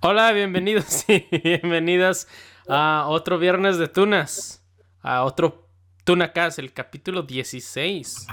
Hola, 0.00 0.30
bienvenidos 0.30 1.04
y 1.08 1.26
bienvenidas 1.42 2.28
a 2.68 3.06
otro 3.08 3.36
viernes 3.36 3.78
de 3.78 3.88
tunas. 3.88 4.62
A 5.02 5.24
otro 5.24 5.66
Tunacast, 6.04 6.60
el 6.60 6.72
capítulo 6.72 7.22
16. 7.22 8.28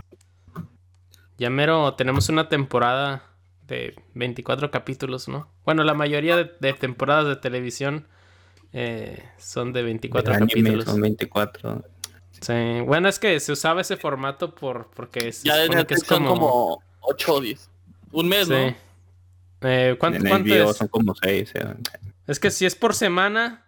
Ya 1.40 1.50
mero 1.50 1.96
tenemos 1.96 2.30
una 2.30 2.50
temporada 2.50 3.24
de 3.66 3.96
24 4.14 4.70
capítulos, 4.70 5.28
¿no? 5.28 5.50
Bueno, 5.66 5.84
la 5.84 5.96
mayoría 5.96 6.38
de, 6.38 6.74
temporadas 6.74 7.26
de 7.26 7.36
televisión 7.38 8.08
eh, 8.72 9.24
son 9.40 9.74
de 9.74 9.82
24 9.82 10.38
capítulos. 10.38 10.86
Son 10.86 11.02
24. 11.02 11.84
Sí, 12.42 12.82
bueno, 12.86 13.10
es 13.10 13.18
que 13.18 13.40
se 13.40 13.52
usaba 13.52 13.82
ese 13.82 13.98
formato 13.98 14.54
por 14.54 14.92
porque 14.92 15.30
es, 15.30 15.42
ya 15.42 15.56
que 15.86 15.98
son 15.98 16.26
como... 16.26 16.80
8 17.02 17.34
o 17.34 17.42
10. 17.42 17.70
Un 18.12 18.28
mes, 18.28 18.50
¿no? 18.50 18.76
Eh, 19.62 19.96
¿Cuánto, 20.00 20.24
cuánto 20.28 20.54
es? 20.54 20.78
Son 20.78 20.88
como 20.88 21.16
6. 21.16 21.54
Es 22.28 22.40
que 22.40 22.52
si 22.52 22.66
es 22.66 22.76
por 22.76 22.94
semana, 22.94 23.66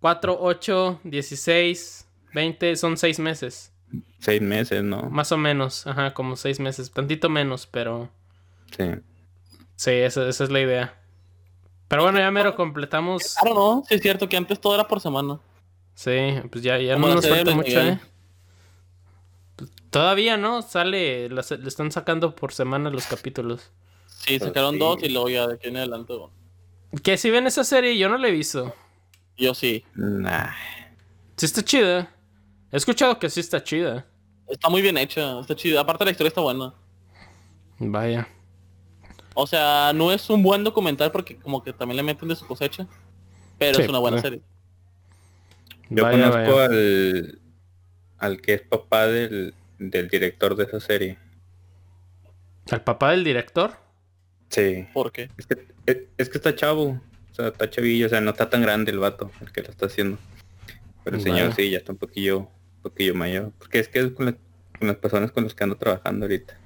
4, 0.00 0.36
8, 0.40 1.00
16, 1.04 2.08
20, 2.34 2.76
son 2.76 2.96
6 2.96 3.18
meses. 3.18 3.72
6 4.20 4.40
meses, 4.42 4.82
¿no? 4.82 5.10
Más 5.10 5.32
o 5.32 5.36
menos, 5.36 5.86
ajá, 5.86 6.14
como 6.14 6.36
6 6.36 6.60
meses. 6.60 6.90
Tantito 6.90 7.28
menos, 7.28 7.66
pero... 7.66 8.10
Sí. 8.76 8.84
Sí, 9.76 9.90
esa, 9.90 10.28
esa 10.28 10.44
es 10.44 10.50
la 10.50 10.60
idea. 10.60 10.98
Pero 11.88 12.04
bueno, 12.04 12.18
ya 12.18 12.30
mero 12.30 12.54
completamos. 12.54 13.36
Claro, 13.40 13.54
no, 13.54 13.84
sí 13.86 13.96
es 13.96 14.00
cierto 14.00 14.28
que 14.28 14.36
antes 14.36 14.60
todo 14.60 14.74
era 14.74 14.88
por 14.88 15.00
semana. 15.00 15.40
Sí, 15.94 16.34
pues 16.50 16.64
ya, 16.64 16.78
ya 16.78 16.96
no 16.96 17.14
nos 17.14 17.28
falta 17.28 17.54
mucho, 17.54 17.80
¿eh? 17.80 18.00
Todavía, 19.90 20.38
¿no? 20.38 20.62
Sale, 20.62 21.28
le 21.28 21.40
están 21.40 21.92
sacando 21.92 22.34
por 22.34 22.54
semana 22.54 22.88
los 22.88 23.06
capítulos. 23.06 23.70
Sí, 24.24 24.38
sacaron 24.38 24.78
dos 24.78 25.02
y 25.02 25.08
luego 25.08 25.28
ya 25.28 25.46
de 25.46 25.54
aquí 25.54 25.68
en 25.68 25.76
adelante. 25.76 26.14
Que 27.02 27.16
si 27.16 27.30
ven 27.30 27.46
esa 27.46 27.64
serie, 27.64 27.98
yo 27.98 28.08
no 28.08 28.16
la 28.18 28.28
he 28.28 28.30
visto. 28.30 28.74
Yo 29.36 29.54
sí. 29.54 29.84
Nah. 29.94 30.50
Sí 31.36 31.46
está 31.46 31.62
chida. 31.62 32.14
He 32.70 32.76
escuchado 32.76 33.18
que 33.18 33.28
sí 33.28 33.40
está 33.40 33.62
chida. 33.62 34.06
Está 34.48 34.68
muy 34.68 34.80
bien 34.80 34.96
hecha, 34.96 35.40
está 35.40 35.56
chida. 35.56 35.80
Aparte 35.80 36.04
la 36.04 36.12
historia 36.12 36.28
está 36.28 36.40
buena. 36.40 36.72
Vaya. 37.78 38.28
O 39.34 39.46
sea, 39.46 39.92
no 39.94 40.12
es 40.12 40.28
un 40.30 40.42
buen 40.42 40.62
documental 40.62 41.10
porque 41.10 41.36
como 41.36 41.62
que 41.62 41.72
también 41.72 41.96
le 41.96 42.02
meten 42.02 42.28
de 42.28 42.36
su 42.36 42.46
cosecha. 42.46 42.86
Pero 43.58 43.80
es 43.80 43.88
una 43.88 43.98
buena 43.98 44.20
serie. 44.20 44.42
Yo 45.90 46.08
conozco 46.08 46.60
al 46.60 47.38
al 48.18 48.40
que 48.40 48.54
es 48.54 48.62
papá 48.62 49.08
del, 49.08 49.52
del 49.78 50.08
director 50.08 50.54
de 50.54 50.64
esa 50.64 50.78
serie. 50.78 51.18
¿Al 52.70 52.84
papá 52.84 53.10
del 53.10 53.24
director? 53.24 53.81
Sí. 54.52 54.86
¿Por 54.92 55.10
qué? 55.12 55.30
Es 55.38 55.46
que, 55.46 55.66
es, 56.18 56.28
que 56.28 56.38
está 56.38 56.54
chavo. 56.54 57.00
O 57.30 57.34
sea, 57.34 57.48
está 57.48 57.70
chavillo. 57.70 58.06
O 58.06 58.08
sea, 58.10 58.20
no 58.20 58.30
está 58.30 58.50
tan 58.50 58.60
grande 58.60 58.92
el 58.92 58.98
vato, 58.98 59.30
el 59.40 59.50
que 59.50 59.62
lo 59.62 59.70
está 59.70 59.86
haciendo. 59.86 60.18
Pero 61.02 61.16
el 61.16 61.22
señor 61.22 61.54
sí, 61.54 61.70
ya 61.70 61.78
está 61.78 61.92
un 61.92 61.98
poquillo, 61.98 62.40
un 62.40 62.82
poquillo 62.82 63.14
mayor. 63.14 63.52
Porque 63.58 63.78
es 63.78 63.88
que 63.88 64.00
es 64.00 64.10
con, 64.12 64.38
las 64.80 64.96
personas 64.96 65.32
con 65.32 65.44
las 65.44 65.54
que 65.54 65.64
ando 65.64 65.76
trabajando 65.76 66.26
ahorita. 66.26 66.58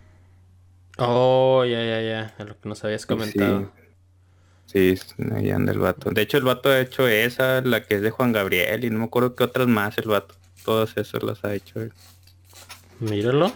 Oh, 0.98 1.64
ya, 1.64 1.83
ya, 1.84 2.01
ya. 2.03 2.34
A 2.39 2.45
lo 2.45 2.59
que 2.59 2.69
nos 2.69 2.84
habías 2.84 3.07
comentado. 3.07 3.73
Sí, 4.67 4.97
sí 4.97 5.14
ahí 5.33 5.51
anda 5.51 5.70
el 5.70 5.79
vato. 5.79 6.11
De 6.11 6.23
hecho, 6.23 6.39
el 6.39 6.45
vato 6.45 6.69
ha 6.70 6.81
hecho 6.81 7.07
esa, 7.07 7.61
la 7.61 7.84
que 7.84 7.95
es 7.95 8.03
de 8.03 8.11
Juan 8.11 8.33
Gabriel, 8.33 8.84
y 8.84 8.91
no 8.91 8.98
me 8.98 9.05
acuerdo 9.05 9.37
qué 9.37 9.45
otras 9.45 9.69
más 9.69 9.97
el 9.98 10.09
vato. 10.09 10.34
Todas 10.64 10.97
esas 10.97 11.23
las 11.23 11.45
ha 11.45 11.55
hecho 11.55 11.81
él. 11.81 11.92
Míralo. 12.98 13.53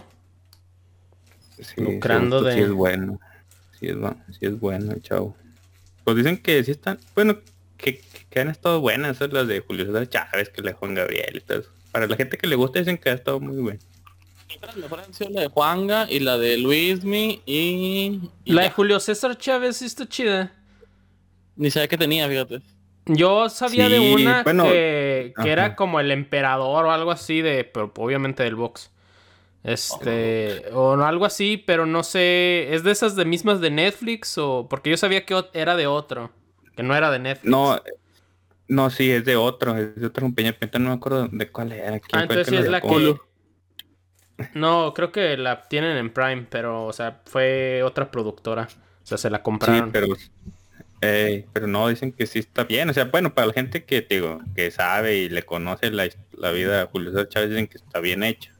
Sí, 1.59 1.81
Lucrando 1.81 2.41
de... 2.41 2.53
Sí 2.53 2.59
es 2.61 2.71
bueno 2.71 3.19
sí 3.81 3.87
es, 3.87 3.97
sí 4.39 4.45
es 4.45 4.59
bueno 4.59 4.91
el 4.93 5.01
chavo. 5.01 5.35
Pues 6.03 6.17
dicen 6.17 6.37
que 6.37 6.63
sí 6.63 6.71
están, 6.71 6.99
bueno, 7.15 7.37
que, 7.77 8.01
que, 8.29 8.39
han 8.39 8.49
estado 8.49 8.79
buenas 8.79 9.17
esas 9.17 9.33
las 9.33 9.47
de 9.47 9.59
Julio 9.59 9.85
César 9.85 10.07
Chávez, 10.07 10.49
que 10.49 10.61
la 10.61 10.69
de 10.69 10.73
Juan 10.75 10.93
Gabriel 10.93 11.35
y 11.35 11.41
todo 11.41 11.63
Para 11.91 12.07
la 12.07 12.15
gente 12.15 12.37
que 12.37 12.47
le 12.47 12.55
gusta 12.55 12.79
dicen 12.79 12.97
que 12.97 13.09
ha 13.09 13.13
estado 13.13 13.39
muy 13.39 13.57
bueno. 13.57 13.79
la 15.29 15.41
de 15.41 15.47
Juanga 15.47 16.07
y 16.09 16.19
la 16.19 16.37
de 16.37 16.57
Luismi 16.57 17.41
y... 17.45 18.21
la 18.45 18.63
de 18.63 18.69
Julio 18.69 18.99
César 18.99 19.37
Chávez 19.37 19.77
sí 19.77 19.85
está 19.85 20.07
chida. 20.07 20.53
Ni 21.55 21.69
sabía 21.71 21.87
que 21.87 21.97
tenía, 21.97 22.27
fíjate. 22.27 22.61
Yo 23.05 23.49
sabía 23.49 23.89
de 23.89 23.99
una 23.99 24.43
que, 24.43 25.33
que 25.41 25.49
era 25.51 25.75
como 25.75 25.99
el 25.99 26.11
emperador 26.11 26.85
o 26.85 26.91
algo 26.91 27.11
así 27.11 27.41
de, 27.41 27.63
pero 27.63 27.91
obviamente 27.97 28.43
del 28.43 28.55
box. 28.55 28.91
Este, 29.63 30.71
o 30.73 30.93
algo 30.93 31.25
así, 31.25 31.57
pero 31.57 31.85
no 31.85 32.03
sé, 32.03 32.73
¿es 32.73 32.83
de 32.83 32.91
esas 32.91 33.15
de 33.15 33.25
mismas 33.25 33.61
de 33.61 33.69
Netflix 33.69 34.37
o 34.39 34.67
porque 34.67 34.89
yo 34.89 34.97
sabía 34.97 35.25
que 35.25 35.39
era 35.53 35.75
de 35.75 35.85
otro, 35.85 36.31
que 36.75 36.81
no 36.81 36.95
era 36.95 37.11
de 37.11 37.19
Netflix? 37.19 37.51
No, 37.51 37.79
no, 38.67 38.89
sí, 38.89 39.11
es 39.11 39.25
de 39.25 39.35
otro, 39.35 39.77
es 39.77 39.95
de 39.95 40.07
otra 40.07 40.21
compañía, 40.21 40.57
pero 40.57 40.79
no 40.79 40.89
me 40.89 40.95
acuerdo 40.95 41.27
de 41.27 41.49
cuál 41.51 41.73
era. 41.73 41.99
Ah, 42.13 42.21
entonces 42.21 42.47
sí 42.47 42.55
es 42.55 42.69
la 42.69 42.81
que... 42.81 43.15
No, 44.55 44.93
creo 44.93 45.11
que 45.11 45.37
la 45.37 45.63
tienen 45.67 45.97
en 45.97 46.11
Prime, 46.11 46.47
pero, 46.49 46.85
o 46.85 46.93
sea, 46.93 47.21
fue 47.25 47.83
otra 47.83 48.09
productora. 48.09 48.67
O 49.03 49.05
sea, 49.05 49.17
se 49.17 49.29
la 49.29 49.43
compraron. 49.43 49.85
Sí, 49.85 49.91
pero, 49.91 50.07
pero 51.53 51.67
no, 51.67 51.87
dicen 51.89 52.11
que 52.11 52.25
sí 52.25 52.39
está 52.39 52.63
bien. 52.63 52.89
O 52.89 52.93
sea, 52.93 53.05
bueno, 53.05 53.33
para 53.33 53.47
la 53.47 53.53
gente 53.53 53.83
que, 53.83 54.01
digo, 54.01 54.39
que 54.55 54.71
sabe 54.71 55.17
y 55.17 55.29
le 55.29 55.43
conoce 55.43 55.91
la, 55.91 56.09
la 56.31 56.51
vida 56.51 56.79
de 56.79 56.85
Julio 56.85 57.11
César 57.11 57.29
Chávez, 57.29 57.49
dicen 57.49 57.67
que 57.67 57.77
está 57.77 57.99
bien 57.99 58.23
hecha. 58.23 58.51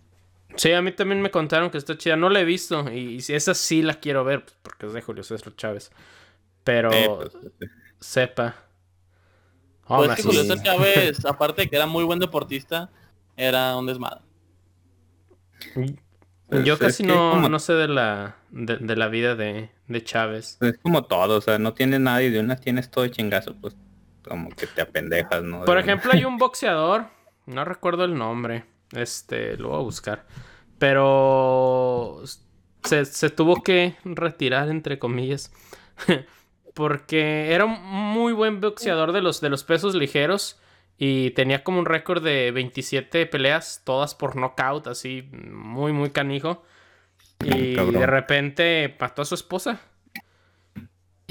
Sí, 0.56 0.72
a 0.74 0.82
mí 0.82 0.92
también 0.92 1.22
me 1.22 1.32
contaron 1.32 1.70
que 1.70 1.78
está 1.78 1.98
chida. 1.98 2.16
No 2.16 2.30
la 2.30 2.42
he 2.42 2.46
visto 2.46 2.90
y, 2.92 3.22
si 3.22 3.34
esa 3.34 3.54
sí 3.54 3.82
la 3.82 3.96
quiero 3.96 4.24
ver 4.24 4.44
pues, 4.44 4.58
porque 4.62 4.86
es 4.88 4.94
de 4.94 5.02
Julio 5.02 5.24
César 5.24 5.56
Chávez. 5.56 5.92
Pero 6.64 6.90
pues, 6.90 7.32
sepa. 8.00 8.56
Oh, 9.86 9.98
pues 9.98 10.16
que 10.16 10.24
Julio 10.24 10.42
César 10.42 10.62
Chávez, 10.64 11.26
aparte 11.26 11.64
de 11.64 11.70
que 11.70 11.76
era 11.76 11.86
muy 11.86 12.04
buen 12.04 12.20
deportista, 12.20 12.90
era 13.36 13.76
un 13.78 13.86
desmadre. 13.86 14.22
Pues 16.52 16.66
Yo 16.66 16.78
casi 16.78 17.04
no, 17.04 17.48
no 17.48 17.60
sé 17.60 17.74
de 17.74 17.88
la, 17.88 18.36
de, 18.52 18.96
la 18.96 19.08
vida 19.08 19.36
de, 19.36 19.70
de, 19.88 20.04
Chávez. 20.04 20.58
Es 20.62 20.78
como 20.80 21.04
todo, 21.06 21.38
o 21.38 21.42
sea, 21.42 21.58
no 21.60 21.74
tienes 21.74 22.02
nadie 22.02 22.30
de 22.30 22.40
una 22.40 22.58
tienes 22.58 22.92
todo 22.92 23.08
chingazo, 23.08 23.56
pues 23.56 23.76
como 24.28 24.50
que 24.50 24.68
te 24.68 24.82
apendejas, 24.82 25.44
¿no? 25.44 25.64
Por 25.64 25.78
ejemplo, 25.78 26.12
hay 26.14 26.26
un 26.26 26.38
boxeador, 26.38 27.06
no 27.46 27.64
recuerdo 27.64 28.04
el 28.04 28.18
nombre, 28.18 28.66
este, 28.94 29.58
lo 29.58 29.70
voy 29.70 29.80
a 29.80 29.84
buscar. 29.84 30.26
Pero 30.78 32.22
se, 32.84 33.30
tuvo 33.30 33.62
que 33.62 33.96
retirar, 34.04 34.70
entre 34.70 35.00
comillas. 35.00 35.52
porque 36.74 37.54
era 37.54 37.66
un 37.66 37.82
muy 37.84 38.34
buen 38.34 38.62
boxeador 38.62 39.12
de 39.12 39.22
los, 39.22 39.42
de 39.42 39.50
los 39.50 39.64
pesos 39.64 39.96
ligeros. 39.96 40.60
Y 40.98 41.32
tenía 41.32 41.64
como 41.64 41.80
un 41.80 41.86
récord 41.86 42.24
de 42.24 42.52
27 42.52 43.26
peleas, 43.26 43.82
todas 43.84 44.14
por 44.14 44.36
knockout, 44.36 44.88
así, 44.88 45.30
muy, 45.32 45.94
muy 45.94 46.12
canijo. 46.12 46.64
Y 47.44 47.74
de 47.74 48.06
repente 48.06 48.96
mató 49.00 49.24
a 49.24 49.26
su 49.26 49.34
esposa. 49.34 49.82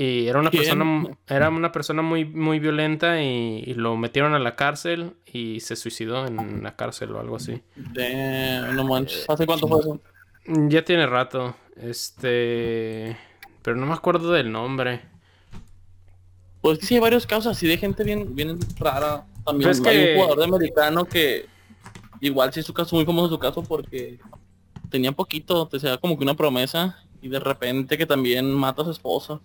Y 0.00 0.28
era 0.28 0.40
una 0.40 0.50
persona, 0.50 1.18
era 1.28 1.50
una 1.50 1.72
persona 1.72 2.00
muy, 2.00 2.24
muy 2.24 2.58
violenta 2.58 3.22
y, 3.22 3.74
lo 3.74 3.98
metieron 3.98 4.32
a 4.32 4.38
la 4.38 4.56
cárcel 4.56 5.12
y 5.30 5.60
se 5.60 5.76
suicidó 5.76 6.26
en 6.26 6.62
la 6.62 6.74
cárcel 6.74 7.14
o 7.14 7.20
algo 7.20 7.36
así. 7.36 7.60
no 7.76 8.84
manches. 8.84 9.26
¿Hace 9.28 9.44
cuánto 9.44 9.68
fue 9.68 9.80
eso? 9.80 10.00
Ya 10.46 10.82
tiene 10.86 11.06
rato. 11.06 11.54
Este. 11.76 13.14
Pero 13.60 13.76
no 13.76 13.84
me 13.84 13.92
acuerdo 13.92 14.32
del 14.32 14.50
nombre. 14.50 15.02
Pues 16.62 16.78
sí 16.80 16.94
hay 16.94 17.00
varios 17.00 17.26
casos 17.26 17.54
así 17.54 17.68
de 17.68 17.76
gente 17.76 18.02
bien, 18.02 18.34
bien 18.34 18.58
rara. 18.78 19.26
También 19.44 19.68
pues 19.68 19.86
hay 19.86 20.12
un 20.12 20.14
jugador 20.14 20.38
de 20.38 20.44
americano 20.44 21.04
que 21.04 21.44
igual 22.20 22.54
sí 22.54 22.60
es 22.60 22.66
su 22.66 22.72
caso 22.72 22.96
muy 22.96 23.04
famoso 23.04 23.28
su 23.28 23.38
caso 23.38 23.62
porque 23.62 24.18
tenía 24.88 25.12
poquito, 25.12 25.68
te 25.68 25.78
sea 25.78 25.98
como 25.98 26.16
que 26.16 26.24
una 26.24 26.36
promesa 26.36 27.04
y 27.20 27.28
de 27.28 27.38
repente 27.38 27.98
que 27.98 28.06
también 28.06 28.50
mata 28.50 28.80
a 28.80 28.86
su 28.86 28.92
esposa. 28.92 29.40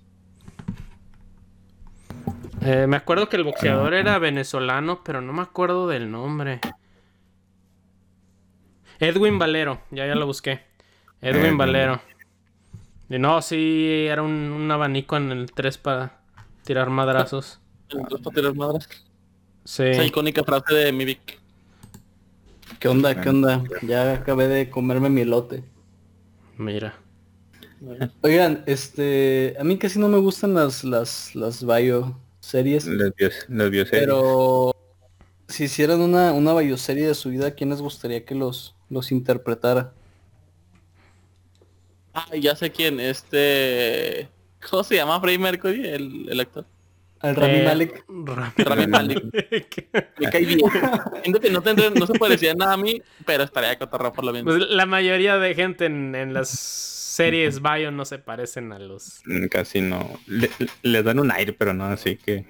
Eh, 2.66 2.88
me 2.88 2.98
acuerdo 2.98 3.30
que 3.30 3.36
el 3.36 3.44
boxeador 3.44 3.94
era 3.94 4.18
venezolano, 4.18 5.04
pero 5.04 5.22
no 5.22 5.34
me 5.34 5.44
acuerdo 5.44 5.88
del 5.88 6.10
nombre. 6.10 6.60
Edwin 9.00 9.38
Valero, 9.38 9.82
ya 9.92 10.08
ya 10.08 10.16
lo 10.16 10.26
busqué. 10.26 10.62
Edwin 11.22 11.58
Valero. 11.58 12.02
Y 13.08 13.20
no, 13.20 13.40
sí, 13.44 14.08
era 14.10 14.24
un, 14.24 14.68
abanico 14.72 15.16
en 15.16 15.32
el 15.32 15.52
3 15.52 15.78
para 15.78 16.18
tirar 16.64 16.90
madrazos. 16.90 17.60
¿El 17.90 18.08
3 18.08 18.22
para 18.22 18.36
tirar 18.36 18.56
madrazos? 18.56 19.06
Sí. 19.64 19.84
Esa 19.84 20.04
icónica 20.04 20.44
frase 20.44 20.74
de 20.74 20.92
mi 20.92 21.06
Vic. 21.06 21.40
¿Qué 22.80 22.88
onda? 22.88 23.22
¿Qué 23.22 23.30
onda? 23.30 23.64
Ya 23.84 24.14
acabé 24.14 24.48
de 24.48 24.72
comerme 24.72 25.10
mi 25.10 25.22
elote. 25.22 25.64
Mira. 26.58 26.96
Oigan, 28.22 28.64
este, 28.66 29.56
a 29.60 29.64
mí 29.64 29.78
casi 29.78 30.00
no 30.00 30.08
me 30.08 30.18
gustan 30.18 30.56
las 30.56 30.84
las 30.84 31.36
las 31.36 31.64
bio 31.64 32.25
series. 32.46 32.86
Las, 32.86 33.12
bioseries. 33.16 33.90
Pero 33.92 34.76
si 35.48 35.66
hicieran 35.66 36.02
una, 36.02 36.32
una 36.34 36.54
bioserie 36.54 37.08
de 37.08 37.16
su 37.16 37.30
vida, 37.30 37.52
¿quién 37.52 37.70
les 37.70 37.82
gustaría 37.82 38.26
que 38.26 38.36
los, 38.36 38.76
los 38.90 39.12
interpretara? 39.12 39.94
Ah, 42.14 42.36
ya 42.36 42.56
sé 42.56 42.72
quién, 42.72 43.00
este... 43.00 44.30
¿Cómo 44.70 44.84
se 44.84 44.96
llama 44.96 45.20
Freddie 45.20 45.40
Mercury, 45.40 45.86
el, 45.88 46.30
el 46.30 46.40
actor? 46.40 46.66
Al 47.26 47.36
Rami 47.36 47.54
eh, 47.56 47.64
Malek. 47.64 48.06
Rami, 48.08 48.88
Malek. 48.88 49.24
Me 50.20 50.30
cae 50.30 50.46
bien. 50.46 50.60
Que 51.42 51.50
no, 51.50 51.62
no 51.96 52.06
se 52.06 52.20
parecía 52.20 52.54
nada 52.54 52.74
a 52.74 52.78
mí, 52.78 53.02
pero 53.26 53.44
estaría 53.44 53.72
de 53.72 53.78
cotorra 53.80 54.14
por 54.14 54.26
lo 54.26 54.32
menos. 54.32 54.56
Pues 54.56 54.70
la 54.70 54.86
mayoría 54.86 55.40
de 55.40 55.56
gente 55.56 55.86
en, 55.86 56.34
las 56.36 56.50
series 56.50 57.64
Bio 57.64 57.90
no 57.90 58.06
se 58.06 58.20
parecen 58.20 58.72
a 58.74 58.78
los... 58.78 59.22
Mm, 59.26 59.48
casi 59.48 59.82
no. 59.82 60.20
Le, 60.84 61.02
dan 61.02 61.18
un 61.18 61.32
aire, 61.32 61.54
pero 61.54 61.74
no, 61.74 61.86
así 61.86 62.16
que... 62.16 62.46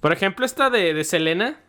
Por 0.00 0.14
ejemplo, 0.14 0.46
esta 0.46 0.70
de, 0.70 0.94
de 0.94 1.04
Selena. 1.04 1.60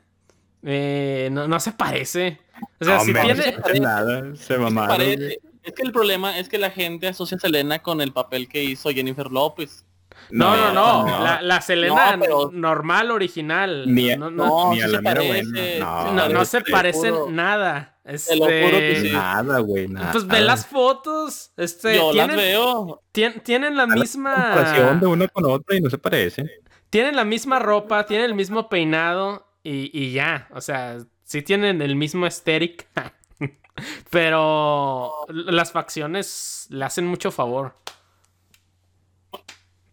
Eh, 0.64 1.28
no, 1.34 1.50
no 1.50 1.60
se 1.60 1.74
parece. 1.74 2.40
O 2.80 2.86
sea, 2.86 3.02
si 3.02 3.14
tiene... 3.14 3.58
Se 3.66 3.80
nada, 3.82 4.36
se 4.38 4.58
mamaron. 4.58 5.02
Es 5.02 5.74
que 5.76 5.84
el 5.84 5.92
problema 5.92 6.40
es 6.40 6.48
que 6.48 6.58
la 6.58 6.70
gente 6.70 7.10
asocia 7.10 7.36
a 7.36 7.42
Selena 7.42 7.80
con 7.80 8.00
el 8.00 8.14
papel 8.14 8.48
que 8.48 8.64
hizo 8.64 8.90
Jennifer 8.92 9.30
López. 9.30 9.86
No, 10.32 10.56
no, 10.56 10.74
no. 10.74 11.24
La, 11.24 11.42
la, 11.42 11.62
Selena 11.62 12.18
normal, 12.52 13.12
original. 13.12 13.86
no, 14.18 14.32
no, 14.32 14.74
ni 14.74 14.82
a 14.82 14.88
la 14.88 15.02
no, 15.02 16.30
no, 16.30 16.46
se 16.46 16.62
parecen 16.62 17.36
nada. 17.36 18.00
Este... 18.04 18.36
lo 18.36 18.46
juro 18.46 18.78
que 18.78 19.00
sí. 19.02 19.12
Nada, 19.12 19.60
güey, 19.60 19.88
nada. 19.88 20.12
Pues 20.12 20.26
ve 20.26 20.42
las 20.42 20.66
fotos. 20.66 21.52
Este, 21.58 21.96
Yo 21.96 22.12
tienen, 22.12 22.36
las 22.36 22.46
veo. 22.46 23.04
tienen 23.44 23.78
la 23.78 23.88
misma... 23.88 24.98
de 25.00 25.08
una 25.08 25.28
con 25.28 25.46
otra 25.46 25.78
y 25.78 25.82
no 25.82 25.90
se 25.90 25.98
parece. 25.98 26.46
Tienen 26.90 27.16
la 27.16 27.24
misma 27.24 27.60
ropa, 27.60 28.06
tienen 28.06 28.26
el 28.26 28.36
mismo 28.36 28.70
peinado 28.70 29.48
y, 29.64 29.92
y 29.98 30.12
ya. 30.12 30.50
O 30.54 30.62
sea, 30.62 30.98
sí 31.24 31.42
tienen 31.42 31.82
el 31.82 31.96
mismo 31.96 32.26
aesthetic. 32.26 32.88
Pero 34.10 35.14
las 35.30 35.72
facciones 35.72 36.68
le 36.70 36.86
hacen 36.86 37.08
mucho 37.08 37.32
favor. 37.32 37.76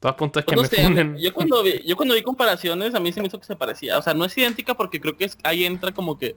Todo 0.00 0.12
a 0.12 0.16
punto 0.16 0.38
de 0.38 0.46
que 0.46 0.54
me 0.54 1.20
Yo 1.20 1.34
cuando, 1.34 1.62
vi, 1.62 1.82
yo 1.84 1.96
cuando 1.96 2.14
vi 2.14 2.22
comparaciones, 2.22 2.94
a 2.94 3.00
mí 3.00 3.12
se 3.12 3.20
me 3.20 3.26
hizo 3.26 3.38
que 3.38 3.46
se 3.46 3.56
parecía. 3.56 3.98
O 3.98 4.02
sea, 4.02 4.14
no 4.14 4.24
es 4.24 4.36
idéntica 4.38 4.74
porque 4.74 5.00
creo 5.00 5.16
que 5.16 5.24
es, 5.24 5.36
ahí 5.42 5.64
entra 5.64 5.92
como 5.92 6.16
que 6.16 6.36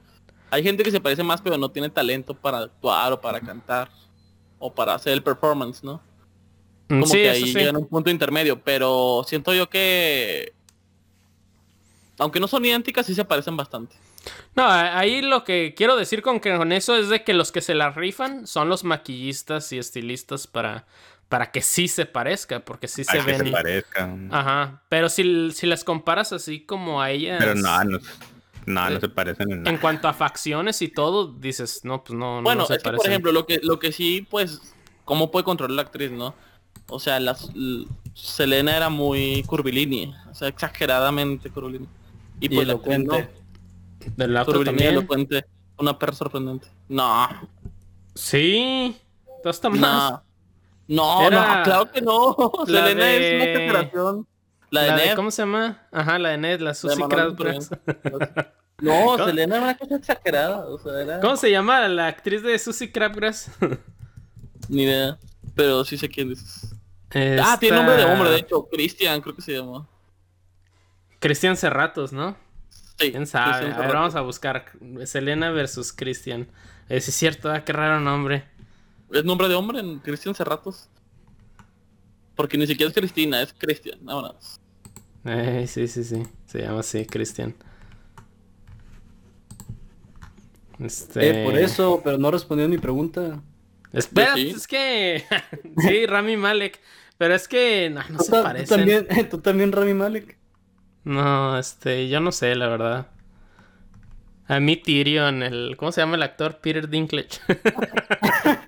hay 0.50 0.64
gente 0.64 0.84
que 0.84 0.92
se 0.92 1.00
parece 1.00 1.24
más 1.24 1.42
pero 1.42 1.58
no 1.58 1.70
tiene 1.70 1.90
talento 1.90 2.34
para 2.34 2.60
actuar 2.60 3.14
o 3.14 3.22
para 3.22 3.40
cantar 3.40 3.90
o 4.60 4.74
para 4.74 4.96
hacer 4.96 5.14
el 5.14 5.24
performance, 5.24 5.84
¿no? 5.84 6.02
Mm, 6.90 7.02
como 7.02 7.12
que 7.14 7.30
ahí 7.30 7.54
llega 7.54 7.78
un 7.78 7.88
punto 7.88 8.10
intermedio, 8.10 8.60
pero 8.62 9.24
siento 9.28 9.54
yo 9.54 9.70
que 9.70 10.54
aunque 12.18 12.40
no 12.40 12.48
son 12.48 12.64
idénticas, 12.66 13.06
sí 13.06 13.16
se 13.16 13.26
parecen 13.26 13.58
bastante. 13.58 13.96
No, 14.56 14.66
ahí 14.68 15.22
lo 15.22 15.44
que 15.44 15.74
quiero 15.76 15.96
decir 15.96 16.22
con, 16.22 16.40
que 16.40 16.56
con 16.56 16.72
eso 16.72 16.96
es 16.96 17.10
de 17.10 17.24
que 17.24 17.34
los 17.34 17.52
que 17.52 17.62
se 17.62 17.74
la 17.74 17.90
rifan 17.90 18.46
son 18.46 18.70
los 18.70 18.84
maquillistas 18.84 19.72
y 19.72 19.80
estilistas 19.80 20.46
para, 20.46 20.86
para 21.32 21.50
que 21.50 21.62
sí 21.62 21.88
se 21.88 22.06
parezca, 22.06 22.60
porque 22.60 22.90
sí 22.90 23.06
se 23.06 23.22
ven. 23.22 23.40
Que 23.40 23.46
se 23.46 23.52
parezcan. 23.52 24.28
Ajá. 24.34 24.84
Pero 24.90 25.08
si, 25.08 25.52
si 25.52 25.66
las 25.66 25.86
comparas 25.86 26.34
así 26.34 26.66
como 26.66 27.02
a 27.02 27.10
ellas. 27.10 27.38
Pero 27.40 27.56
no, 27.56 27.84
no, 27.86 28.00
no, 28.66 28.90
no 28.90 29.00
se 29.00 29.08
parecen 29.08 29.50
en 29.50 29.64
nada. 29.64 29.74
En 29.74 29.78
cuanto 29.78 30.10
a 30.10 30.14
facciones 30.14 30.82
y 30.82 30.90
todo, 30.90 31.32
dices, 31.32 31.86
no, 31.86 32.04
pues 32.04 32.20
no, 32.20 32.42
bueno, 32.42 32.64
no 32.64 32.68
se 32.68 32.76
es 32.76 32.84
que, 32.84 32.92
por 32.92 33.08
ejemplo, 33.08 33.32
lo 33.32 33.46
que, 33.46 33.62
lo 33.64 33.80
que 33.80 33.94
sí, 33.94 34.28
pues, 34.30 34.74
¿cómo 35.06 35.32
puede 35.32 35.46
controlar 35.46 35.74
la 35.74 35.82
actriz, 35.84 36.12
no? 36.12 36.36
O 36.88 37.00
sea, 37.00 37.18
las, 37.22 37.50
Selena 38.14 38.76
era 38.76 38.90
muy 38.90 39.44
curvilínea, 39.44 40.26
o 40.30 40.36
sea, 40.36 40.50
exageradamente 40.50 41.50
curvilínea. 41.50 41.88
Y 42.42 42.50
pues 42.50 42.68
lo 42.68 42.82
cuento. 42.82 43.16
Del 44.18 44.34
lado 44.34 44.52
también. 44.66 44.90
Elocuente. 44.90 45.46
Una 45.78 45.98
perra 45.98 46.14
sorprendente. 46.14 46.68
No. 46.90 47.30
Sí. 48.16 48.98
Hasta 49.46 49.70
más. 49.70 49.80
No. 49.80 50.31
No, 50.88 51.30
no, 51.30 51.64
claro 51.64 51.92
que 51.92 52.02
no. 52.02 52.36
Selena 52.66 53.12
es 53.12 53.36
una 53.36 53.44
exageración. 53.44 54.28
La 54.72 54.84
de, 54.84 54.92
Ned. 54.94 55.16
¿Cómo 55.16 55.32
se 55.32 55.42
llama? 55.42 55.86
Ajá, 55.92 56.18
la 56.18 56.30
de 56.30 56.38
Ned, 56.38 56.62
la 56.62 56.74
Susie 56.74 57.06
Crabgrass. 57.08 57.70
no, 58.80 59.18
Selena 59.26 59.56
era 59.58 59.66
una 59.66 59.78
cosa 59.78 59.96
exagerada. 59.96 60.66
O 60.68 60.80
sea, 60.80 61.02
era... 61.02 61.20
¿Cómo 61.20 61.36
se 61.36 61.52
llama 61.52 61.88
la 61.90 62.08
actriz 62.08 62.42
de 62.42 62.58
Susie 62.58 62.92
Crabgrass? 62.92 63.52
Ni 64.70 64.84
idea. 64.84 65.18
Pero 65.56 65.84
sí 65.84 65.98
sé 65.98 66.08
quién 66.08 66.32
es. 66.32 66.74
Ah, 67.14 67.58
tiene 67.60 67.76
nombre 67.76 67.98
de 67.98 68.06
hombre, 68.06 68.30
de 68.30 68.38
hecho. 68.38 68.68
Christian, 68.72 69.20
creo 69.20 69.36
que 69.36 69.42
se 69.42 69.54
llama. 69.58 69.88
Cristian 71.20 71.58
Cerratos, 71.58 72.14
¿no? 72.14 72.38
Sí. 72.98 73.12
¿Quién 73.12 73.28
sabe? 73.28 73.74
A 73.74 73.80
ver, 73.80 73.94
vamos 73.94 74.16
a 74.16 74.22
buscar. 74.22 74.66
Selena 75.04 75.52
versus 75.52 75.92
Cristian. 75.92 76.48
Es 76.88 77.06
cierto, 77.06 77.52
ah, 77.52 77.66
qué 77.66 77.74
raro 77.74 78.00
nombre. 78.00 78.46
¿Es 79.14 79.26
nombre 79.26 79.50
de 79.50 79.56
hombre 79.56 79.80
en 79.80 80.00
Cristian 80.00 80.36
Cerratos? 80.36 80.90
Porque 82.36 82.58
ni 82.58 82.66
siquiera 82.66 82.90
es 82.90 82.96
Cristina, 82.96 83.42
es 83.42 83.54
Cristian, 83.54 84.00
nada 84.04 84.34
Eh, 85.26 85.66
sí, 85.68 85.88
sí, 85.88 86.04
sí. 86.04 86.24
Se 86.46 86.62
llama 86.62 86.80
así, 86.80 87.06
Cristian. 87.06 87.54
Este... 90.80 91.44
Eh, 91.44 91.46
por 91.46 91.58
eso, 91.58 92.02
pero 92.04 92.18
no 92.18 92.32
respondió 92.32 92.68
mi 92.68 92.78
pregunta. 92.78 93.42
Espera, 93.92 94.36
es 94.38 94.66
que... 94.68 95.24
sí, 95.78 96.06
Rami 96.06 96.38
Malek. 96.38 96.80
Pero 97.18 97.36
es 97.36 97.48
que 97.48 97.92
no, 97.94 98.02
no 98.10 98.20
se 98.20 98.32
parece. 98.32 98.66
¿tú 98.66 98.76
también, 98.76 99.08
¿Tú 99.30 99.38
también, 99.40 99.72
Rami 99.72 99.94
Malek? 99.94 100.38
No, 101.04 101.58
este, 101.60 102.08
yo 102.10 102.20
no 102.20 102.32
sé, 102.32 102.56
la 102.56 102.68
verdad. 102.68 103.08
A 104.48 104.60
mí 104.60 104.78
Tyrion, 104.78 105.44
el... 105.44 105.76
¿Cómo 105.78 105.92
se 105.92 106.02
llama 106.02 106.16
el 106.16 106.24
actor? 106.24 106.60
Peter 106.60 106.90
Dinklage. 106.90 107.40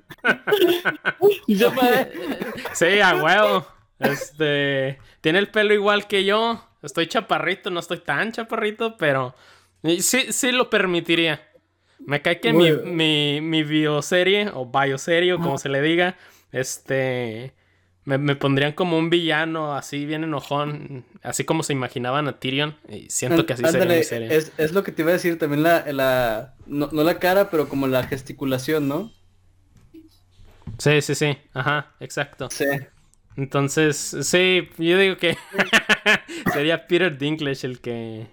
sí, 2.73 2.99
a 2.99 3.15
huevo. 3.15 3.67
Este. 3.99 4.99
Tiene 5.21 5.39
el 5.39 5.49
pelo 5.49 5.73
igual 5.73 6.07
que 6.07 6.25
yo. 6.25 6.63
Estoy 6.81 7.07
chaparrito, 7.07 7.69
no 7.69 7.79
estoy 7.79 7.99
tan 7.99 8.31
chaparrito, 8.31 8.97
pero. 8.97 9.35
Sí, 9.99 10.31
sí 10.31 10.51
lo 10.51 10.69
permitiría. 10.69 11.49
Me 12.05 12.21
cae 12.21 12.39
que 12.39 12.51
mi, 12.51 12.71
mi, 12.71 13.39
mi 13.41 13.63
bioserie, 13.63 14.49
o 14.53 14.65
bioserie, 14.65 15.33
o 15.33 15.39
como 15.39 15.57
se 15.57 15.69
le 15.69 15.81
diga, 15.81 16.17
este. 16.51 17.53
Me, 18.05 18.35
pondrían 18.35 18.73
como 18.73 18.97
un 18.97 19.09
villano 19.09 19.75
así 19.75 20.05
bien 20.05 20.25
enojón, 20.25 21.05
así 21.21 21.45
como 21.45 21.63
se 21.63 21.71
imaginaban 21.71 22.27
a 22.27 22.37
Tyrion. 22.37 22.75
Y 22.89 23.09
siento 23.09 23.45
que 23.45 23.53
así 23.53 23.63
sería 23.63 23.97
mi 23.97 24.03
serie. 24.03 24.35
Es, 24.35 24.51
es, 24.57 24.73
lo 24.73 24.83
que 24.83 24.91
te 24.91 25.03
iba 25.03 25.11
a 25.11 25.13
decir 25.13 25.39
también 25.39 25.63
la, 25.63 25.89
la 25.93 26.55
no, 26.65 26.89
no, 26.91 27.03
la 27.03 27.17
cara, 27.19 27.49
pero 27.49 27.69
como 27.69 27.87
la 27.87 28.03
gesticulación, 28.03 28.89
¿no? 28.89 29.09
Sí, 30.77 31.01
sí, 31.01 31.15
sí. 31.15 31.37
Ajá, 31.53 31.93
exacto. 31.99 32.49
Sí. 32.49 32.65
Entonces, 33.35 33.97
sí, 34.21 34.69
yo 34.77 34.97
digo 34.97 35.17
que 35.17 35.37
sería 36.53 36.87
Peter 36.87 37.17
Dinklage 37.17 37.65
el 37.65 37.79
que... 37.79 38.27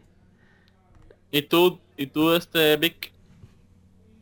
¿Y 1.30 1.42
tú, 1.42 1.80
y 1.96 2.06
tú 2.06 2.34
este, 2.34 2.76
Vic? 2.76 3.12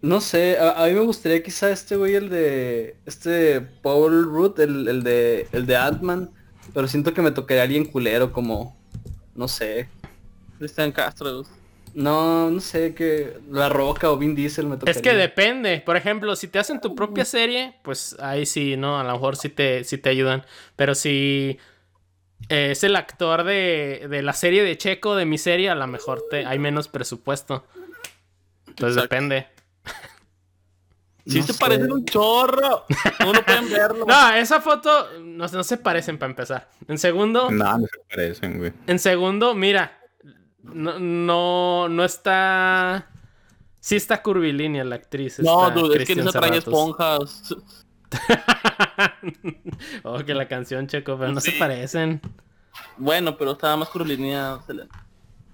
No 0.00 0.20
sé, 0.20 0.56
a, 0.58 0.86
mí 0.86 0.92
me 0.92 1.00
gustaría 1.00 1.42
quizá 1.42 1.70
este 1.70 1.96
güey, 1.96 2.14
el 2.14 2.28
de... 2.28 2.96
Este 3.06 3.60
Paul 3.60 4.24
Root, 4.24 4.58
el, 4.60 4.86
el 4.86 5.02
de, 5.02 5.48
el 5.52 5.66
de 5.66 5.76
Ant-Man. 5.76 6.30
Pero 6.72 6.86
siento 6.86 7.12
que 7.14 7.22
me 7.22 7.32
tocaría 7.32 7.64
alguien 7.64 7.84
culero 7.84 8.32
como... 8.32 8.76
No 9.34 9.48
sé. 9.48 9.88
Cristian 10.58 10.92
Castro. 10.92 11.44
No, 11.94 12.50
no 12.50 12.60
sé, 12.60 12.94
que 12.94 13.38
La 13.50 13.68
Roca 13.68 14.10
o 14.10 14.16
Vin 14.16 14.34
Diesel 14.34 14.66
me 14.66 14.76
tocaría. 14.76 14.92
Es 14.92 15.02
que 15.02 15.14
depende. 15.14 15.80
Por 15.80 15.96
ejemplo, 15.96 16.36
si 16.36 16.48
te 16.48 16.58
hacen 16.58 16.80
tu 16.80 16.94
propia 16.94 17.24
serie, 17.24 17.74
pues 17.82 18.16
ahí 18.20 18.46
sí, 18.46 18.76
¿no? 18.76 18.98
A 18.98 19.04
lo 19.04 19.12
mejor 19.12 19.36
sí 19.36 19.48
te, 19.48 19.84
sí 19.84 19.98
te 19.98 20.10
ayudan. 20.10 20.44
Pero 20.76 20.94
si 20.94 21.58
eh, 22.48 22.70
es 22.72 22.84
el 22.84 22.96
actor 22.96 23.44
de, 23.44 24.06
de, 24.08 24.22
la 24.22 24.32
serie 24.32 24.62
de 24.62 24.78
Checo, 24.78 25.16
de 25.16 25.24
mi 25.24 25.38
serie, 25.38 25.70
a 25.70 25.74
lo 25.74 25.86
mejor 25.86 26.24
te, 26.30 26.46
hay 26.46 26.58
menos 26.58 26.88
presupuesto. 26.88 27.66
Entonces 28.66 29.02
depende. 29.02 29.48
Sí 31.28 31.42
se 31.42 31.52
parecen 31.54 31.92
un 31.92 32.04
chorro. 32.06 32.86
No 33.20 33.32
lo 33.34 33.44
pueden 33.44 33.70
verlo. 33.70 34.06
no, 34.08 34.32
esa 34.34 34.62
foto 34.62 35.20
no, 35.20 35.46
no 35.46 35.62
se 35.62 35.76
parecen 35.76 36.16
para 36.16 36.30
empezar. 36.30 36.70
En 36.88 36.96
segundo. 36.96 37.50
No, 37.50 37.78
no 37.78 37.86
se 37.86 37.98
parecen, 38.08 38.58
güey. 38.58 38.72
En 38.86 38.98
segundo, 38.98 39.54
mira, 39.54 39.97
no, 40.62 40.98
no, 40.98 41.88
no 41.88 42.04
está. 42.04 43.08
Sí 43.80 43.96
está 43.96 44.22
curvilínea 44.22 44.84
la 44.84 44.96
actriz. 44.96 45.38
No, 45.38 45.70
dude, 45.70 46.02
es 46.02 46.08
que 46.08 46.16
no 46.16 46.32
trae 46.32 46.58
esponjas. 46.58 47.54
oh, 50.02 50.18
que 50.24 50.34
la 50.34 50.48
canción, 50.48 50.86
Checo, 50.86 51.16
pero 51.18 51.32
no 51.32 51.40
se 51.40 51.52
parecen. 51.52 52.20
Bueno, 52.96 53.36
pero 53.36 53.52
estaba 53.52 53.76
más 53.76 53.88
curvilínea. 53.88 54.58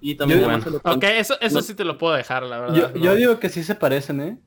Y 0.00 0.14
también 0.14 0.42
bueno. 0.42 0.64
Ok, 0.84 1.04
eso, 1.04 1.38
eso 1.40 1.62
sí 1.62 1.74
te 1.74 1.84
lo 1.84 1.98
puedo 1.98 2.14
dejar, 2.14 2.42
la 2.44 2.60
verdad. 2.60 2.94
Yo, 2.94 3.14
digo 3.14 3.38
que 3.38 3.48
sí 3.48 3.62
se 3.62 3.74
parecen, 3.74 4.20
¿eh? 4.20 4.38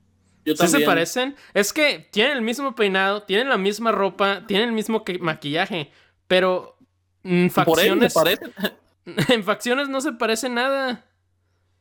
Yo 0.44 0.56
sí 0.56 0.66
se 0.66 0.80
parecen. 0.80 1.36
Es 1.54 1.72
que 1.72 2.08
tienen 2.10 2.36
el 2.36 2.42
mismo 2.42 2.74
peinado, 2.74 3.22
tienen 3.22 3.48
la 3.48 3.58
misma 3.58 3.92
ropa, 3.92 4.46
tienen 4.46 4.70
el 4.70 4.74
mismo 4.74 5.04
maquillaje, 5.20 5.90
pero 6.26 6.78
mm, 7.22 7.48
facciones. 7.48 8.12
Por 8.12 8.24
parecen. 8.24 8.52
en 9.28 9.44
facciones 9.44 9.88
no 9.88 10.00
se 10.00 10.12
parece 10.12 10.48
nada. 10.48 11.04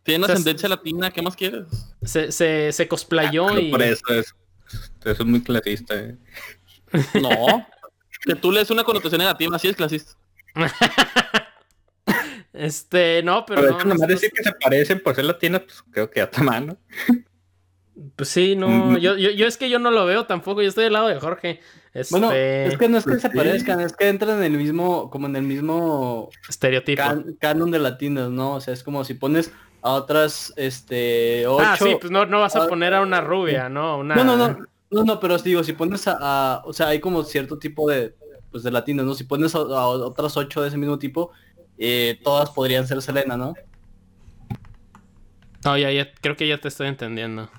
Tiene 0.03 0.25
ascendencia 0.25 0.69
latina, 0.69 1.12
¿qué 1.12 1.22
más 1.22 1.36
quieres? 1.36 1.65
Se, 2.01 2.31
se, 2.31 2.72
se 2.72 2.88
cosplayó 2.88 3.50
ah, 3.50 3.60
y. 3.60 3.72
Por 3.72 3.81
eso 3.81 4.05
es. 4.10 4.34
Eso 5.03 5.24
es 5.24 5.25
muy 5.25 5.41
clasista, 5.41 5.96
eh. 5.96 6.17
No. 7.22 7.65
que 8.24 8.36
tú 8.36 8.51
lees 8.51 8.69
una 8.69 8.84
connotación 8.84 9.19
negativa, 9.19 9.55
así 9.55 9.67
es 9.67 9.75
clasista. 9.75 10.13
Este, 12.53 13.22
no, 13.22 13.46
pero, 13.46 13.62
pero 13.62 13.77
no. 13.77 13.93
Nomás 13.93 14.07
decir 14.07 14.31
que 14.31 14.41
se 14.41 14.51
parecen 14.51 15.00
por 15.00 15.13
ser 15.13 15.25
latinos, 15.25 15.62
pues 15.62 15.84
creo 15.91 16.10
que 16.10 16.22
a 16.22 16.31
tu 16.31 16.41
mano. 16.41 16.75
Pues 18.15 18.29
sí, 18.29 18.55
no, 18.55 18.67
mm. 18.67 18.98
yo, 18.98 19.15
yo, 19.15 19.29
yo, 19.29 19.46
es 19.46 19.57
que 19.57 19.69
yo 19.69 19.77
no 19.77 19.91
lo 19.91 20.07
veo 20.07 20.25
tampoco, 20.25 20.63
yo 20.63 20.69
estoy 20.69 20.86
del 20.86 20.93
lado 20.93 21.07
de 21.07 21.19
Jorge. 21.19 21.60
Este... 21.97 22.11
Bueno, 22.11 22.31
es 22.31 22.77
que 22.77 22.89
no 22.89 22.99
es 22.99 23.05
que 23.05 23.19
se 23.19 23.29
parezcan, 23.31 23.81
es 23.81 23.93
que 23.93 24.07
entran 24.07 24.37
en 24.37 24.53
el 24.53 24.57
mismo, 24.59 25.09
como 25.09 25.25
en 25.25 25.35
el 25.35 25.41
mismo 25.41 26.29
estereotipo. 26.47 27.01
canon 27.39 27.71
de 27.71 27.79
latinos, 27.79 28.29
¿no? 28.29 28.53
O 28.53 28.61
sea, 28.61 28.75
es 28.75 28.83
como 28.83 29.03
si 29.03 29.15
pones 29.15 29.51
a 29.81 29.93
otras, 29.93 30.53
este, 30.57 31.47
ocho... 31.47 31.65
Ah, 31.67 31.75
sí, 31.75 31.97
pues 31.99 32.11
no, 32.11 32.27
no 32.27 32.39
vas 32.39 32.55
a 32.55 32.67
poner 32.67 32.93
a 32.93 33.01
una 33.01 33.19
rubia, 33.19 33.67
¿no? 33.67 33.97
Una... 33.97 34.13
No, 34.13 34.23
no, 34.23 34.37
no, 34.37 34.57
no, 34.91 35.03
no, 35.03 35.19
pero 35.19 35.39
digo, 35.39 35.63
si 35.63 35.73
pones 35.73 36.07
a, 36.07 36.61
o 36.65 36.71
sea, 36.71 36.89
hay 36.89 36.99
como 36.99 37.23
cierto 37.23 37.57
tipo 37.57 37.89
de, 37.89 38.13
pues 38.51 38.61
de 38.61 38.69
latinos, 38.69 39.03
¿no? 39.03 39.15
Si 39.15 39.23
pones 39.23 39.55
a, 39.55 39.59
otras 39.59 40.37
ocho 40.37 40.61
de 40.61 40.67
ese 40.67 40.77
mismo 40.77 40.99
tipo, 40.99 41.31
eh, 41.79 42.19
todas 42.23 42.51
podrían 42.51 42.85
ser 42.85 43.01
Selena, 43.01 43.37
¿no? 43.37 43.55
No, 45.65 45.77
ya, 45.79 45.91
ya, 45.91 46.13
creo 46.13 46.35
que 46.35 46.47
ya 46.47 46.59
te 46.59 46.67
estoy 46.67 46.89
entendiendo. 46.89 47.49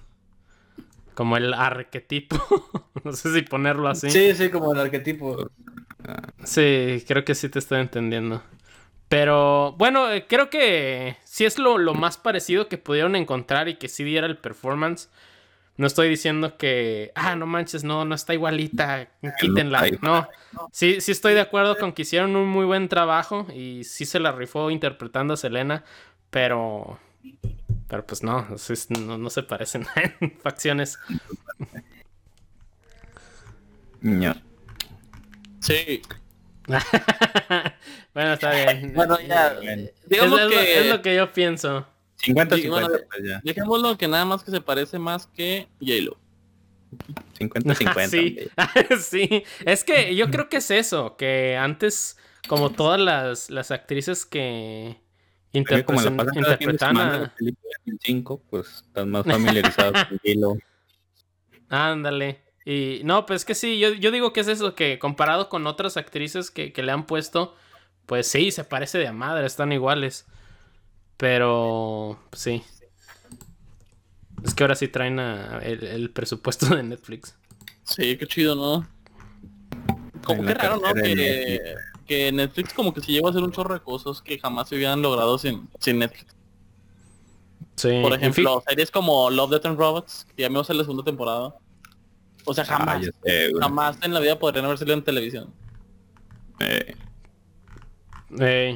Como 1.18 1.36
el 1.36 1.52
arquetipo. 1.52 2.36
no 3.02 3.12
sé 3.12 3.34
si 3.34 3.42
ponerlo 3.42 3.88
así. 3.88 4.08
Sí, 4.08 4.36
sí, 4.36 4.50
como 4.50 4.72
el 4.72 4.78
arquetipo. 4.78 5.50
Sí, 6.44 7.02
creo 7.08 7.24
que 7.24 7.34
sí 7.34 7.48
te 7.48 7.58
estoy 7.58 7.80
entendiendo. 7.80 8.40
Pero 9.08 9.72
bueno, 9.72 10.12
eh, 10.12 10.26
creo 10.28 10.48
que 10.48 11.16
sí 11.24 11.44
es 11.44 11.58
lo, 11.58 11.76
lo, 11.76 11.94
más 11.94 12.18
parecido 12.18 12.68
que 12.68 12.78
pudieron 12.78 13.16
encontrar 13.16 13.68
y 13.68 13.78
que 13.78 13.88
sí 13.88 14.04
diera 14.04 14.28
el 14.28 14.36
performance. 14.36 15.10
No 15.76 15.88
estoy 15.88 16.08
diciendo 16.08 16.56
que, 16.56 17.10
ah, 17.16 17.34
no 17.34 17.46
manches, 17.46 17.82
no, 17.82 18.04
no 18.04 18.14
está 18.14 18.32
igualita, 18.34 19.08
quítenla. 19.40 19.88
No, 20.00 20.28
sí, 20.70 21.00
sí 21.00 21.10
estoy 21.10 21.34
de 21.34 21.40
acuerdo 21.40 21.76
con 21.78 21.94
que 21.94 22.02
hicieron 22.02 22.36
un 22.36 22.46
muy 22.46 22.64
buen 22.64 22.88
trabajo 22.88 23.44
y 23.52 23.82
sí 23.82 24.04
se 24.04 24.20
la 24.20 24.30
rifó 24.30 24.70
interpretando 24.70 25.34
a 25.34 25.36
Selena, 25.36 25.82
pero, 26.30 27.00
pero 27.88 28.06
pues 28.06 28.22
no, 28.22 28.46
no, 28.90 29.18
no 29.18 29.30
se 29.30 29.42
parecen 29.42 29.86
en 30.20 30.32
facciones. 30.38 30.98
No. 34.00 34.34
Sí. 35.60 36.02
bueno, 38.14 38.32
está 38.34 38.52
bien. 38.52 38.92
bueno, 38.94 39.18
ya. 39.20 39.58
Digamos 40.06 40.40
que... 40.50 40.80
es 40.80 40.86
lo 40.86 41.02
que 41.02 41.16
yo 41.16 41.32
pienso. 41.32 41.86
50-50. 42.22 43.06
Pues 43.08 43.42
dejémoslo 43.42 43.96
que 43.96 44.06
nada 44.06 44.24
más 44.24 44.44
que 44.44 44.50
se 44.50 44.60
parece 44.60 44.98
más 44.98 45.26
que 45.26 45.68
J-Lo. 45.80 46.18
50-50. 47.38 48.08
sí. 49.00 49.28
sí, 49.28 49.44
es 49.64 49.84
que 49.84 50.14
yo 50.14 50.30
creo 50.30 50.48
que 50.48 50.58
es 50.58 50.70
eso, 50.70 51.16
que 51.16 51.56
antes, 51.56 52.18
como 52.48 52.70
todas 52.70 53.00
las, 53.00 53.50
las 53.50 53.70
actrices 53.70 54.26
que 54.26 55.00
interpretan 55.52 56.96
a... 56.98 57.34
5, 58.02 58.42
pues 58.50 58.84
están 58.86 59.10
más 59.10 59.24
familiarizados 59.24 59.92
con 60.08 60.18
J-Lo. 60.18 60.58
Ándale. 61.68 62.42
Y 62.64 63.00
no, 63.04 63.24
pues 63.24 63.44
que 63.44 63.54
sí, 63.54 63.78
yo, 63.78 63.94
yo, 63.94 64.10
digo 64.10 64.32
que 64.32 64.40
es 64.40 64.48
eso, 64.48 64.74
que 64.74 64.98
comparado 64.98 65.48
con 65.48 65.66
otras 65.66 65.96
actrices 65.96 66.50
que, 66.50 66.72
que 66.72 66.82
le 66.82 66.92
han 66.92 67.06
puesto, 67.06 67.54
pues 68.04 68.26
sí, 68.26 68.50
se 68.50 68.64
parece 68.64 68.98
de 68.98 69.06
a 69.06 69.12
madre, 69.12 69.46
están 69.46 69.72
iguales. 69.72 70.26
Pero, 71.16 72.18
sí. 72.32 72.62
Es 74.44 74.54
que 74.54 74.62
ahora 74.62 74.76
sí 74.76 74.88
traen 74.88 75.18
el, 75.18 76.10
presupuesto 76.10 76.74
de 76.74 76.82
Netflix. 76.82 77.36
Sí, 77.82 78.16
qué 78.16 78.26
chido, 78.26 78.54
¿no? 78.54 78.88
Como 80.24 80.44
que 80.44 80.54
raro, 80.54 80.76
¿no? 80.76 80.94
Que, 80.94 81.74
Netflix 82.32 82.72
como 82.72 82.92
que 82.94 83.00
se 83.00 83.12
lleva 83.12 83.28
a 83.28 83.30
hacer 83.30 83.42
un 83.42 83.52
chorro 83.52 83.74
de 83.74 83.80
cosas 83.80 84.22
que 84.22 84.38
jamás 84.38 84.68
se 84.68 84.76
hubieran 84.76 85.02
logrado 85.02 85.38
sin, 85.38 85.68
sin 85.78 85.98
Netflix. 85.98 86.34
Sí. 87.76 88.00
Por 88.02 88.12
ejemplo, 88.12 88.62
series 88.66 88.90
como 88.90 89.30
Love, 89.30 89.50
Death 89.50 89.66
and 89.66 89.78
Robots, 89.78 90.26
que 90.34 90.42
ya 90.42 90.48
me 90.48 90.54
va 90.54 90.60
a 90.60 90.62
hacer 90.62 90.76
la 90.76 90.82
segunda 90.82 91.04
temporada. 91.04 91.54
O 92.44 92.54
sea, 92.54 92.64
ah, 92.64 92.78
jamás, 92.78 93.10
jamás 93.60 93.98
en 94.02 94.14
la 94.14 94.20
vida 94.20 94.38
podrían 94.38 94.64
haber 94.64 94.78
salido 94.78 94.96
en 94.96 95.04
televisión. 95.04 95.52
Eh. 96.60 96.94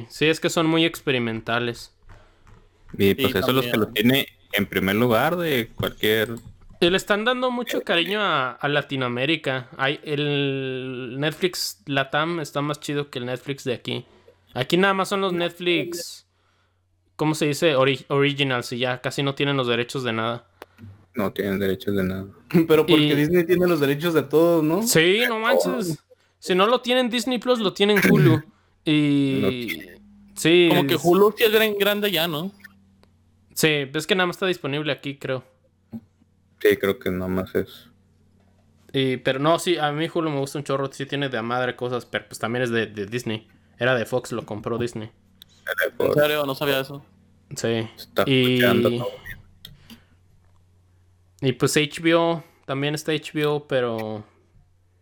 sí, 0.09 0.25
es 0.25 0.39
que 0.39 0.49
son 0.49 0.67
muy 0.67 0.85
experimentales. 0.85 1.93
Y 2.97 3.15
pues 3.15 3.35
eso 3.35 3.47
es 3.47 3.53
lo 3.53 3.61
que 3.61 3.77
lo 3.77 3.87
tiene 3.87 4.27
en 4.53 4.67
primer 4.67 4.95
lugar 4.95 5.35
de 5.35 5.69
cualquier... 5.75 6.35
Le 6.89 6.97
están 6.97 7.23
dando 7.23 7.51
mucho 7.51 7.81
cariño 7.81 8.19
a, 8.21 8.57
Latinoamérica. 8.67 9.69
Hay, 9.77 9.99
el 10.03 11.15
Netflix 11.19 11.81
Latam 11.85 12.39
está 12.39 12.61
más 12.61 12.79
chido 12.79 13.09
que 13.09 13.19
el 13.19 13.25
Netflix 13.25 13.63
de 13.63 13.73
aquí. 13.73 14.05
Aquí 14.53 14.77
nada 14.77 14.93
más 14.93 15.09
son 15.09 15.21
los 15.21 15.33
Netflix... 15.33 16.27
¿Cómo 17.15 17.35
se 17.35 17.45
dice? 17.45 17.75
originals 17.75 18.71
y 18.73 18.79
ya 18.79 18.99
casi 18.99 19.21
no 19.21 19.35
tienen 19.35 19.55
los 19.55 19.67
derechos 19.67 20.03
de 20.03 20.13
nada. 20.13 20.47
No 21.13 21.31
tienen 21.31 21.59
derechos 21.59 21.95
de 21.95 22.03
nada. 22.03 22.25
Pero 22.67 22.85
porque 22.85 23.15
Disney 23.15 23.45
tiene 23.45 23.67
los 23.67 23.79
derechos 23.79 24.13
de 24.15 24.23
todo, 24.23 24.63
¿no? 24.63 24.81
Sí, 24.81 25.21
no 25.27 25.39
manches. 25.39 26.03
Si 26.39 26.55
no 26.55 26.65
lo 26.65 26.81
tienen 26.81 27.09
Disney 27.09 27.37
Plus, 27.37 27.59
lo 27.59 27.73
tienen 27.73 27.99
Hulu. 28.09 28.41
Y... 28.85 29.79
Sí. 30.35 30.67
Como 30.67 30.85
que 30.85 30.97
Hulu 31.01 31.33
sí 31.37 31.45
es 31.45 31.77
grande 31.79 32.11
ya, 32.11 32.27
¿no? 32.27 32.51
Sí, 33.53 33.87
es 33.93 34.07
que 34.07 34.15
nada 34.15 34.27
más 34.27 34.35
está 34.35 34.47
disponible 34.47 34.91
aquí, 34.91 35.15
creo. 35.15 35.45
Sí, 36.63 36.77
creo 36.77 36.97
que 36.97 37.11
nada 37.11 37.27
más 37.27 37.53
es. 37.55 37.89
Y, 38.93 39.17
pero 39.17 39.39
no, 39.39 39.59
sí, 39.59 39.77
a 39.77 39.91
mí 39.91 40.07
Hulu 40.11 40.29
me 40.29 40.39
gusta 40.39 40.59
un 40.59 40.63
chorro, 40.63 40.89
sí 40.93 41.05
tiene 41.05 41.27
de 41.27 41.41
madre 41.41 41.75
cosas, 41.75 42.05
pero 42.05 42.25
pues 42.27 42.39
también 42.39 42.63
es 42.63 42.69
de, 42.69 42.87
Disney. 42.87 43.47
Era 43.77 43.95
de 43.95 44.05
Fox, 44.05 44.31
lo 44.31 44.45
compró 44.45 44.77
Disney. 44.77 45.11
¿En 45.99 46.13
serio? 46.13 46.45
No 46.45 46.55
sabía 46.55 46.79
eso. 46.79 47.03
Sí. 47.53 47.89
y... 48.27 48.61
y 51.41 51.51
pues 51.53 51.75
HBO, 51.75 52.43
también 52.65 52.95
está 52.95 53.11
HBO, 53.11 53.67
pero... 53.67 54.23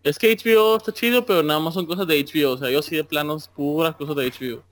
Es 0.02 0.18
que 0.18 0.36
HBO 0.36 0.78
está 0.78 0.92
chido, 0.92 1.28
pero 1.28 1.44
nada 1.44 1.60
más 1.60 1.76
son 1.76 1.86
cosas 1.86 2.08
de 2.08 2.24
HBO. 2.24 2.54
O 2.54 2.58
sea, 2.58 2.72
yo 2.72 2.82
sí 2.82 2.96
de 2.96 3.04
planos 3.04 3.50
puras 3.50 3.96
cosas 3.96 4.16
de 4.16 4.32
HBO. 4.32 4.64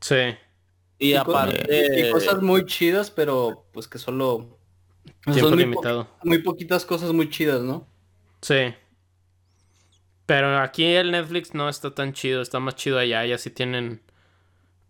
Sí. 0.00 0.34
Y, 0.98 1.12
aparte... 1.12 2.10
cosas 2.12 2.40
muy 2.40 2.64
chidas, 2.64 3.10
pero 3.10 3.66
pues 3.72 3.86
que 3.86 3.98
solo... 3.98 4.59
son 5.26 5.56
limitado. 5.56 6.08
muy 6.22 6.38
poquitas 6.38 6.84
cosas 6.84 7.12
muy 7.12 7.28
chidas, 7.28 7.62
¿no? 7.62 7.86
Sí. 8.40 8.74
Pero 10.26 10.58
aquí 10.58 10.84
el 10.84 11.10
Netflix 11.10 11.54
no 11.54 11.68
está 11.68 11.94
tan 11.94 12.12
chido, 12.12 12.40
está 12.40 12.60
más 12.60 12.76
chido 12.76 12.98
allá, 12.98 13.24
ya 13.26 13.36
sí 13.36 13.50
tienen 13.50 14.00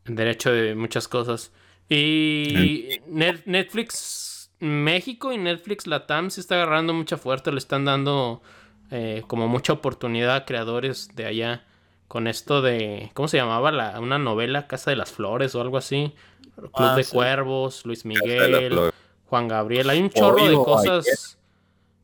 derecho 0.05 0.53
de 0.53 0.75
muchas 0.75 1.09
cosas. 1.09 1.53
Y 1.89 3.01
Netflix 3.07 4.31
México 4.61 5.33
y 5.33 5.39
Netflix 5.39 5.87
Latam 5.87 6.31
se 6.31 6.41
está 6.41 6.57
agarrando 6.57 6.93
mucha 6.93 7.17
fuerte, 7.17 7.51
le 7.51 7.59
están 7.59 7.87
dando 7.87 8.43
eh, 8.91 9.25
como 9.27 9.49
mucha 9.49 9.73
oportunidad 9.73 10.37
a 10.37 10.45
creadores 10.45 11.09
de 11.17 11.25
allá 11.25 11.65
con 12.09 12.27
esto 12.27 12.61
de, 12.61 13.11
¿cómo 13.15 13.29
se 13.29 13.39
llamaba? 13.39 13.73
La, 13.73 13.99
una 14.01 14.19
novela, 14.19 14.67
Casa 14.67 14.91
de 14.91 14.97
las 14.97 15.13
Flores 15.13 15.55
o 15.55 15.61
algo 15.61 15.79
así. 15.79 16.13
Club 16.57 16.73
ah, 16.75 16.97
de 16.97 17.05
Cuervos, 17.05 17.87
Luis 17.87 18.05
Miguel, 18.05 18.93
Juan 19.31 19.47
Gabriel. 19.47 19.89
Hay 19.89 20.03
un 20.03 20.11
chorro 20.11 20.45
de 20.45 20.55
cosas 20.57 21.39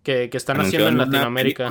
que, 0.05 0.31
están 0.33 0.61
haciendo 0.61 0.89
en 0.89 0.99
Latinoamérica. 0.99 1.69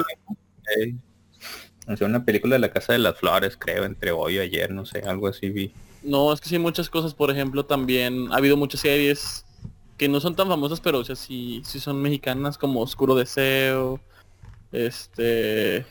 Película, 0.66 2.08
una 2.08 2.26
película 2.26 2.56
de 2.56 2.60
la 2.60 2.70
Casa 2.70 2.92
de 2.92 3.00
las 3.00 3.18
Flores, 3.18 3.56
creo, 3.58 3.86
entre 3.86 4.12
hoy 4.12 4.36
y 4.36 4.40
ayer, 4.40 4.72
no 4.72 4.86
sé, 4.86 5.00
algo 5.00 5.30
así 5.30 5.50
vi. 5.50 5.72
No, 6.04 6.34
es 6.34 6.42
que 6.42 6.50
sí, 6.50 6.60
muchas 6.60 6.90
cosas, 6.90 7.14
por 7.14 7.32
ejemplo, 7.32 7.66
también 7.66 8.32
ha 8.34 8.36
habido 8.36 8.58
muchas 8.58 8.82
series 8.82 9.46
que 9.98 10.10
no 10.10 10.20
son 10.20 10.36
tan 10.36 10.50
famosas, 10.50 10.82
pero 10.82 11.00
o 11.00 11.06
sea, 11.06 11.16
sí, 11.16 11.62
sí 11.64 11.80
son 11.80 12.02
mexicanas, 12.02 12.58
como 12.58 12.82
Oscuro 12.82 13.16
Deseo, 13.16 14.02
este... 14.74 15.86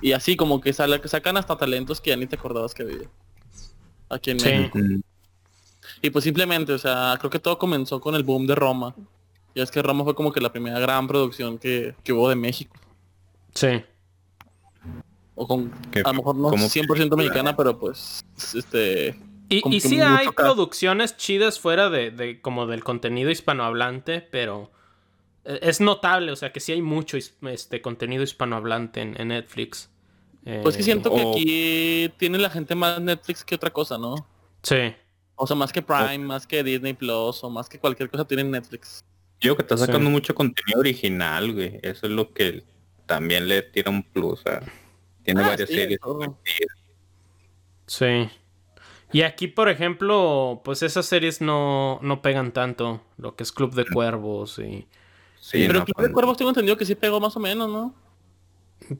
Y 0.00 0.12
así 0.12 0.36
como 0.36 0.60
que, 0.60 0.72
sale, 0.72 1.00
que 1.00 1.08
sacan 1.08 1.36
hasta 1.36 1.58
talentos 1.58 2.00
que 2.00 2.10
ya 2.10 2.16
ni 2.16 2.26
te 2.26 2.36
acordabas 2.36 2.72
que 2.72 2.84
había. 2.84 3.08
Aquí 4.08 4.30
en 4.30 4.36
México. 4.36 4.78
Y 6.02 6.10
pues 6.10 6.24
simplemente, 6.24 6.72
o 6.72 6.78
sea, 6.78 7.16
creo 7.18 7.30
que 7.30 7.38
todo 7.38 7.58
comenzó 7.58 8.00
con 8.00 8.14
el 8.14 8.22
boom 8.22 8.46
de 8.46 8.54
Roma. 8.54 8.94
Y 9.54 9.60
es 9.60 9.70
que 9.70 9.82
Roma 9.82 10.04
fue 10.04 10.14
como 10.14 10.32
que 10.32 10.40
la 10.40 10.52
primera 10.52 10.78
gran 10.78 11.06
producción 11.06 11.58
que, 11.58 11.94
hubo 12.10 12.28
de 12.28 12.36
México. 12.36 12.76
Sí. 13.54 13.82
O 15.34 15.46
con, 15.46 15.72
a 16.04 16.08
lo 16.08 16.14
mejor 16.14 16.36
no 16.36 16.50
100% 16.50 17.16
mexicana, 17.16 17.56
pero 17.56 17.78
pues, 17.78 18.24
este... 18.54 19.18
Y, 19.48 19.76
y 19.76 19.80
sí 19.80 20.00
hay 20.00 20.28
producciones 20.28 21.16
chidas 21.16 21.58
fuera 21.58 21.90
de, 21.90 22.12
de, 22.12 22.40
como 22.40 22.66
del 22.68 22.84
contenido 22.84 23.30
hispanohablante, 23.30 24.20
pero 24.20 24.70
e, 25.44 25.58
es 25.62 25.80
notable, 25.80 26.30
o 26.32 26.36
sea 26.36 26.52
que 26.52 26.60
sí 26.60 26.72
hay 26.72 26.82
mucho 26.82 27.16
este 27.16 27.80
contenido 27.80 28.22
hispanohablante 28.22 29.00
en, 29.00 29.28
Netflix. 29.28 29.90
Pues 30.62 30.76
que 30.76 30.82
siento 30.82 31.12
que 31.14 31.20
aquí 31.20 32.14
tiene 32.16 32.38
la 32.38 32.48
gente 32.48 32.74
más 32.74 33.00
Netflix 33.00 33.44
que 33.44 33.54
otra 33.56 33.70
cosa, 33.70 33.98
¿no? 33.98 34.26
Sí. 34.62 34.94
O 35.42 35.46
sea, 35.46 35.56
más 35.56 35.72
que 35.72 35.80
Prime, 35.80 36.18
más 36.18 36.46
que 36.46 36.62
Disney 36.62 36.92
Plus 36.92 37.42
o 37.42 37.48
más 37.48 37.66
que 37.66 37.78
cualquier 37.78 38.10
cosa 38.10 38.26
tiene 38.26 38.44
Netflix. 38.44 39.02
Yo 39.40 39.56
que 39.56 39.62
está 39.62 39.78
sacando 39.78 40.10
mucho 40.10 40.34
contenido 40.34 40.80
original, 40.80 41.54
güey. 41.54 41.80
Eso 41.82 42.06
es 42.06 42.12
lo 42.12 42.34
que 42.34 42.62
también 43.06 43.48
le 43.48 43.62
tira 43.62 43.90
un 43.90 44.02
plus. 44.02 44.44
tiene 45.22 45.42
ah, 45.42 45.48
varias 45.48 45.70
series. 45.70 45.98
Sí. 47.86 48.28
Y 49.12 49.22
aquí, 49.22 49.46
por 49.46 49.70
ejemplo, 49.70 50.60
pues 50.62 50.82
esas 50.82 51.06
series 51.06 51.40
no, 51.40 52.00
no 52.02 52.20
pegan 52.20 52.52
tanto. 52.52 53.00
Lo 53.16 53.34
que 53.34 53.42
es 53.42 53.50
Club 53.50 53.74
de 53.74 53.86
Cuervos 53.86 54.58
y... 54.58 54.86
Sí, 55.40 55.64
pero 55.66 55.86
Club 55.86 56.06
de 56.06 56.12
Cuervos 56.12 56.36
tengo 56.36 56.50
entendido 56.50 56.76
que 56.76 56.84
sí 56.84 56.94
pegó 56.94 57.18
más 57.18 57.34
o 57.34 57.40
menos, 57.40 57.70
¿no? 57.70 57.94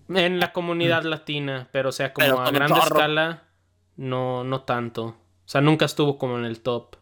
En 0.09 0.41
la 0.41 0.55
comunidad 0.55 1.03
latina, 1.03 1.69
pero 1.71 1.91
o 1.91 1.93
sea, 1.93 2.15
como 2.15 2.41
a 2.41 2.51
gran 2.51 2.73
escala, 2.73 3.45
no, 3.99 4.43
no 4.43 4.63
tanto. 4.63 5.20
O 5.51 5.53
sea, 5.53 5.61
nunca 5.61 5.85
estuvo 5.85 6.17
como 6.17 6.39
en 6.39 6.45
el 6.45 6.61
top. 6.61 6.95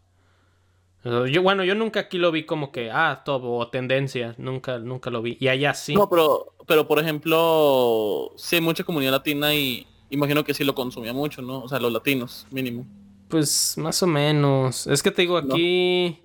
Yo, 1.05 1.43
bueno, 1.43 1.65
yo 1.65 1.75
nunca 1.75 2.01
aquí 2.01 2.17
lo 2.17 2.33
vi 2.33 2.47
como 2.47 2.73
que, 2.73 2.91
ah, 2.91 3.21
top 3.23 3.45
o 3.45 3.69
tendencia. 3.69 4.35
Nunca, 4.39 4.79
nunca 4.79 5.11
lo 5.11 5.21
vi. 5.21 5.37
Y 5.39 5.49
allá 5.49 5.75
sí. 5.75 5.95
No, 5.95 6.09
pero, 6.09 6.55
pero 6.67 6.89
por 6.89 6.99
ejemplo, 6.99 8.33
sí 8.37 8.57
hay 8.57 8.63
mucha 8.63 8.85
comunidad 8.85 9.13
latina 9.13 9.55
y 9.55 9.87
imagino 10.09 10.45
que 10.45 10.55
sí 10.55 10.65
lo 10.65 10.75
consumía 10.75 11.13
mucho, 11.13 11.43
¿no? 11.43 11.59
O 11.59 11.69
sea, 11.69 11.79
los 11.79 11.93
latinos, 11.93 12.47
mínimo. 12.51 12.87
Pues 13.29 13.77
más 13.77 14.03
o 14.03 14.07
menos. 14.07 14.87
Es 14.87 15.03
que 15.03 15.11
te 15.11 15.21
digo, 15.21 15.37
aquí... 15.37 16.19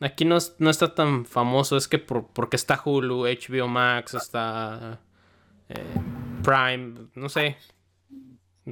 Aquí 0.00 0.24
no, 0.24 0.38
no, 0.58 0.70
está 0.70 0.94
tan 0.94 1.26
famoso. 1.26 1.76
Es 1.76 1.88
que 1.88 1.98
por, 1.98 2.26
porque 2.28 2.56
está 2.56 2.80
Hulu, 2.82 3.26
HBO 3.26 3.68
Max, 3.68 4.14
está 4.14 4.98
eh, 5.68 5.84
Prime, 6.42 6.94
no 7.14 7.28
sé. 7.28 7.58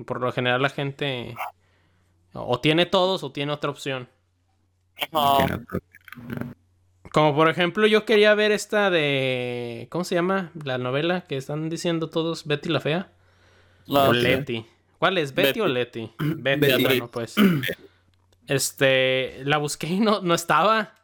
Por 0.06 0.22
lo 0.22 0.32
general 0.32 0.62
la 0.62 0.70
gente 0.70 1.34
o 2.32 2.60
tiene 2.60 2.86
todos 2.86 3.22
o 3.22 3.32
tiene 3.32 3.52
otra 3.52 3.70
opción. 3.70 4.08
Como 7.12 7.34
por 7.34 7.48
ejemplo 7.48 7.86
yo 7.86 8.04
quería 8.04 8.34
ver 8.34 8.52
esta 8.52 8.90
de... 8.90 9.86
¿Cómo 9.90 10.04
se 10.04 10.14
llama? 10.14 10.50
La 10.64 10.78
novela 10.78 11.22
que 11.22 11.36
están 11.36 11.68
diciendo 11.68 12.08
todos, 12.08 12.46
Betty 12.46 12.68
la 12.68 12.80
Fea. 12.80 13.12
o 13.86 14.12
Letty. 14.12 14.66
¿Cuál 14.98 15.18
es? 15.18 15.34
¿Betty, 15.34 15.60
o 15.60 15.66
Letty? 15.66 16.12
Betty, 16.18 16.82
bueno, 16.82 17.10
pues. 17.10 17.34
Este, 18.46 19.42
la 19.44 19.58
busqué 19.58 19.88
y 19.88 20.00
no, 20.00 20.20
no 20.20 20.34
estaba. 20.34 20.94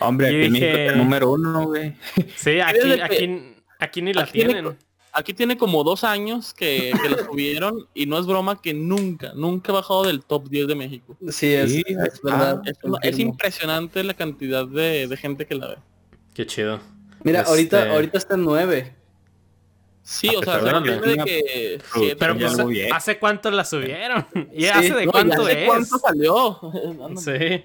Hombre, 0.00 0.28
aquí 0.28 0.50
dije... 0.50 0.86
el 0.86 0.98
número 0.98 1.30
uno, 1.30 1.66
güey. 1.66 1.94
Sí, 2.36 2.60
aquí, 2.60 3.00
aquí, 3.00 3.52
Aquí 3.82 4.00
ni 4.00 4.12
la 4.14 4.26
tienen. 4.26 4.78
Aquí 5.12 5.34
tiene 5.34 5.56
como 5.56 5.84
dos 5.84 6.04
años 6.04 6.54
que, 6.54 6.92
que 7.02 7.08
la 7.08 7.18
subieron 7.26 7.86
y 7.94 8.06
no 8.06 8.18
es 8.18 8.26
broma 8.26 8.60
que 8.60 8.74
nunca, 8.74 9.32
nunca 9.34 9.72
ha 9.72 9.76
bajado 9.76 10.04
del 10.04 10.24
top 10.24 10.48
10 10.48 10.66
de 10.66 10.74
México. 10.74 11.16
Sí, 11.30 11.52
es, 11.52 11.82
verdad. 12.22 12.62
Es, 13.02 13.18
impresionante 13.18 14.02
la 14.02 14.14
cantidad 14.14 14.66
de, 14.66 15.14
gente 15.16 15.46
que 15.46 15.54
la 15.54 15.68
ve. 15.68 15.76
Qué 16.34 16.46
chido. 16.46 16.80
Mira, 17.22 17.42
ahorita, 17.42 17.80
este 17.80 17.92
ahorita 17.92 18.18
está 18.18 18.34
en 18.34 18.44
9. 18.44 18.96
Sí, 20.04 20.28
o 20.34 20.42
sea, 20.42 20.58
de 20.58 21.16
que... 21.24 22.16
pero 22.18 22.36
pues, 22.36 22.58
¿hace 22.92 23.20
cuánto 23.20 23.52
la 23.52 23.64
subieron? 23.64 24.26
¿Y 24.52 24.66
hace 24.66 24.94
de 24.94 25.06
cuánto 25.06 25.48
es? 25.48 25.66
¿Cuánto 25.66 25.98
salió? 25.98 26.58
sí. 27.16 27.64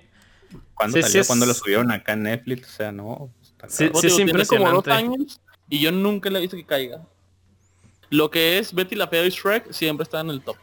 ¿Cuándo 0.76 1.02
salió? 1.02 1.26
cuando 1.26 1.46
lo 1.48 1.54
subieron 1.56 1.92
acá 1.92 2.14
en 2.14 2.24
Netflix? 2.24 2.70
O 2.70 2.72
sea, 2.72 2.92
no. 2.92 3.34
Sí, 3.68 3.90
sí, 3.96 4.08
es 4.08 4.20
impresionante. 4.20 4.70
como 4.70 4.82
dos 4.84 4.88
años 4.88 5.42
y 5.68 5.80
yo 5.80 5.92
nunca 5.92 6.30
le 6.30 6.38
he 6.38 6.42
visto 6.42 6.56
que 6.56 6.66
caiga. 6.66 7.02
Lo 8.10 8.30
que 8.32 8.58
es 8.58 8.74
Betty 8.74 8.96
la 8.96 9.08
Fea 9.08 9.26
y 9.26 9.30
Shrek 9.30 9.72
siempre 9.72 10.04
está 10.04 10.22
en 10.22 10.30
el 10.30 10.42
top. 10.42 10.58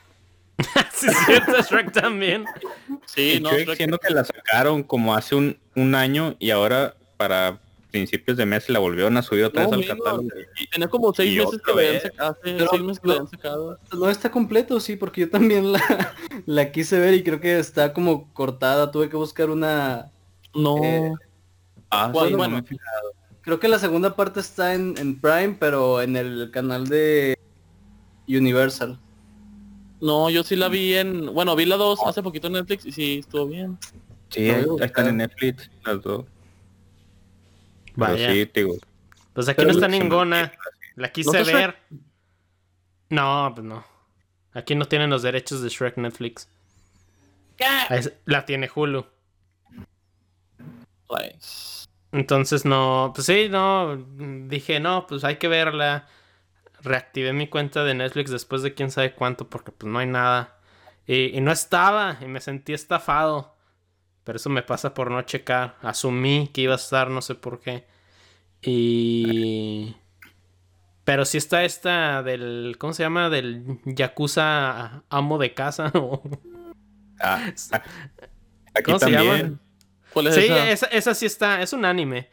sí, 0.92 1.08
cierto, 1.26 1.52
Shrek 1.70 1.92
también. 1.92 2.44
Sí, 3.06 3.38
no, 3.40 3.50
Shrek, 3.50 3.76
siendo 3.76 3.98
que 3.98 4.12
la 4.12 4.24
sacaron 4.24 4.82
como 4.82 5.14
hace 5.14 5.34
un, 5.34 5.58
un, 5.74 5.94
año 5.94 6.36
y 6.38 6.50
ahora 6.50 6.96
para 7.16 7.60
principios 7.94 8.36
de 8.36 8.44
mes 8.44 8.68
la 8.68 8.80
volvieron 8.80 9.16
a 9.16 9.22
subir 9.22 9.44
otra 9.44 9.66
vez 9.66 9.72
al 9.72 9.86
catálogo. 9.86 10.28
Tiene 10.70 10.88
como 10.88 11.14
seis 11.14 11.38
meses 11.38 11.60
que 11.64 11.74
meses 11.74 13.00
que 13.00 13.08
no, 13.08 13.26
sacado. 13.28 13.78
No 13.92 14.10
está 14.10 14.32
completo, 14.32 14.80
sí, 14.80 14.96
porque 14.96 15.22
yo 15.22 15.30
también 15.30 15.72
la, 15.72 16.12
la 16.46 16.72
quise 16.72 16.98
ver 16.98 17.14
y 17.14 17.22
creo 17.22 17.40
que 17.40 17.56
está 17.58 17.92
como 17.92 18.32
cortada. 18.32 18.90
Tuve 18.90 19.08
que 19.08 19.16
buscar 19.16 19.48
una... 19.48 20.10
No. 20.54 20.82
Eh, 20.82 21.12
ah, 21.90 22.10
bueno, 22.12 22.36
bueno, 22.36 22.64
Creo 23.44 23.60
que 23.60 23.68
la 23.68 23.78
segunda 23.78 24.16
parte 24.16 24.40
está 24.40 24.74
en, 24.74 25.20
Prime, 25.20 25.56
pero 25.60 26.00
en 26.00 26.16
el 26.16 26.50
canal 26.50 26.88
de 26.88 27.38
Universal. 28.26 28.98
No, 30.00 30.30
yo 30.30 30.42
sí 30.42 30.56
la 30.56 30.68
vi 30.68 30.94
en... 30.94 31.26
Bueno, 31.26 31.54
vi 31.54 31.66
la 31.66 31.76
dos 31.76 32.00
hace 32.06 32.22
poquito 32.22 32.46
en 32.46 32.54
Netflix 32.54 32.86
y 32.86 32.92
sí, 32.92 33.18
estuvo 33.18 33.46
bien. 33.46 33.78
Sí, 34.30 34.48
están 34.48 35.08
en 35.08 35.18
Netflix 35.18 35.70
las 35.84 36.02
dos. 36.02 36.24
Vaya. 37.96 38.32
Sí, 38.32 38.50
digo. 38.52 38.76
Pues 39.34 39.48
aquí 39.48 39.64
no 39.64 39.72
está 39.72 39.88
ninguna. 39.88 40.52
La 40.96 41.12
quise 41.12 41.42
ver. 41.42 41.76
No, 43.10 43.52
pues 43.54 43.66
no. 43.66 43.84
Aquí 44.54 44.74
no 44.74 44.86
tienen 44.86 45.10
los 45.10 45.22
derechos 45.22 45.60
de 45.60 45.68
Shrek 45.68 45.98
Netflix. 45.98 46.48
¿Qué? 47.56 47.66
La 48.24 48.46
tiene 48.46 48.70
Hulu. 48.74 49.04
Pues... 51.06 51.83
Entonces 52.14 52.64
no, 52.64 53.10
pues 53.12 53.26
sí, 53.26 53.48
no, 53.50 53.96
dije, 54.46 54.78
no, 54.78 55.04
pues 55.08 55.24
hay 55.24 55.36
que 55.36 55.48
verla. 55.48 56.06
Reactivé 56.80 57.32
mi 57.32 57.48
cuenta 57.48 57.82
de 57.82 57.94
Netflix 57.94 58.30
después 58.30 58.62
de 58.62 58.72
quién 58.72 58.92
sabe 58.92 59.14
cuánto, 59.14 59.50
porque 59.50 59.72
pues 59.72 59.92
no 59.92 59.98
hay 59.98 60.06
nada. 60.06 60.60
Y, 61.08 61.40
no 61.40 61.50
estaba, 61.50 62.18
y 62.20 62.26
me 62.26 62.40
sentí 62.40 62.72
estafado. 62.72 63.56
Pero 64.22 64.36
eso 64.36 64.48
me 64.48 64.62
pasa 64.62 64.94
por 64.94 65.10
no 65.10 65.20
checar. 65.22 65.76
Asumí 65.82 66.50
que 66.54 66.60
iba 66.60 66.74
a 66.74 66.76
estar, 66.76 67.10
no 67.10 67.20
sé 67.20 67.34
por 67.34 67.60
qué. 67.60 67.84
Y... 68.62 69.96
Pero 71.02 71.24
si 71.24 71.38
está 71.38 71.64
esta 71.64 72.22
del... 72.22 72.76
¿Cómo 72.78 72.92
se 72.92 73.02
llama? 73.02 73.28
Del 73.28 73.80
Yakuza 73.86 75.02
amo 75.10 75.38
de 75.38 75.52
casa. 75.52 75.90
ah, 77.20 77.50
aquí 78.72 78.84
¿Cómo 78.84 78.98
también. 79.00 79.20
se 79.20 79.42
llama? 79.42 79.63
Sí, 80.32 80.46
esa? 80.50 80.86
Esa, 80.86 81.14
sí 81.14 81.26
está, 81.26 81.62
es 81.62 81.72
un 81.72 81.84
anime. 81.84 82.28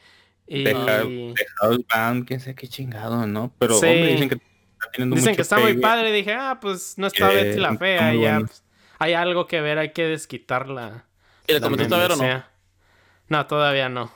Y... 0.48 0.64
Dejados 0.64 1.80
Band, 1.94 2.28
quién 2.28 2.40
sé 2.40 2.56
qué 2.56 2.68
chingado, 2.68 3.26
¿no? 3.28 3.54
Pero 3.58 3.76
hombre, 3.76 4.14
dicen 4.14 4.30
que 4.30 4.36
está 4.36 4.92
teniendo 4.92 5.16
Dicen 5.16 5.36
que 5.36 5.42
está 5.42 5.60
muy 5.60 5.78
padre. 5.78 6.12
Dije, 6.12 6.34
ah, 6.34 6.60
pues 6.62 6.98
no 6.98 7.08
está 7.08 7.30
Betty 7.30 7.60
la 7.60 7.78
fea. 7.78 8.14
Ya, 8.14 8.40
pues, 8.40 8.64
hay 9.00 9.14
algo 9.14 9.48
que 9.48 9.62
ver, 9.62 9.78
hay 9.78 9.94
que 9.94 10.04
desquitarla. 10.04 11.06
¿Y 11.48 11.54
le 11.54 11.62
comentaste 11.62 11.96
a 11.96 11.98
ver 11.98 12.12
o 12.12 12.16
no? 12.16 12.44
No, 13.30 13.48
todavía 13.48 13.90
no. 13.90 14.12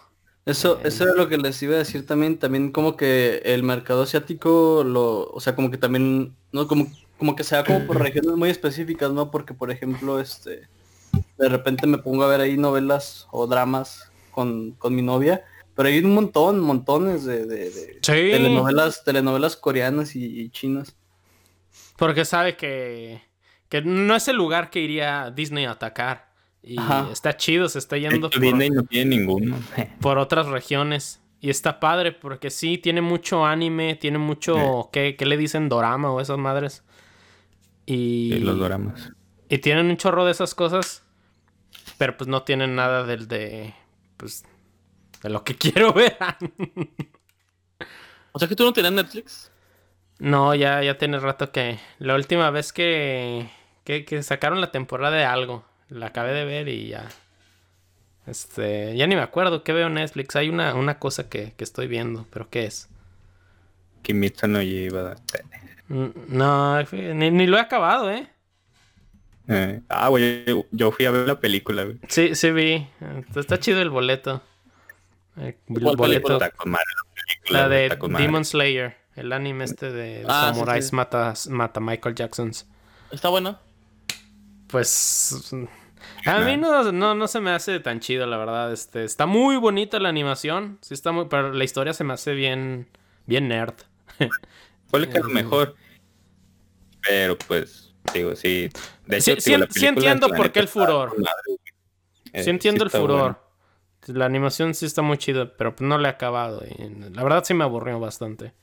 Eso, 0.45 0.79
eso 0.83 1.09
es 1.09 1.15
lo 1.15 1.27
que 1.27 1.37
les 1.37 1.61
iba 1.63 1.73
a 1.73 1.79
decir 1.79 2.05
también, 2.05 2.37
también 2.37 2.71
como 2.71 2.95
que 2.95 3.41
el 3.45 3.63
mercado 3.63 4.03
asiático 4.03 4.83
lo, 4.85 5.31
o 5.31 5.39
sea, 5.39 5.55
como 5.55 5.71
que 5.71 5.77
también, 5.77 6.35
no, 6.51 6.67
como, 6.67 6.87
como 7.17 7.35
que 7.35 7.43
sea 7.43 7.63
como 7.63 7.87
por 7.87 7.99
regiones 8.01 8.35
muy 8.35 8.51
específicas, 8.51 9.11
¿no? 9.11 9.31
Porque 9.31 9.55
por 9.55 9.71
ejemplo, 9.71 10.19
este, 10.19 10.67
de 11.37 11.49
repente 11.49 11.87
me 11.87 11.97
pongo 11.97 12.23
a 12.23 12.27
ver 12.27 12.41
ahí 12.41 12.57
novelas 12.57 13.27
o 13.31 13.47
dramas 13.47 14.11
con, 14.31 14.71
con 14.73 14.95
mi 14.95 15.01
novia. 15.01 15.43
Pero 15.75 15.89
hay 15.89 15.99
un 15.99 16.13
montón, 16.13 16.61
montones 16.61 17.25
de, 17.25 17.45
de, 17.45 17.99
telenovelas, 18.01 19.03
telenovelas 19.03 19.57
coreanas 19.57 20.15
y, 20.15 20.49
chinas. 20.49 20.95
Porque 21.97 22.23
sabe 22.23 22.55
que, 22.55 23.21
que 23.67 23.81
no 23.81 24.15
es 24.15 24.27
el 24.29 24.37
lugar 24.37 24.69
que 24.69 24.79
iría 24.79 25.31
Disney 25.35 25.65
a 25.65 25.71
atacar. 25.71 26.33
Y 26.63 26.77
está 27.11 27.35
chido, 27.35 27.67
se 27.67 27.79
está 27.79 27.97
yendo 27.97 28.29
por, 28.29 28.39
Disney 28.39 28.69
no 28.69 28.83
tiene 28.83 29.17
ninguno. 29.17 29.57
por 29.99 30.17
otras 30.17 30.47
regiones. 30.47 31.21
Y 31.41 31.49
está 31.49 31.79
padre 31.81 32.13
porque 32.13 32.49
sí, 32.49 32.77
tiene 32.77 33.01
mucho 33.01 33.45
anime, 33.45 33.95
tiene 33.95 34.17
mucho... 34.17 34.89
¿qué, 34.93 35.15
¿Qué, 35.17 35.25
le 35.25 35.35
dicen? 35.35 35.67
Dorama 35.67 36.09
o 36.11 36.21
esas 36.21 36.37
madres. 36.37 36.83
Y... 37.85 38.39
los 38.39 38.57
doramas. 38.57 39.11
Y 39.49 39.57
tienen 39.57 39.87
un 39.87 39.97
chorro 39.97 40.25
de 40.25 40.31
esas 40.31 40.55
cosas 40.55 41.04
pero 41.97 42.17
pues 42.17 42.27
no 42.27 42.43
tienen 42.43 42.75
nada 42.75 43.03
del 43.03 43.27
de. 43.27 43.73
Pues. 44.17 44.43
De 45.21 45.29
lo 45.29 45.43
que 45.43 45.55
quiero 45.57 45.93
ver. 45.93 46.17
o 48.31 48.39
sea 48.39 48.47
que 48.47 48.55
tú 48.55 48.63
no 48.63 48.73
tienes 48.73 48.91
Netflix. 48.91 49.51
No, 50.19 50.55
ya, 50.55 50.81
ya 50.83 50.97
tiene 50.97 51.19
rato 51.19 51.51
que. 51.51 51.79
La 51.99 52.15
última 52.15 52.49
vez 52.51 52.73
que, 52.73 53.49
que, 53.83 54.05
que. 54.05 54.23
sacaron 54.23 54.61
la 54.61 54.71
temporada 54.71 55.15
de 55.15 55.25
algo. 55.25 55.65
La 55.89 56.07
acabé 56.07 56.33
de 56.33 56.45
ver 56.45 56.67
y 56.67 56.87
ya. 56.89 57.07
Este. 58.25 58.95
Ya 58.95 59.07
ni 59.07 59.15
me 59.15 59.21
acuerdo 59.21 59.63
qué 59.63 59.73
veo 59.73 59.87
en 59.87 59.95
Netflix. 59.95 60.35
Hay 60.35 60.49
una, 60.49 60.73
una 60.75 60.99
cosa 60.99 61.29
que, 61.29 61.53
que 61.53 61.63
estoy 61.63 61.87
viendo, 61.87 62.25
pero 62.31 62.49
¿qué 62.49 62.65
es? 62.65 62.89
Kimitsu 64.05 64.47
no 64.47 64.61
lleva. 64.61 65.15
No, 65.87 66.81
ni, 66.81 67.31
ni 67.31 67.47
lo 67.47 67.57
he 67.57 67.61
acabado, 67.61 68.11
¿eh? 68.11 68.27
Eh, 69.47 69.81
ah, 69.89 70.09
güey, 70.09 70.45
yo 70.71 70.91
fui 70.91 71.05
a 71.05 71.11
ver 71.11 71.27
la 71.27 71.39
película, 71.39 71.83
güey. 71.83 71.99
Sí, 72.07 72.35
sí 72.35 72.51
vi. 72.51 72.87
Está 73.35 73.59
chido 73.59 73.81
el 73.81 73.89
boleto. 73.89 74.41
El, 75.37 75.55
boleto. 75.67 76.39
la, 77.49 77.67
de 77.67 77.97
Demon 78.17 78.45
Slayer, 78.45 78.97
el 79.15 79.33
anime 79.33 79.65
este 79.65 79.91
de 79.91 80.23
ah, 80.27 80.51
Samurais 80.53 80.93
Mata, 80.93 81.33
mata 81.49 81.79
Michael 81.79 82.15
Jacksons. 82.15 82.67
¿Está 83.11 83.29
bueno? 83.29 83.59
Pues 84.67 85.53
a 86.25 86.39
mí 86.39 86.57
no, 86.57 86.91
no, 86.91 87.27
se 87.27 87.39
me 87.39 87.51
hace 87.51 87.79
tan 87.79 87.99
chido, 87.99 88.25
la 88.25 88.37
verdad. 88.37 88.73
Este, 88.73 89.03
está 89.03 89.25
muy 89.25 89.57
bonita 89.57 89.99
la 89.99 90.09
animación. 90.09 90.79
Sí 90.81 90.93
está 90.93 91.11
muy, 91.11 91.25
pero 91.29 91.53
la 91.53 91.63
historia 91.63 91.93
se 91.93 92.03
me 92.03 92.13
hace 92.13 92.33
bien, 92.33 92.87
bien 93.25 93.47
nerd. 93.47 93.75
Fue 94.87 95.07
que 95.07 95.19
lo 95.19 95.29
eh, 95.29 95.33
mejor. 95.33 95.75
Pero 97.07 97.37
pues 97.37 97.84
Digo, 98.13 98.35
sí. 98.35 98.69
De 99.05 99.17
hecho, 99.17 99.39
sí, 99.39 99.53
entiendo 99.85 100.29
por 100.29 100.51
qué 100.51 100.59
el 100.59 100.67
furor. 100.67 101.15
sí 102.33 102.49
entiendo 102.49 102.83
el 102.83 102.89
furor. 102.89 103.41
La 104.07 104.25
animación 104.25 104.75
sí 104.75 104.85
está 104.85 105.01
muy 105.01 105.17
chida, 105.17 105.51
pero 105.57 105.75
no 105.79 105.97
le 105.97 106.07
he 106.07 106.11
acabado. 106.11 106.63
la 107.11 107.23
verdad 107.23 107.43
sí 107.43 107.53
me 107.53 107.63
aburrió 107.63 107.99
bastante. 107.99 108.53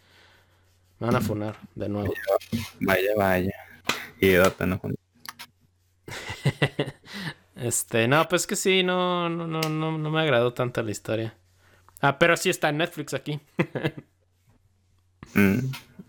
Me 0.99 1.09
van 1.09 1.17
a 1.17 1.21
funar 1.21 1.57
de 1.75 1.89
nuevo. 1.89 2.15
Vaya, 2.81 3.11
vaya. 3.17 3.53
Y 4.21 4.35
no 4.35 4.77
Este, 7.57 8.09
no, 8.09 8.29
pues 8.29 8.47
que 8.47 8.57
sí, 8.57 8.83
no, 8.83 9.29
no, 9.29 9.47
no, 9.47 9.61
no, 9.61 9.99
no 9.99 10.11
me 10.11 10.21
agradó 10.21 10.55
tanto 10.55 10.83
la 10.83 10.91
historia. 10.91 11.37
Ah, 12.01 12.19
pero 12.19 12.37
sí 12.37 12.51
está 12.51 12.69
en 12.69 12.79
Netflix 12.79 13.15
aquí. 13.15 13.41
mm. 15.35 15.59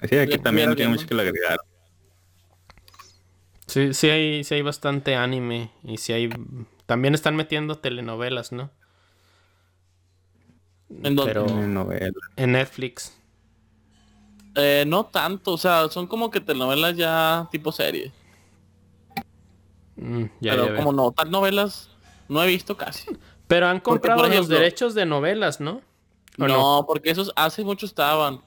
Sí, 0.09 0.17
aquí 0.17 0.37
también 0.37 0.75
tiene 0.75 0.91
mucho 0.91 1.07
que 1.07 1.15
le 1.15 1.23
agregar. 1.23 1.59
Sí, 3.73 3.91
sí 3.95 4.07
hay, 4.11 4.43
sí 4.43 4.53
hay 4.53 4.61
bastante 4.61 5.15
anime. 5.15 5.71
Y 5.83 5.97
sí 5.97 6.13
hay. 6.13 6.29
También 6.85 7.15
están 7.15 7.35
metiendo 7.35 7.75
telenovelas, 7.75 8.51
¿no? 8.51 8.69
¿En 11.01 11.15
dónde? 11.15 11.33
Pero 11.33 11.47
en 12.35 12.51
Netflix. 12.51 13.17
Eh, 14.53 14.83
no 14.85 15.07
tanto, 15.07 15.53
o 15.53 15.57
sea, 15.57 15.89
son 15.89 16.05
como 16.05 16.29
que 16.29 16.39
telenovelas 16.39 16.95
ya 16.95 17.47
tipo 17.49 17.71
serie. 17.71 18.11
Mm, 19.95 20.25
pero 20.39 20.75
como 20.75 20.93
no, 20.93 21.11
tal 21.11 21.31
novelas 21.31 21.89
no 22.29 22.43
he 22.43 22.47
visto 22.47 22.77
casi. 22.77 23.17
Pero 23.47 23.65
han 23.65 23.79
comprado 23.79 24.27
los 24.27 24.49
derechos 24.49 24.93
de 24.93 25.07
novelas, 25.07 25.59
¿no? 25.59 25.81
No, 26.37 26.85
porque 26.87 27.09
esos 27.09 27.31
hace 27.35 27.63
mucho 27.63 27.87
estaban. 27.87 28.39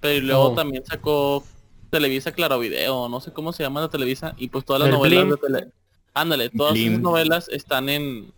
Pero 0.00 0.26
luego 0.26 0.42
oh. 0.48 0.54
también 0.56 0.84
sacó 0.84 1.44
Televisa 1.92 2.32
Claro 2.32 2.58
Video, 2.58 3.06
no 3.10 3.20
sé 3.20 3.34
cómo 3.34 3.52
se 3.52 3.62
llama 3.62 3.82
la 3.82 3.90
Televisa, 3.90 4.34
y 4.38 4.48
pues 4.48 4.64
todas 4.64 4.80
las 4.80 4.90
novelas 4.90 5.28
de 5.28 5.36
tele... 5.36 5.68
Ándale, 6.14 6.48
todas 6.48 6.78
las 6.78 7.00
novelas 7.00 7.48
están 7.50 7.90
en 7.90 8.32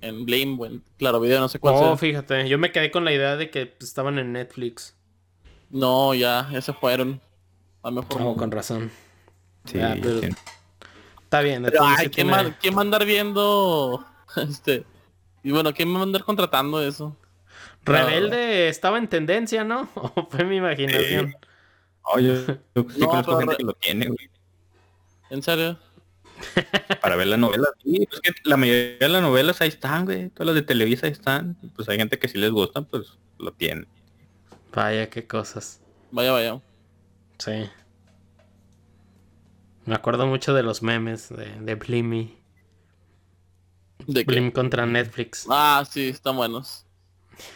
en 0.00 0.24
Blim 0.24 0.58
o 0.58 0.64
en 0.64 0.82
Claro 0.96 1.20
Video, 1.20 1.38
no 1.40 1.48
sé 1.48 1.58
cuál 1.58 1.74
Oh, 1.76 1.96
fíjate, 1.98 2.48
yo 2.48 2.56
me 2.56 2.72
quedé 2.72 2.90
con 2.90 3.04
la 3.04 3.12
idea 3.12 3.36
de 3.36 3.50
que 3.50 3.76
estaban 3.80 4.18
en 4.18 4.32
Netflix. 4.32 4.96
No, 5.68 6.14
ya, 6.14 6.48
ya 6.50 6.62
se 6.62 6.72
fueron. 6.72 7.20
A 7.82 7.90
lo 7.90 8.00
mejor. 8.00 8.22
Oh, 8.22 8.34
con 8.34 8.50
razón. 8.50 8.90
Sí, 9.66 9.78
Está 9.78 11.42
bien. 11.42 11.64
Pero, 11.64 11.84
¿quién, 12.10 12.30
va, 12.30 12.38
a 12.38 12.80
andar 12.80 13.04
viendo? 13.04 14.06
Este. 14.36 14.84
Y 15.42 15.50
bueno, 15.50 15.74
¿quién 15.74 15.94
va 15.94 16.00
a 16.00 16.02
andar 16.02 16.24
contratando 16.24 16.82
eso? 16.82 17.14
Rebelde 17.84 18.68
estaba 18.68 18.96
en 18.96 19.08
tendencia, 19.08 19.64
¿no? 19.64 19.90
¿O 19.94 20.28
fue 20.30 20.44
mi 20.44 20.56
imaginación? 20.56 21.34
Oye, 22.14 22.44
yo, 22.74 22.84
sí 22.90 23.00
conozco 23.00 23.38
gente 23.38 23.56
que 23.56 23.64
lo 23.64 23.72
tiene, 23.74 24.06
güey. 24.06 24.30
¿En 25.30 25.42
serio? 25.42 25.78
Para 27.02 27.16
ver 27.16 27.26
las 27.26 27.38
novelas. 27.38 27.70
Sí, 27.82 28.06
pues 28.08 28.20
que 28.20 28.32
la 28.44 28.56
mayoría 28.56 28.98
de 28.98 29.08
las 29.08 29.22
novelas 29.22 29.60
ahí 29.60 29.68
están, 29.68 30.04
güey. 30.04 30.28
Todas 30.30 30.46
las 30.46 30.54
de 30.54 30.62
Televisa 30.62 31.06
ahí 31.06 31.12
están. 31.12 31.56
Pues 31.74 31.88
hay 31.88 31.96
gente 31.96 32.18
que 32.18 32.28
si 32.28 32.38
les 32.38 32.50
gusta, 32.50 32.82
pues 32.82 33.18
lo 33.38 33.52
tiene. 33.52 33.86
Vaya, 34.72 35.08
qué 35.08 35.26
cosas. 35.26 35.80
Vaya, 36.10 36.32
vaya. 36.32 36.60
Sí. 37.38 37.68
Me 39.86 39.94
acuerdo 39.94 40.26
mucho 40.26 40.52
de 40.52 40.62
los 40.62 40.82
memes 40.82 41.28
de, 41.28 41.46
de 41.60 41.74
Blimmy. 41.74 42.36
¿De 44.06 44.24
Blim 44.24 44.50
contra 44.50 44.86
Netflix. 44.86 45.46
Ah, 45.48 45.84
sí, 45.88 46.08
están 46.08 46.36
buenos. 46.36 46.84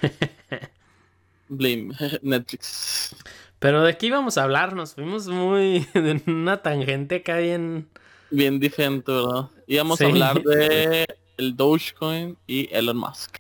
Blim, 1.49 1.93
Netflix. 2.23 3.15
Pero 3.61 3.83
de 3.83 3.97
qué 3.97 4.07
íbamos 4.07 4.39
a 4.39 4.43
hablar, 4.43 4.75
nos 4.75 4.95
fuimos 4.95 5.29
muy 5.29 5.87
de 5.95 6.21
una 6.27 6.63
tangente 6.63 7.17
acá 7.17 7.37
bien... 7.37 7.89
Bien 8.33 8.59
diferente, 8.59 9.13
¿verdad? 9.13 9.49
Íbamos 9.67 10.01
a 10.01 10.07
hablar 10.07 10.43
de 10.43 11.05
el 11.37 11.57
Dogecoin 11.57 12.39
y 12.47 12.69
Elon 12.73 12.97
Musk. 12.97 13.39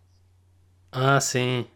Ah, 0.90 1.20
sí. 1.20 1.66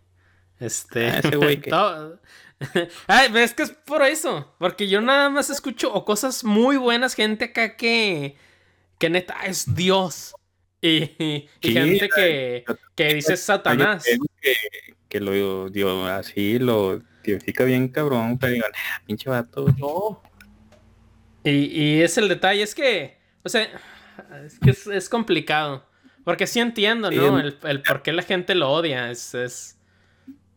Este. 0.58 1.10
Ah, 1.10 1.18
ese 1.18 1.36
güey 1.36 1.60
que. 1.60 1.70
Ay, 3.06 3.30
es 3.36 3.54
que 3.54 3.62
es 3.62 3.70
por 3.70 4.02
eso. 4.02 4.52
Porque 4.58 4.88
yo 4.88 5.00
nada 5.00 5.30
más 5.30 5.48
escucho 5.48 5.92
o 5.92 6.04
cosas 6.04 6.42
muy 6.42 6.76
buenas, 6.76 7.14
gente 7.14 7.46
acá 7.46 7.76
que. 7.76 8.36
Que 8.98 9.10
neta 9.10 9.34
es 9.46 9.74
Dios. 9.74 10.34
Y, 10.80 11.06
gente 11.60 12.08
que, 12.14 12.64
que 12.94 13.14
dice 13.14 13.36
Satanás. 13.36 14.04
Que, 14.40 14.56
que 15.08 15.20
lo 15.20 15.70
dio 15.70 16.06
así, 16.06 16.58
lo 16.58 17.00
tipifica 17.24 17.64
bien 17.64 17.88
cabrón, 17.88 18.38
pero 18.38 18.52
digo, 18.52 18.66
pinche 19.06 19.28
vato. 19.28 19.66
No. 19.78 20.22
Y, 21.42 21.50
y 21.50 22.02
es 22.02 22.16
el 22.18 22.28
detalle, 22.28 22.62
es 22.62 22.74
que. 22.74 23.18
O 23.42 23.48
sea, 23.48 23.68
es 24.44 24.58
que 24.60 24.96
es, 24.96 25.08
complicado. 25.08 25.86
Porque 26.24 26.46
sí 26.46 26.60
entiendo, 26.60 27.10
¿no? 27.10 27.38
El, 27.40 27.58
el, 27.62 27.82
por 27.82 28.02
qué 28.02 28.12
la 28.12 28.22
gente 28.22 28.54
lo 28.54 28.70
odia. 28.70 29.10
Es, 29.10 29.34
es, 29.34 29.78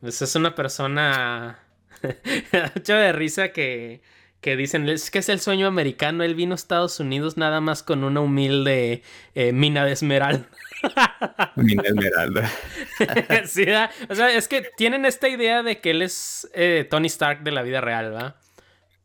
es 0.02 0.36
una 0.36 0.54
persona. 0.54 1.60
Mucho 2.76 2.94
de 2.94 3.12
risa 3.12 3.50
que, 3.50 4.02
que 4.48 4.56
dicen, 4.56 4.88
es 4.88 5.12
que 5.12 5.20
es 5.20 5.28
el 5.28 5.42
sueño 5.42 5.68
americano. 5.68 6.24
Él 6.24 6.34
vino 6.34 6.54
a 6.54 6.56
Estados 6.56 7.02
Unidos 7.02 7.36
nada 7.36 7.60
más 7.60 7.84
con 7.84 8.06
una 8.06 8.22
humilde 8.22 9.04
eh, 9.36 9.52
mina 9.52 9.84
de 9.84 9.92
esmeralda. 9.92 10.48
mina 11.58 11.84
de 11.84 11.90
esmeralda. 11.90 12.50
sí, 13.46 13.66
o 14.08 14.16
sea, 14.16 14.32
es 14.32 14.48
que 14.48 14.70
tienen 14.78 15.04
esta 15.04 15.28
idea 15.28 15.64
de 15.64 15.82
que 15.82 15.92
él 15.92 16.02
es 16.02 16.50
eh, 16.54 16.88
Tony 16.90 17.08
Stark 17.08 17.44
de 17.44 17.52
la 17.52 17.62
vida 17.62 17.82
real, 17.82 18.16
¿va? 18.16 18.38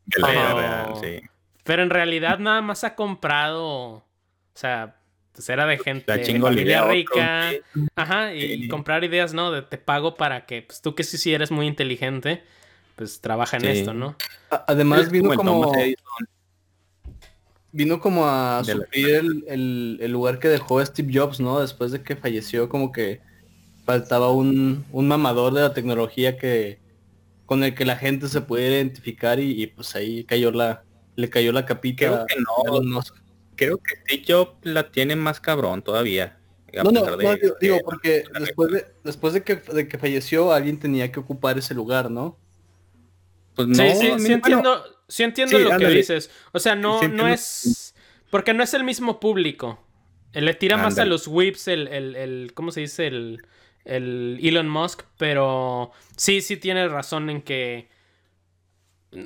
De 0.05 0.21
la 0.21 0.29
vida 0.29 0.53
real, 0.53 0.93
sí. 1.01 1.29
Pero 1.65 1.83
en 1.83 1.89
realidad 1.89 2.39
nada 2.39 2.61
más 2.61 2.85
ha 2.85 2.95
comprado. 2.95 3.65
O 3.65 4.05
sea, 4.53 4.95
pues 5.33 5.49
era 5.49 5.65
de 5.65 5.77
gente 5.77 6.09
de 6.09 6.39
familia 6.39 6.85
rica. 6.87 7.51
Ajá, 7.97 8.33
y 8.33 8.69
comprar 8.69 9.03
ideas, 9.03 9.33
¿no? 9.33 9.51
De 9.51 9.61
te 9.61 9.77
pago 9.77 10.15
para 10.15 10.45
que, 10.45 10.61
pues 10.61 10.81
tú 10.81 10.95
que 10.95 11.03
sí, 11.03 11.17
sí 11.17 11.33
eres 11.33 11.51
muy 11.51 11.67
inteligente, 11.67 12.45
pues 12.95 13.19
trabaja 13.21 13.57
en 13.57 13.65
esto, 13.65 13.93
¿no? 13.93 14.15
Además 14.67 15.09
vino 15.09 15.33
como... 15.35 15.73
Vino 17.75 17.99
como 17.99 18.27
a 18.27 18.63
suplir 18.63 19.23
el, 19.47 20.11
lugar 20.11 20.37
que 20.37 20.47
dejó 20.47 20.85
Steve 20.85 21.11
Jobs, 21.11 21.39
¿no? 21.39 21.59
Después 21.59 21.91
de 21.91 22.03
que 22.03 22.15
falleció, 22.15 22.69
como 22.69 22.91
que 22.91 23.21
faltaba 23.83 24.31
un, 24.31 24.85
un 24.91 25.07
mamador 25.07 25.53
de 25.55 25.61
la 25.61 25.73
tecnología 25.73 26.37
que 26.37 26.79
con 27.47 27.63
el 27.63 27.73
que 27.73 27.85
la 27.85 27.97
gente 27.97 28.27
se 28.27 28.41
pudiera 28.41 28.75
identificar 28.75 29.39
y, 29.39 29.67
pues 29.67 29.95
ahí 29.95 30.23
cayó 30.23 30.51
la 30.51 30.83
le 31.15 31.29
cayó 31.29 31.51
la 31.51 31.65
capita 31.65 32.05
creo 32.05 32.25
que 32.25 32.35
no, 32.83 33.01
creo 33.55 33.77
que 33.77 34.17
Steve 34.17 34.47
la 34.63 34.91
tiene 34.91 35.15
más 35.15 35.39
cabrón 35.39 35.81
todavía. 35.81 36.39
No, 36.83 36.91
no, 36.91 37.05
no, 37.05 37.17
digo, 37.61 37.77
porque 37.85 38.23
después 38.39 38.71
de, 38.71 38.85
después 39.03 39.33
de 39.33 39.43
que, 39.43 39.55
de 39.55 39.87
que 39.87 39.99
falleció 39.99 40.51
alguien 40.51 40.79
tenía 40.79 41.11
que 41.11 41.19
ocupar 41.19 41.57
ese 41.57 41.75
lugar, 41.75 42.09
¿no? 42.09 42.37
Pues 43.55 43.67
no, 43.67 43.75
sí, 43.75 43.91
sí, 43.93 44.19
sí 44.19 44.33
entiendo, 44.33 44.83
sí 45.07 45.23
entiendo 45.23 45.59
lo 45.59 45.77
que 45.77 45.87
dices. 45.89 46.31
O 46.51 46.59
sea, 46.59 46.75
no, 46.75 47.07
no 47.07 47.27
es. 47.27 47.95
Porque 48.29 48.53
no 48.53 48.63
es 48.63 48.73
el 48.73 48.83
mismo 48.83 49.19
público. 49.19 49.79
Le 50.33 50.53
tira 50.55 50.77
más 50.77 50.97
a 50.97 51.05
los 51.05 51.27
whips 51.27 51.67
el, 51.67 51.87
el, 51.87 52.15
el, 52.15 52.51
¿cómo 52.55 52.71
se 52.71 52.79
dice? 52.79 53.05
El, 53.05 53.45
el 53.85 54.39
Elon 54.41 54.67
Musk, 54.67 55.03
pero 55.17 55.91
sí, 56.15 56.41
sí 56.41 56.57
tiene 56.57 56.87
razón 56.87 57.29
en 57.29 57.41
que 57.41 57.89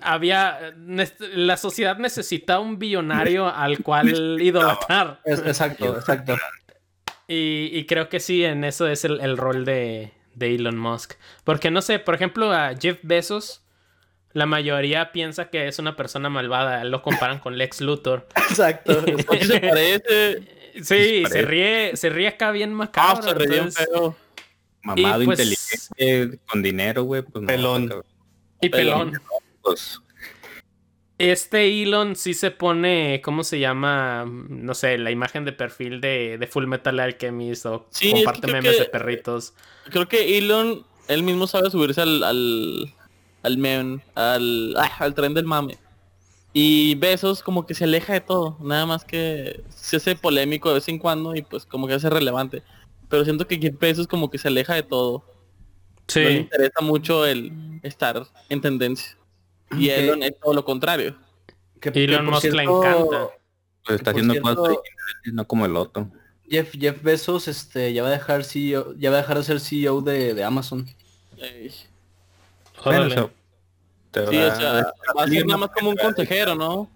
había 0.01 0.73
la 1.33 1.57
sociedad 1.57 1.97
necesita 1.97 2.59
un 2.59 2.77
billonario 2.79 3.47
al 3.55 3.79
cual 3.83 4.41
idolatrar. 4.41 5.21
Exacto, 5.25 5.97
exacto. 5.97 6.35
Y, 7.29 7.85
creo 7.87 8.07
que 8.07 8.21
sí, 8.21 8.45
en 8.45 8.63
eso 8.63 8.87
es 8.87 9.03
el, 9.03 9.37
rol 9.37 9.65
de, 9.65 10.13
Elon 10.39 10.77
Musk. 10.77 11.15
Porque 11.43 11.71
no 11.71 11.81
sé, 11.81 11.99
por 11.99 12.15
ejemplo, 12.15 12.53
a 12.53 12.73
Jeff 12.79 12.99
Bezos, 13.03 13.65
la 14.37 14.45
mayoría 14.45 15.11
piensa 15.11 15.49
que 15.49 15.67
es 15.67 15.79
una 15.79 15.95
persona 15.95 16.29
malvada. 16.29 16.83
Lo 16.83 17.01
comparan 17.01 17.39
con 17.39 17.57
Lex 17.57 17.81
Luthor. 17.81 18.27
Exacto. 18.35 19.03
se 19.41 19.59
parece. 19.59 20.43
Sí, 20.75 21.23
se, 21.25 21.41
ríe, 21.41 21.97
se 21.97 22.11
ríe 22.11 22.27
acá 22.27 22.51
bien 22.51 22.71
macabro. 22.71 23.17
Ah, 23.17 23.23
se 23.23 23.33
ríe 23.33 23.61
Mamado, 24.83 25.25
pues 25.25 25.39
inteligente, 25.39 26.39
con 26.45 26.61
dinero, 26.61 27.03
güey. 27.03 27.23
Pues 27.23 27.45
pelón. 27.45 27.91
y 28.61 28.69
pelón. 28.69 29.19
Este 31.17 31.81
Elon 31.81 32.15
sí 32.15 32.35
se 32.35 32.51
pone, 32.51 33.21
¿cómo 33.25 33.43
se 33.43 33.59
llama? 33.59 34.23
No 34.27 34.75
sé, 34.75 34.99
la 34.99 35.09
imagen 35.09 35.45
de 35.45 35.51
perfil 35.51 35.99
de, 35.99 36.37
de 36.37 36.45
Full 36.47 36.67
Metal 36.67 36.99
Alchemist 36.99 37.65
o 37.65 37.89
comparte 38.13 38.51
memes 38.51 38.77
de 38.77 38.85
perritos. 38.85 39.55
Creo 39.89 40.07
que 40.07 40.37
Elon, 40.37 40.85
él 41.07 41.23
mismo 41.23 41.47
sabe 41.47 41.71
subirse 41.71 42.01
al, 42.01 42.23
al, 42.23 42.93
al 43.47 43.57
meme, 43.57 44.01
al, 44.15 44.75
ah, 44.77 44.91
al 44.99 45.13
tren 45.13 45.33
del 45.33 45.45
mame. 45.45 45.77
Y 46.53 46.95
Besos 46.95 47.43
como 47.43 47.65
que 47.65 47.73
se 47.73 47.83
aleja 47.83 48.13
de 48.13 48.21
todo, 48.21 48.57
nada 48.61 48.85
más 48.85 49.03
que 49.03 49.61
se 49.69 49.97
hace 49.97 50.15
polémico 50.15 50.69
de 50.69 50.75
vez 50.75 50.87
en 50.87 50.99
cuando 50.99 51.35
y 51.35 51.41
pues 51.41 51.65
como 51.65 51.87
que 51.87 51.93
hace 51.93 52.09
relevante. 52.09 52.63
Pero 53.09 53.23
siento 53.23 53.47
que 53.47 53.57
Besos 53.79 54.07
como 54.07 54.29
que 54.29 54.37
se 54.37 54.47
aleja 54.47 54.75
de 54.75 54.83
todo. 54.83 55.23
Sí. 56.07 56.21
No 56.21 56.29
le 56.29 56.35
interesa 56.37 56.81
mucho 56.81 57.25
el 57.25 57.51
estar 57.83 58.25
en 58.49 58.61
tendencia. 58.61 59.17
Y 59.77 59.89
Elon 59.89 60.23
es 60.23 60.39
todo 60.39 60.53
lo 60.53 60.63
contrario. 60.63 61.15
Que, 61.79 61.89
Elon 61.89 62.25
Musk 62.25 62.45
le 62.45 62.63
encanta. 62.63 63.29
Pues 63.85 63.99
está 63.99 64.11
haciendo 64.11 64.41
cosas 64.41 64.77
no 65.25 65.47
como 65.47 65.65
el 65.65 65.75
otro. 65.75 66.09
Jeff, 66.49 66.73
Jeff 66.77 67.01
Bezos 67.03 67.47
este, 67.47 67.93
ya 67.93 68.03
va 68.03 68.09
a 68.09 68.11
dejar 68.11 68.43
CEO, 68.43 68.95
ya 68.97 69.11
va 69.11 69.17
a 69.17 69.21
dejar 69.21 69.37
de 69.37 69.43
ser 69.43 69.59
CEO 69.59 70.01
de, 70.01 70.33
de 70.33 70.43
Amazon. 70.43 70.87
Bueno, 72.83 73.09
sí, 73.09 74.19
o 74.19 74.55
sea, 74.55 74.93
va 75.17 75.23
a 75.23 75.27
ser 75.27 75.45
nada 75.45 75.57
más 75.57 75.69
como 75.69 75.89
un 75.89 75.95
consejero, 75.95 76.55
¿no? 76.55 76.89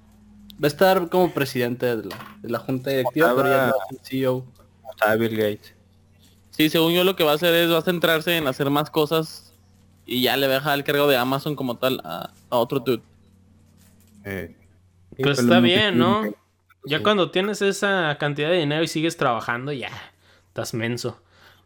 Va 0.53 0.65
a 0.65 0.67
estar 0.67 1.09
como 1.09 1.33
presidente 1.33 1.97
de 1.97 2.05
la, 2.05 2.37
de 2.41 2.49
la 2.49 2.59
junta 2.59 2.91
directiva, 2.91 3.33
pero 3.35 3.49
ya 3.49 3.67
no 3.67 3.97
CEO. 4.03 4.45
Bill 5.17 5.35
Gates. 5.35 5.73
Sí, 6.51 6.69
según 6.69 6.93
yo 6.93 7.03
lo 7.03 7.15
que 7.15 7.23
va 7.23 7.31
a 7.31 7.35
hacer 7.35 7.53
es 7.55 7.71
va 7.71 7.79
a 7.79 7.81
centrarse 7.81 8.37
en 8.37 8.47
hacer 8.47 8.69
más 8.69 8.89
cosas 8.89 9.53
y 10.05 10.21
ya 10.21 10.37
le 10.37 10.47
va 10.47 10.53
a 10.53 10.55
dejar 10.57 10.77
el 10.77 10.83
cargo 10.83 11.07
de 11.07 11.17
Amazon 11.17 11.55
como 11.55 11.77
tal 11.77 12.01
a, 12.03 12.31
otro 12.49 12.79
dude. 12.79 13.01
Eh, 14.25 14.55
pues 15.17 15.39
está 15.39 15.59
bien, 15.59 15.97
¿no? 15.97 16.23
Ya 16.85 17.01
cuando 17.01 17.31
tienes 17.31 17.61
esa 17.61 18.17
cantidad 18.19 18.49
de 18.49 18.57
dinero 18.57 18.83
y 18.83 18.87
sigues 18.87 19.17
trabajando, 19.17 19.71
ya, 19.71 19.91
estás 20.47 20.73
menso. 20.73 21.20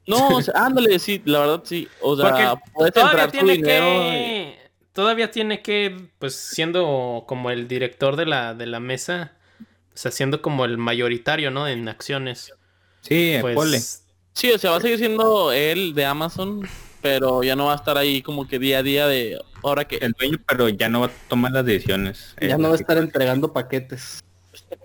No, 0.07 0.37
o 0.37 0.41
sea, 0.41 0.53
ándale, 0.65 0.99
sí, 0.99 1.21
la 1.25 1.39
verdad 1.39 1.61
sí. 1.63 1.87
O 2.01 2.15
sea, 2.15 2.55
puedes 2.73 2.93
todavía 2.93 3.27
tiene 3.27 3.61
que, 3.61 4.57
todavía 4.93 5.31
tiene 5.31 5.61
que, 5.61 6.09
pues 6.19 6.35
siendo 6.35 7.25
como 7.27 7.49
el 7.51 7.67
director 7.67 8.15
de 8.15 8.25
la, 8.25 8.53
de 8.53 8.67
la 8.67 8.79
mesa, 8.79 9.33
o 9.59 9.97
sea, 9.97 10.11
siendo 10.11 10.41
como 10.41 10.65
el 10.65 10.77
mayoritario, 10.77 11.51
¿no? 11.51 11.67
En 11.67 11.87
acciones. 11.87 12.53
Sí, 13.01 13.37
pues, 13.41 14.03
Sí, 14.33 14.51
o 14.51 14.59
sea, 14.59 14.71
va 14.71 14.77
a 14.77 14.81
seguir 14.81 14.97
siendo 14.97 15.53
él 15.53 15.93
de 15.93 16.03
Amazon, 16.03 16.67
pero 17.01 17.41
ya 17.41 17.55
no 17.55 17.67
va 17.67 17.73
a 17.73 17.77
estar 17.77 17.97
ahí 17.97 18.21
como 18.21 18.47
que 18.47 18.59
día 18.59 18.79
a 18.79 18.83
día 18.83 19.07
de 19.07 19.39
ahora 19.63 19.85
que 19.85 19.95
el 19.95 20.11
dueño, 20.11 20.39
pero 20.45 20.67
ya 20.67 20.89
no 20.89 20.99
va 20.99 21.05
a 21.07 21.11
tomar 21.29 21.53
las 21.53 21.65
decisiones. 21.65 22.35
Ya 22.41 22.57
no 22.57 22.67
va 22.67 22.75
a 22.75 22.77
estar 22.77 22.97
entregando 22.97 23.53
paquetes. 23.53 24.24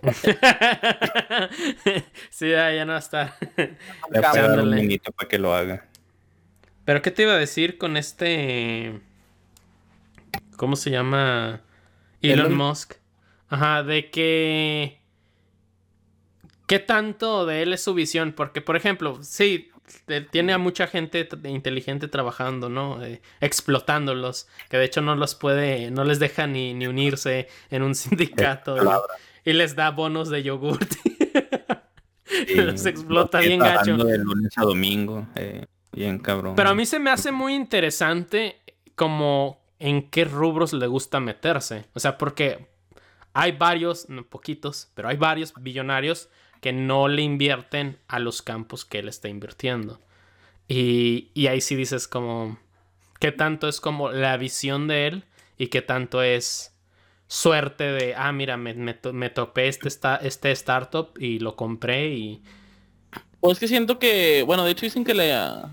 sí, 2.30 2.50
ya, 2.50 2.84
no 2.84 2.96
está. 2.96 3.36
Le 3.56 4.20
dar 4.20 4.60
un 4.60 4.70
minito 4.70 5.12
para 5.12 5.28
que 5.28 5.38
lo 5.38 5.54
haga. 5.54 5.86
Pero 6.84 7.02
¿qué 7.02 7.10
te 7.10 7.22
iba 7.22 7.34
a 7.34 7.38
decir 7.38 7.78
con 7.78 7.96
este... 7.96 9.00
¿Cómo 10.56 10.76
se 10.76 10.90
llama? 10.90 11.62
Elon, 12.22 12.54
Musk. 12.54 12.94
Ajá, 13.48 13.82
de 13.82 14.10
que... 14.10 15.00
¿Qué 16.66 16.78
tanto 16.78 17.46
de 17.46 17.62
él 17.62 17.72
es 17.72 17.82
su 17.82 17.94
visión? 17.94 18.32
Porque, 18.32 18.60
por 18.60 18.76
ejemplo, 18.76 19.18
sí, 19.22 19.70
tiene 20.30 20.52
a 20.52 20.58
mucha 20.58 20.86
gente 20.86 21.28
inteligente 21.44 22.06
trabajando, 22.06 22.68
¿no? 22.68 23.04
Eh, 23.04 23.20
explotándolos, 23.40 24.46
que 24.68 24.76
de 24.76 24.84
hecho 24.84 25.00
no 25.00 25.16
los 25.16 25.34
puede, 25.34 25.90
no 25.90 26.04
les 26.04 26.20
deja 26.20 26.46
ni, 26.46 26.74
ni 26.74 26.86
unirse 26.86 27.48
en 27.70 27.82
un 27.82 27.94
sindicato 27.94 28.76
y 29.44 29.53
les 29.53 29.76
da 29.76 29.90
bonos 29.90 30.31
de 30.31 30.42
yogurt. 30.42 30.92
los 32.55 32.87
explota 32.87 33.40
bien 33.40 33.61
gacho. 33.61 33.96
De 33.96 34.18
lunes 34.18 34.53
a 34.57 34.62
domingo, 34.62 35.26
eh, 35.35 35.66
bien 35.92 36.18
cabrón. 36.18 36.55
Pero 36.57 36.70
a 36.70 36.74
mí 36.74 36.87
se 36.87 36.98
me 36.98 37.11
hace 37.11 37.33
muy 37.33 37.55
interesante 37.55 38.61
como 38.94 39.61
en 39.79 40.11
qué 40.11 40.24
rubros 40.24 40.72
le 40.72 40.87
gusta 40.87 41.20
meterse. 41.20 41.87
O 41.94 42.00
sea, 42.00 42.18
porque 42.18 42.68
hay 43.33 43.53
varios, 43.53 44.09
no 44.09 44.24
poquitos, 44.24 44.90
pero 44.94 45.09
hay 45.09 45.16
varios 45.16 45.55
billonarios 45.59 46.29
que 46.61 46.72
no 46.72 47.09
le 47.09 47.22
invierten 47.22 47.98
a 48.07 48.18
los 48.18 48.42
campos 48.42 48.85
que 48.85 48.98
él 48.98 49.09
está 49.09 49.29
invirtiendo. 49.29 50.00
Y, 50.68 51.31
y 51.35 51.46
ahí 51.46 51.61
sí 51.61 51.74
dices 51.74 52.07
como, 52.07 52.59
¿qué 53.18 53.33
tanto 53.33 53.66
es 53.68 53.81
como 53.81 54.12
la 54.12 54.37
visión 54.37 54.87
de 54.87 55.07
él 55.07 55.24
y 55.57 55.68
qué 55.68 55.83
tanto 55.83 56.22
es 56.22 56.74
suerte 57.30 57.84
de, 57.84 58.14
ah, 58.16 58.32
mira, 58.32 58.56
me, 58.56 58.74
me, 58.74 59.30
topé 59.30 59.68
este, 59.68 59.88
este 60.22 60.50
startup 60.50 61.10
y 61.18 61.38
lo 61.38 61.54
compré 61.54 62.08
y... 62.08 62.42
Pues 63.38 63.60
que 63.60 63.68
siento 63.68 64.00
que, 64.00 64.42
bueno, 64.42 64.64
de 64.64 64.72
hecho 64.72 64.84
dicen 64.84 65.04
que 65.04 65.14
la, 65.14 65.70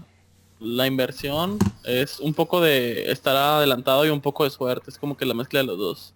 la 0.59 0.85
inversión 0.85 1.57
es 1.83 2.19
un 2.19 2.35
poco 2.35 2.61
de 2.61 3.11
estar 3.11 3.35
adelantado 3.35 4.05
y 4.05 4.09
un 4.09 4.21
poco 4.21 4.43
de 4.43 4.51
suerte, 4.51 4.91
es 4.91 4.99
como 4.99 5.17
que 5.17 5.25
la 5.25 5.33
mezcla 5.33 5.59
de 5.59 5.65
los 5.65 5.77
dos. 5.79 6.13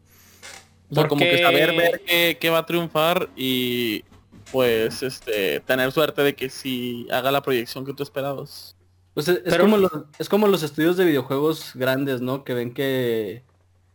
O 0.96 1.08
como 1.08 1.22
que 1.22 1.40
saber 1.40 1.76
ver 1.76 2.38
qué, 2.40 2.50
va 2.52 2.60
a 2.60 2.66
triunfar 2.68 3.28
y 3.36 4.04
pues 4.52 5.02
este 5.02 5.60
tener 5.62 5.92
suerte 5.92 6.22
de 6.22 6.36
que 6.36 6.52
si 6.52 7.08
haga 7.12 7.32
la 7.32 7.42
proyección 7.42 7.84
que 7.84 7.94
tú 7.94 8.04
esperabas. 8.04 8.76
Pues 9.16 9.28
es, 9.28 9.58
como 9.58 9.78
los, 9.78 9.92
es 10.20 10.30
como 10.30 10.48
los 10.48 10.62
estudios 10.62 10.98
de 10.98 11.06
videojuegos 11.06 11.72
grandes, 11.74 12.22
¿no? 12.22 12.44
Que 12.44 12.54
ven 12.54 12.74
que 12.74 13.44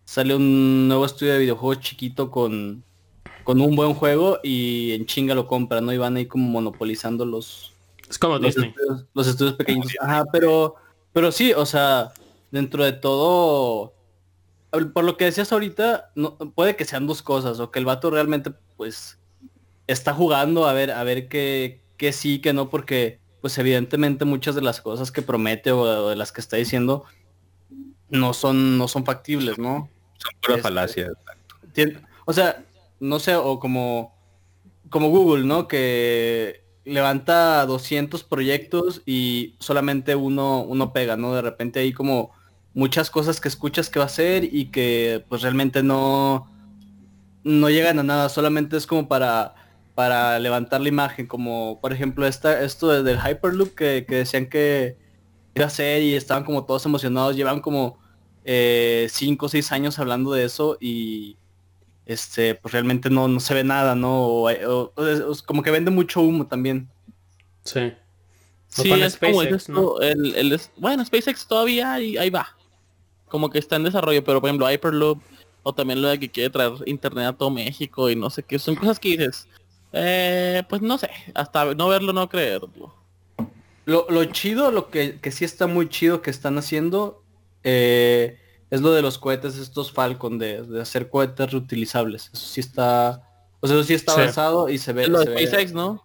sale 0.06 0.34
un 0.34 0.88
nuevo 0.88 1.04
estudio 1.04 1.34
de 1.34 1.40
videojuegos 1.40 1.80
chiquito 1.80 2.30
con, 2.30 2.82
con 3.44 3.60
un 3.60 3.76
buen 3.76 3.92
juego 3.92 4.38
y 4.42 4.92
en 4.92 5.04
chinga 5.04 5.34
lo 5.34 5.46
compran, 5.46 5.84
¿no? 5.84 5.92
Y 5.92 5.98
van 5.98 6.16
ahí 6.16 6.26
como 6.26 6.48
monopolizando 6.48 7.26
los... 7.26 7.74
Es 8.08 8.18
como 8.18 8.38
los 8.38 8.56
Estudios, 8.56 9.04
los 9.12 9.26
estudios 9.26 9.56
pequeños. 9.56 9.88
Ajá, 10.00 10.24
pero, 10.32 10.76
pero 11.12 11.32
sí, 11.32 11.52
o 11.52 11.66
sea, 11.66 12.12
dentro 12.52 12.84
de 12.84 12.92
todo, 12.92 13.94
por 14.94 15.04
lo 15.04 15.16
que 15.16 15.24
decías 15.24 15.52
ahorita, 15.52 16.12
no, 16.14 16.38
puede 16.38 16.76
que 16.76 16.84
sean 16.84 17.08
dos 17.08 17.20
cosas, 17.20 17.58
o 17.58 17.72
que 17.72 17.80
el 17.80 17.84
vato 17.84 18.08
realmente, 18.08 18.52
pues, 18.76 19.18
está 19.88 20.14
jugando 20.14 20.66
a 20.66 20.72
ver, 20.72 20.92
a 20.92 21.02
ver 21.02 21.26
qué, 21.26 21.82
qué 21.96 22.12
sí, 22.12 22.40
qué 22.40 22.52
no, 22.52 22.70
porque, 22.70 23.18
pues, 23.40 23.58
evidentemente 23.58 24.24
muchas 24.24 24.54
de 24.54 24.62
las 24.62 24.80
cosas 24.80 25.10
que 25.10 25.22
promete 25.22 25.72
o 25.72 26.08
de 26.08 26.14
las 26.14 26.30
que 26.30 26.40
está 26.40 26.56
diciendo 26.56 27.02
no 28.08 28.34
son, 28.34 28.78
no 28.78 28.86
son 28.86 29.04
factibles, 29.04 29.58
¿no? 29.58 29.90
Son 30.26 30.40
pura 30.42 30.62
falacia. 30.62 31.10
O 32.24 32.32
sea, 32.32 32.64
no 33.00 33.18
sé, 33.18 33.34
o 33.36 33.60
como, 33.60 34.14
como 34.90 35.08
Google, 35.10 35.44
¿no? 35.44 35.68
Que 35.68 36.64
levanta 36.84 37.66
200 37.66 38.22
proyectos 38.24 39.02
y 39.06 39.56
solamente 39.58 40.14
uno, 40.14 40.62
uno 40.62 40.92
pega, 40.92 41.16
¿no? 41.16 41.34
De 41.34 41.42
repente 41.42 41.80
hay 41.80 41.92
como 41.92 42.32
muchas 42.74 43.10
cosas 43.10 43.40
que 43.40 43.48
escuchas 43.48 43.90
que 43.90 43.98
va 43.98 44.04
a 44.04 44.06
hacer 44.06 44.44
y 44.44 44.70
que 44.70 45.24
pues 45.28 45.42
realmente 45.42 45.82
no, 45.82 46.50
no 47.42 47.70
llegan 47.70 47.98
a 47.98 48.02
nada, 48.02 48.28
solamente 48.28 48.76
es 48.76 48.86
como 48.86 49.08
para, 49.08 49.54
para 49.94 50.38
levantar 50.38 50.80
la 50.80 50.88
imagen, 50.88 51.26
como 51.26 51.80
por 51.80 51.92
ejemplo 51.92 52.26
esta, 52.26 52.62
esto 52.62 53.02
del 53.02 53.18
Hyperloop 53.18 53.74
que, 53.74 54.04
que 54.06 54.16
decían 54.16 54.46
que 54.48 54.96
iba 55.54 55.66
a 55.66 55.70
ser 55.70 56.02
y 56.02 56.14
estaban 56.14 56.44
como 56.44 56.66
todos 56.66 56.86
emocionados, 56.86 57.34
llevan 57.34 57.60
como 57.60 57.98
eh, 58.48 59.08
cinco 59.10 59.46
o 59.46 59.48
seis 59.48 59.72
años 59.72 59.98
hablando 59.98 60.32
de 60.32 60.44
eso 60.44 60.78
y 60.80 61.36
este 62.06 62.54
pues 62.54 62.72
realmente 62.72 63.10
no, 63.10 63.26
no 63.26 63.40
se 63.40 63.54
ve 63.54 63.64
nada, 63.64 63.96
¿no? 63.96 64.44
como 65.44 65.62
que 65.64 65.72
vende 65.72 65.90
mucho 65.90 66.20
humo 66.20 66.46
también. 66.46 66.88
Sí. 67.64 67.92
Sí, 68.68 68.92
es 68.92 69.16
como 69.16 69.42
el, 69.42 70.60
bueno, 70.76 71.04
SpaceX 71.04 71.46
todavía 71.48 71.94
ahí, 71.94 72.16
ahí, 72.16 72.30
va. 72.30 72.56
Como 73.26 73.50
que 73.50 73.58
está 73.58 73.76
en 73.76 73.84
desarrollo, 73.84 74.22
pero 74.22 74.40
por 74.40 74.48
ejemplo 74.48 74.70
Hyperloop 74.70 75.20
o 75.64 75.74
también 75.74 76.00
lo 76.00 76.06
de 76.06 76.20
que 76.20 76.30
quiere 76.30 76.50
traer 76.50 76.72
internet 76.86 77.26
a 77.26 77.32
todo 77.32 77.50
México 77.50 78.08
y 78.10 78.14
no 78.14 78.30
sé 78.30 78.44
qué, 78.44 78.60
son 78.60 78.76
cosas 78.76 79.00
que 79.00 79.08
dices, 79.08 79.48
eh, 79.92 80.62
pues 80.68 80.82
no 80.82 80.98
sé, 80.98 81.10
hasta 81.34 81.74
no 81.74 81.88
verlo 81.88 82.12
no 82.12 82.28
creerlo. 82.28 82.94
Lo, 83.86 84.06
lo 84.08 84.24
chido, 84.26 84.70
lo 84.70 84.90
que, 84.90 85.18
que 85.18 85.32
sí 85.32 85.44
está 85.44 85.66
muy 85.66 85.88
chido 85.88 86.22
que 86.22 86.30
están 86.30 86.58
haciendo 86.58 87.24
eh, 87.68 88.38
es 88.70 88.80
lo 88.80 88.92
de 88.92 89.02
los 89.02 89.18
cohetes 89.18 89.58
estos 89.58 89.90
Falcon, 89.90 90.38
de, 90.38 90.64
hacer 90.80 91.10
cohetes 91.10 91.50
reutilizables. 91.50 92.30
Eso 92.32 92.46
sí 92.46 92.60
está, 92.60 93.28
o 93.58 93.66
sea, 93.66 93.76
eso 93.76 93.84
sí 93.84 93.94
está 93.94 94.12
avanzado 94.12 94.68
y 94.68 94.78
se 94.78 94.92
ve. 94.92 95.08
Lo 95.08 95.18
de 95.18 95.36
SpaceX, 95.36 95.72
¿no? 95.72 96.02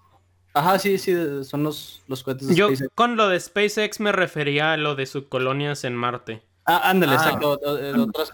Ajas, 0.53 0.81
sí, 0.81 0.97
sí, 0.97 1.13
son 1.43 1.63
los, 1.63 2.01
los 2.07 2.23
cohetes 2.23 2.47
de 2.47 2.55
Yo 2.55 2.69
con 2.95 3.15
lo 3.15 3.29
de 3.29 3.39
SpaceX 3.39 3.99
me 3.99 4.11
refería 4.11 4.73
a 4.73 4.77
lo 4.77 4.95
de 4.95 5.05
sus 5.05 5.27
colonias 5.27 5.83
en 5.83 5.95
Marte. 5.95 6.43
Ah, 6.65 6.89
ándale, 6.89 7.13
ah. 7.13 7.15
exacto. 7.15 7.59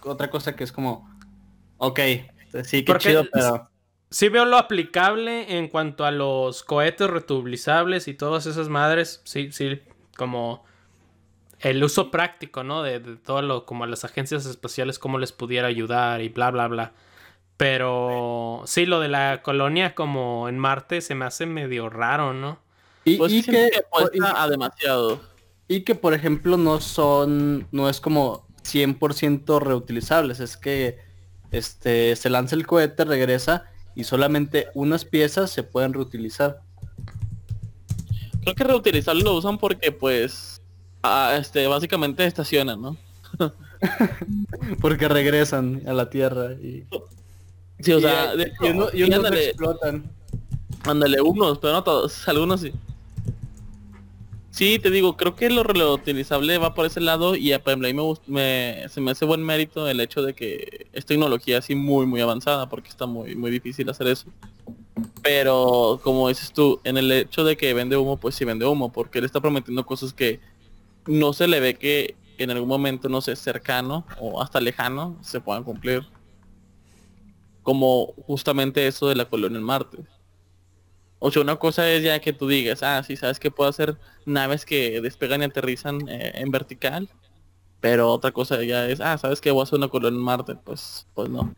Otra, 0.06 0.30
cosa 0.30 0.56
que 0.56 0.64
es 0.64 0.72
como, 0.72 1.14
ok, 1.78 2.00
sí, 2.64 2.86
qué 2.86 2.98
chido, 2.98 3.26
pero... 3.32 3.70
Sí 4.10 4.30
veo 4.30 4.46
lo 4.46 4.58
aplicable 4.58 5.58
en 5.58 5.68
cuanto 5.68 6.06
a 6.06 6.12
los 6.12 6.64
cohetes 6.64 7.10
reutilizables 7.10 8.08
y 8.08 8.14
todas 8.14 8.46
esas 8.46 8.70
madres. 8.70 9.22
Sí, 9.26 9.52
sí, 9.52 9.82
como 10.16 10.64
el 11.60 11.84
uso 11.84 12.12
práctico, 12.12 12.64
¿no? 12.64 12.84
De, 12.84 13.00
todo 13.00 13.42
lo, 13.42 13.66
como 13.66 13.86
las 13.86 14.04
agencias 14.04 14.46
espaciales, 14.46 15.00
cómo 15.00 15.18
les 15.18 15.32
pudiera 15.32 15.68
ayudar 15.68 16.22
y 16.22 16.30
bla, 16.30 16.52
bla, 16.52 16.68
bla. 16.68 16.94
Pero 17.58 18.64
sí, 18.66 18.86
lo 18.86 19.00
de 19.00 19.08
la 19.08 19.42
colonia 19.42 19.96
como 19.96 20.48
en 20.48 20.60
Marte 20.60 21.02
se 21.02 21.16
me 21.16 21.26
hace 21.26 21.46
medio 21.46 21.90
raro, 21.90 22.34
¿no? 22.34 22.60
Y, 23.04 23.18
pues 23.18 23.46
que, 23.46 23.72
a 24.22 24.48
demasiado. 24.48 25.22
Y 25.68 25.82
que, 25.82 25.96
por 25.96 26.14
ejemplo, 26.14 26.58
no 26.58 26.80
son, 26.80 27.68
no 27.72 27.90
es 27.90 28.00
como 28.00 28.46
100% 28.64 29.60
reutilizables, 29.60 30.40
es 30.40 30.58
que 30.58 31.00
este 31.52 32.16
se 32.16 32.30
lanza 32.30 32.56
el 32.56 32.68
cohete, 32.68 33.06
regresa 33.06 33.66
y 33.96 34.04
solamente 34.04 34.68
unas 34.76 35.06
piezas 35.06 35.50
se 35.50 35.64
pueden 35.64 35.94
reutilizar. 35.94 36.60
Creo 38.42 38.56
que 38.56 38.64
reutilizarlo 38.64 39.24
lo 39.24 39.36
usan 39.36 39.58
porque 39.58 39.92
pues 39.92 40.57
este, 41.38 41.68
básicamente 41.68 42.26
estacionan, 42.26 42.82
¿no? 42.82 42.98
Porque 44.82 45.08
regresan 45.08 45.84
a 45.88 45.94
la 45.94 46.10
Tierra 46.10 46.54
y... 46.54 46.86
Sí, 47.80 47.94
o 47.94 48.00
sea, 48.00 48.34
y, 48.34 49.04
uno, 49.04 49.28
explotan. 49.28 50.10
Ándale, 50.84 51.22
unos, 51.22 51.60
pero 51.60 51.74
no 51.74 51.84
todos, 51.84 52.28
algunos 52.28 52.62
sí. 52.62 52.74
Sí, 54.58 54.80
te 54.80 54.90
digo, 54.90 55.16
creo 55.18 55.36
que 55.36 55.52
lo 55.52 55.62
reutilizable 55.62 56.58
va 56.58 56.74
por 56.74 56.88
ese 56.88 57.00
lado 57.00 57.36
y 57.36 57.54
a, 57.54 57.62
mí 57.78 57.94
me, 58.26 58.86
se 58.90 59.02
me 59.02 59.12
hace 59.12 59.24
buen 59.24 59.44
mérito 59.44 59.88
el 59.88 60.00
hecho 60.00 60.24
de 60.24 60.34
que 60.34 60.88
es 60.94 61.06
tecnología 61.06 61.60
así 61.60 61.76
muy 61.76 62.08
muy 62.08 62.22
avanzada 62.22 62.68
porque 62.68 62.90
está 62.90 63.06
muy 63.06 63.36
muy 63.36 63.52
difícil 63.52 63.88
hacer 63.88 64.08
eso. 64.08 64.26
Pero 65.22 66.00
como 66.04 66.28
dices 66.30 66.52
tú, 66.54 66.80
en 66.84 66.98
el 66.98 67.12
hecho 67.12 67.44
de 67.44 67.56
que 67.56 67.72
vende 67.76 67.98
humo, 67.98 68.18
pues 68.18 68.34
sí 68.34 68.46
vende 68.46 68.66
humo 68.66 68.92
porque 68.92 69.20
él 69.20 69.26
está 69.26 69.40
prometiendo 69.40 69.86
cosas 69.86 70.12
que 70.12 70.40
no 71.08 71.34
se 71.34 71.48
le 71.48 71.60
ve 71.60 71.76
que 71.76 72.16
en 72.38 72.52
algún 72.52 72.70
momento, 72.70 73.10
no 73.10 73.22
sé, 73.22 73.36
cercano 73.36 74.06
o 74.20 74.42
hasta 74.42 74.60
lejano 74.60 75.18
se 75.22 75.42
puedan 75.42 75.64
cumplir. 75.64 76.04
Como 77.64 78.14
justamente 78.26 78.88
eso 78.88 79.08
de 79.10 79.16
la 79.16 79.26
colonia 79.26 79.58
en 79.58 79.64
Marte. 79.64 79.98
O 81.20 81.32
sea, 81.32 81.42
una 81.42 81.56
cosa 81.56 81.90
es 81.92 82.04
ya 82.04 82.20
que 82.20 82.32
tú 82.32 82.48
digas, 82.48 82.84
ah, 82.84 83.02
sí, 83.04 83.16
sabes 83.16 83.40
que 83.40 83.52
puedo 83.52 83.70
hacer 83.70 83.98
naves 84.26 84.66
que 84.66 85.02
despegan 85.02 85.42
y 85.42 85.46
aterrizan 85.46 86.08
eh, 86.08 86.34
en 86.36 86.52
vertical. 86.52 87.10
Pero 87.80 88.12
otra 88.12 88.32
cosa 88.32 88.64
ya 88.64 88.88
es, 88.88 89.02
ah, 89.02 89.18
sabes 89.18 89.42
que 89.42 89.52
voy 89.52 89.62
a 89.62 89.64
hacer 89.64 89.78
una 89.78 89.88
colonia 89.88 90.18
en 90.18 90.24
Marte. 90.24 90.56
Pues, 90.56 91.08
pues 91.14 91.30
no. 91.30 91.54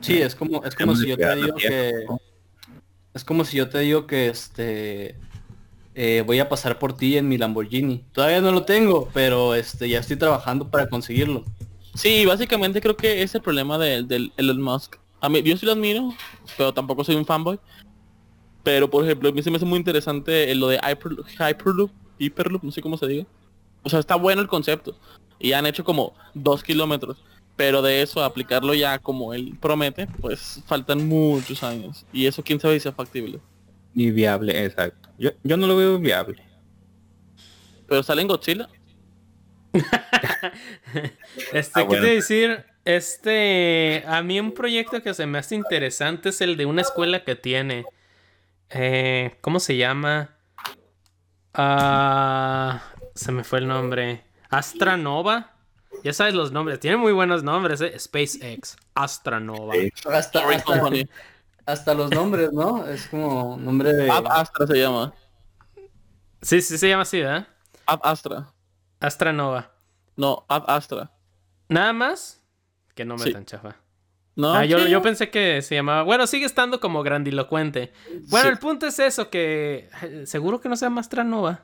Sí, 0.00 0.20
es 0.20 0.34
como, 0.34 0.62
es 0.64 0.74
como 0.74 0.96
si 0.96 1.08
yo 1.08 1.16
te 1.16 1.36
digo 1.36 1.54
que. 1.54 2.06
Es 3.14 3.24
como 3.24 3.44
si 3.44 3.56
yo 3.56 3.68
te 3.68 3.78
digo 3.80 4.06
que 4.06 4.28
este. 4.28 5.16
Eh, 5.94 6.22
voy 6.26 6.38
a 6.38 6.48
pasar 6.48 6.78
por 6.78 6.96
ti 6.96 7.16
en 7.16 7.28
mi 7.28 7.36
Lamborghini. 7.36 8.04
Todavía 8.12 8.40
no 8.40 8.52
lo 8.52 8.64
tengo, 8.64 9.08
pero 9.12 9.54
este 9.54 9.88
ya 9.88 9.98
estoy 9.98 10.16
trabajando 10.16 10.70
para 10.70 10.88
conseguirlo. 10.88 11.44
Sí, 11.94 12.24
básicamente 12.24 12.80
creo 12.80 12.96
que 12.96 13.22
es 13.22 13.34
el 13.34 13.42
problema 13.42 13.76
del 13.76 14.08
de 14.08 14.30
Elon 14.36 14.62
Musk. 14.62 14.96
A 15.20 15.28
mí, 15.28 15.42
yo 15.42 15.56
sí 15.56 15.66
lo 15.66 15.72
admiro, 15.72 16.14
pero 16.56 16.72
tampoco 16.72 17.04
soy 17.04 17.16
un 17.16 17.26
fanboy. 17.26 17.58
Pero, 18.62 18.88
por 18.88 19.04
ejemplo, 19.04 19.28
a 19.28 19.32
mí 19.32 19.42
se 19.42 19.50
me 19.50 19.56
hace 19.56 19.66
muy 19.66 19.78
interesante 19.78 20.54
lo 20.54 20.68
de 20.68 20.78
Hyperloop, 20.78 21.90
Hyperloop, 22.18 22.62
no 22.62 22.72
sé 22.72 22.80
cómo 22.80 22.96
se 22.96 23.06
diga. 23.06 23.26
O 23.82 23.88
sea, 23.88 23.98
está 23.98 24.16
bueno 24.16 24.40
el 24.40 24.48
concepto. 24.48 24.96
Y 25.38 25.52
han 25.52 25.66
hecho 25.66 25.84
como 25.84 26.14
dos 26.34 26.62
kilómetros. 26.62 27.22
Pero 27.56 27.82
de 27.82 28.02
eso, 28.02 28.24
aplicarlo 28.24 28.72
ya 28.72 28.98
como 28.98 29.34
él 29.34 29.56
promete, 29.60 30.06
pues 30.20 30.62
faltan 30.66 31.06
muchos 31.06 31.62
años. 31.62 32.06
Y 32.12 32.26
eso 32.26 32.42
quién 32.42 32.58
sabe 32.58 32.80
si 32.80 32.88
es 32.88 32.94
factible. 32.94 33.40
Y 33.94 34.10
viable, 34.10 34.64
exacto. 34.64 35.10
Yo, 35.18 35.30
yo 35.42 35.56
no 35.56 35.66
lo 35.66 35.76
veo 35.76 35.98
viable. 35.98 36.42
Pero 37.88 38.02
sale 38.02 38.22
en 38.22 38.28
Godzilla. 38.28 38.68
este, 41.52 41.80
ah, 41.80 41.86
¿qué 41.88 42.00
decir? 42.00 42.64
Este, 42.84 44.04
a 44.06 44.22
mí 44.22 44.40
un 44.40 44.52
proyecto 44.52 45.02
que 45.02 45.14
se 45.14 45.26
me 45.26 45.38
hace 45.38 45.54
interesante 45.54 46.30
es 46.30 46.40
el 46.40 46.56
de 46.56 46.66
una 46.66 46.82
escuela 46.82 47.24
que 47.24 47.36
tiene. 47.36 47.84
Eh, 48.70 49.36
¿Cómo 49.40 49.60
se 49.60 49.76
llama? 49.76 50.36
Ah, 51.54 52.82
se 53.14 53.32
me 53.32 53.44
fue 53.44 53.60
el 53.60 53.68
nombre. 53.68 54.24
Astranova. 54.50 55.52
Ya 56.02 56.12
sabes 56.12 56.34
los 56.34 56.50
nombres. 56.50 56.80
Tiene 56.80 56.96
muy 56.96 57.12
buenos 57.12 57.42
nombres, 57.42 57.80
¿eh? 57.80 57.98
SpaceX. 57.98 58.76
Astranova. 58.94 59.74
Hasta, 60.10 60.48
hasta, 60.48 60.90
los 61.94 62.10
nombres, 62.10 62.52
¿no? 62.52 62.86
Es 62.86 63.06
como 63.06 63.56
nombre 63.56 63.92
de... 63.92 64.10
Astra 64.10 64.66
se 64.66 64.78
llama. 64.78 65.12
Sí, 66.40 66.60
sí 66.60 66.78
se 66.78 66.88
llama 66.88 67.02
así, 67.02 67.20
¿verdad? 67.20 67.46
Ab 67.86 68.00
Astra. 68.02 68.52
Astranova. 69.00 69.70
No, 70.16 70.44
Ab 70.48 70.64
Astra. 70.68 71.10
¿Nada 71.68 71.92
más? 71.92 72.42
Que 72.94 73.04
no 73.04 73.16
me 73.16 73.30
tan 73.30 73.46
chafa. 73.46 73.76
No, 74.34 74.54
ah, 74.54 74.64
yo, 74.64 75.02
pensé 75.02 75.30
que 75.30 75.60
se 75.60 75.74
llamaba. 75.74 76.02
Bueno, 76.02 76.26
sigue 76.26 76.46
estando 76.46 76.80
como 76.80 77.02
grandilocuente. 77.02 77.92
Bueno, 78.28 78.48
el 78.48 78.58
punto 78.58 78.86
es 78.86 78.98
eso, 78.98 79.28
que 79.28 79.90
seguro 80.24 80.60
que 80.60 80.68
no 80.68 80.76
se 80.76 80.86
llama 80.86 81.02
Astranova. 81.02 81.60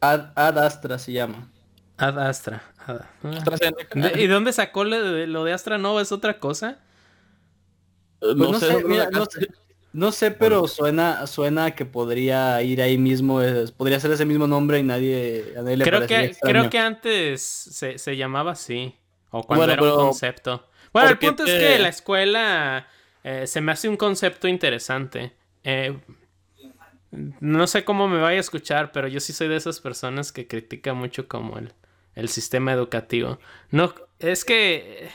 Ad, 0.00 0.32
Ad 0.34 0.58
Astra 0.58 0.98
se 0.98 1.12
llama. 1.12 1.48
Ad 1.96 2.18
Astra. 2.18 2.62
¿Y 4.16 4.26
dónde 4.26 4.52
sacó 4.52 4.84
lo 4.84 5.00
de, 5.00 5.26
lo 5.26 5.44
de 5.44 5.52
Astranova? 5.52 6.02
¿Es 6.02 6.12
otra 6.12 6.40
cosa? 6.40 6.78
Pues 8.34 8.50
no, 8.50 8.58
sé, 8.58 9.48
no, 9.92 10.12
sé, 10.12 10.30
pero 10.30 10.66
suena, 10.68 11.26
suena 11.26 11.74
que 11.74 11.84
podría 11.86 12.60
ir 12.62 12.82
ahí 12.82 12.98
mismo, 12.98 13.40
podría 13.76 14.00
ser 14.00 14.10
ese 14.12 14.24
mismo 14.24 14.46
nombre 14.46 14.78
y 14.78 14.82
nadie, 14.82 15.54
le 15.62 15.84
creo 15.84 16.06
que 16.06 16.36
Creo 16.40 16.70
que 16.70 16.78
antes 16.78 17.42
se, 17.42 17.98
se 17.98 18.16
llamaba 18.16 18.52
así. 18.52 18.94
O 19.30 19.42
cuando 19.42 19.70
era 19.70 19.82
un 19.82 19.94
concepto. 19.94 20.66
Bueno, 20.92 21.10
el 21.10 21.18
punto 21.18 21.44
es 21.44 21.52
que 21.52 21.78
la 21.78 21.88
escuela 21.88 22.88
eh, 23.22 23.46
se 23.46 23.60
me 23.60 23.72
hace 23.72 23.88
un 23.88 23.96
concepto 23.96 24.48
interesante. 24.48 25.32
Eh, 25.64 25.98
no 27.10 27.66
sé 27.66 27.84
cómo 27.84 28.08
me 28.08 28.20
vaya 28.20 28.38
a 28.38 28.40
escuchar, 28.40 28.92
pero 28.92 29.08
yo 29.08 29.20
sí 29.20 29.32
soy 29.32 29.48
de 29.48 29.56
esas 29.56 29.80
personas 29.80 30.32
que 30.32 30.46
critica 30.46 30.94
mucho 30.94 31.28
como 31.28 31.58
el, 31.58 31.72
el 32.14 32.28
sistema 32.28 32.72
educativo. 32.72 33.38
No, 33.70 33.94
es 34.18 34.44
que... 34.44 35.08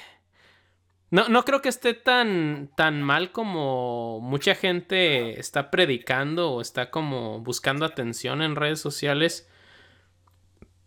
No, 1.12 1.28
no 1.28 1.44
creo 1.44 1.62
que 1.62 1.68
esté 1.68 1.94
tan, 1.94 2.70
tan 2.76 3.02
mal 3.04 3.34
como 3.34 4.22
mucha 4.22 4.56
gente 4.56 5.40
está 5.40 5.70
predicando 5.70 6.52
o 6.52 6.62
está 6.62 6.90
como 6.90 7.42
buscando 7.42 7.86
atención 7.86 8.42
en 8.42 8.56
redes 8.56 8.80
sociales. 8.80 9.50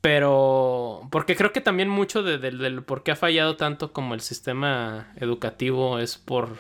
Pero, 0.01 1.09
porque 1.11 1.37
creo 1.37 1.53
que 1.53 1.61
también 1.61 1.89
mucho 1.89 2.23
de, 2.23 2.81
por 2.83 3.03
qué 3.03 3.13
ha 3.13 3.17
fallado 3.17 3.57
tanto 3.57 3.93
como 3.93 4.15
el 4.15 4.21
sistema 4.21 5.13
educativo 5.17 5.99
es 5.99 6.17
por, 6.19 6.59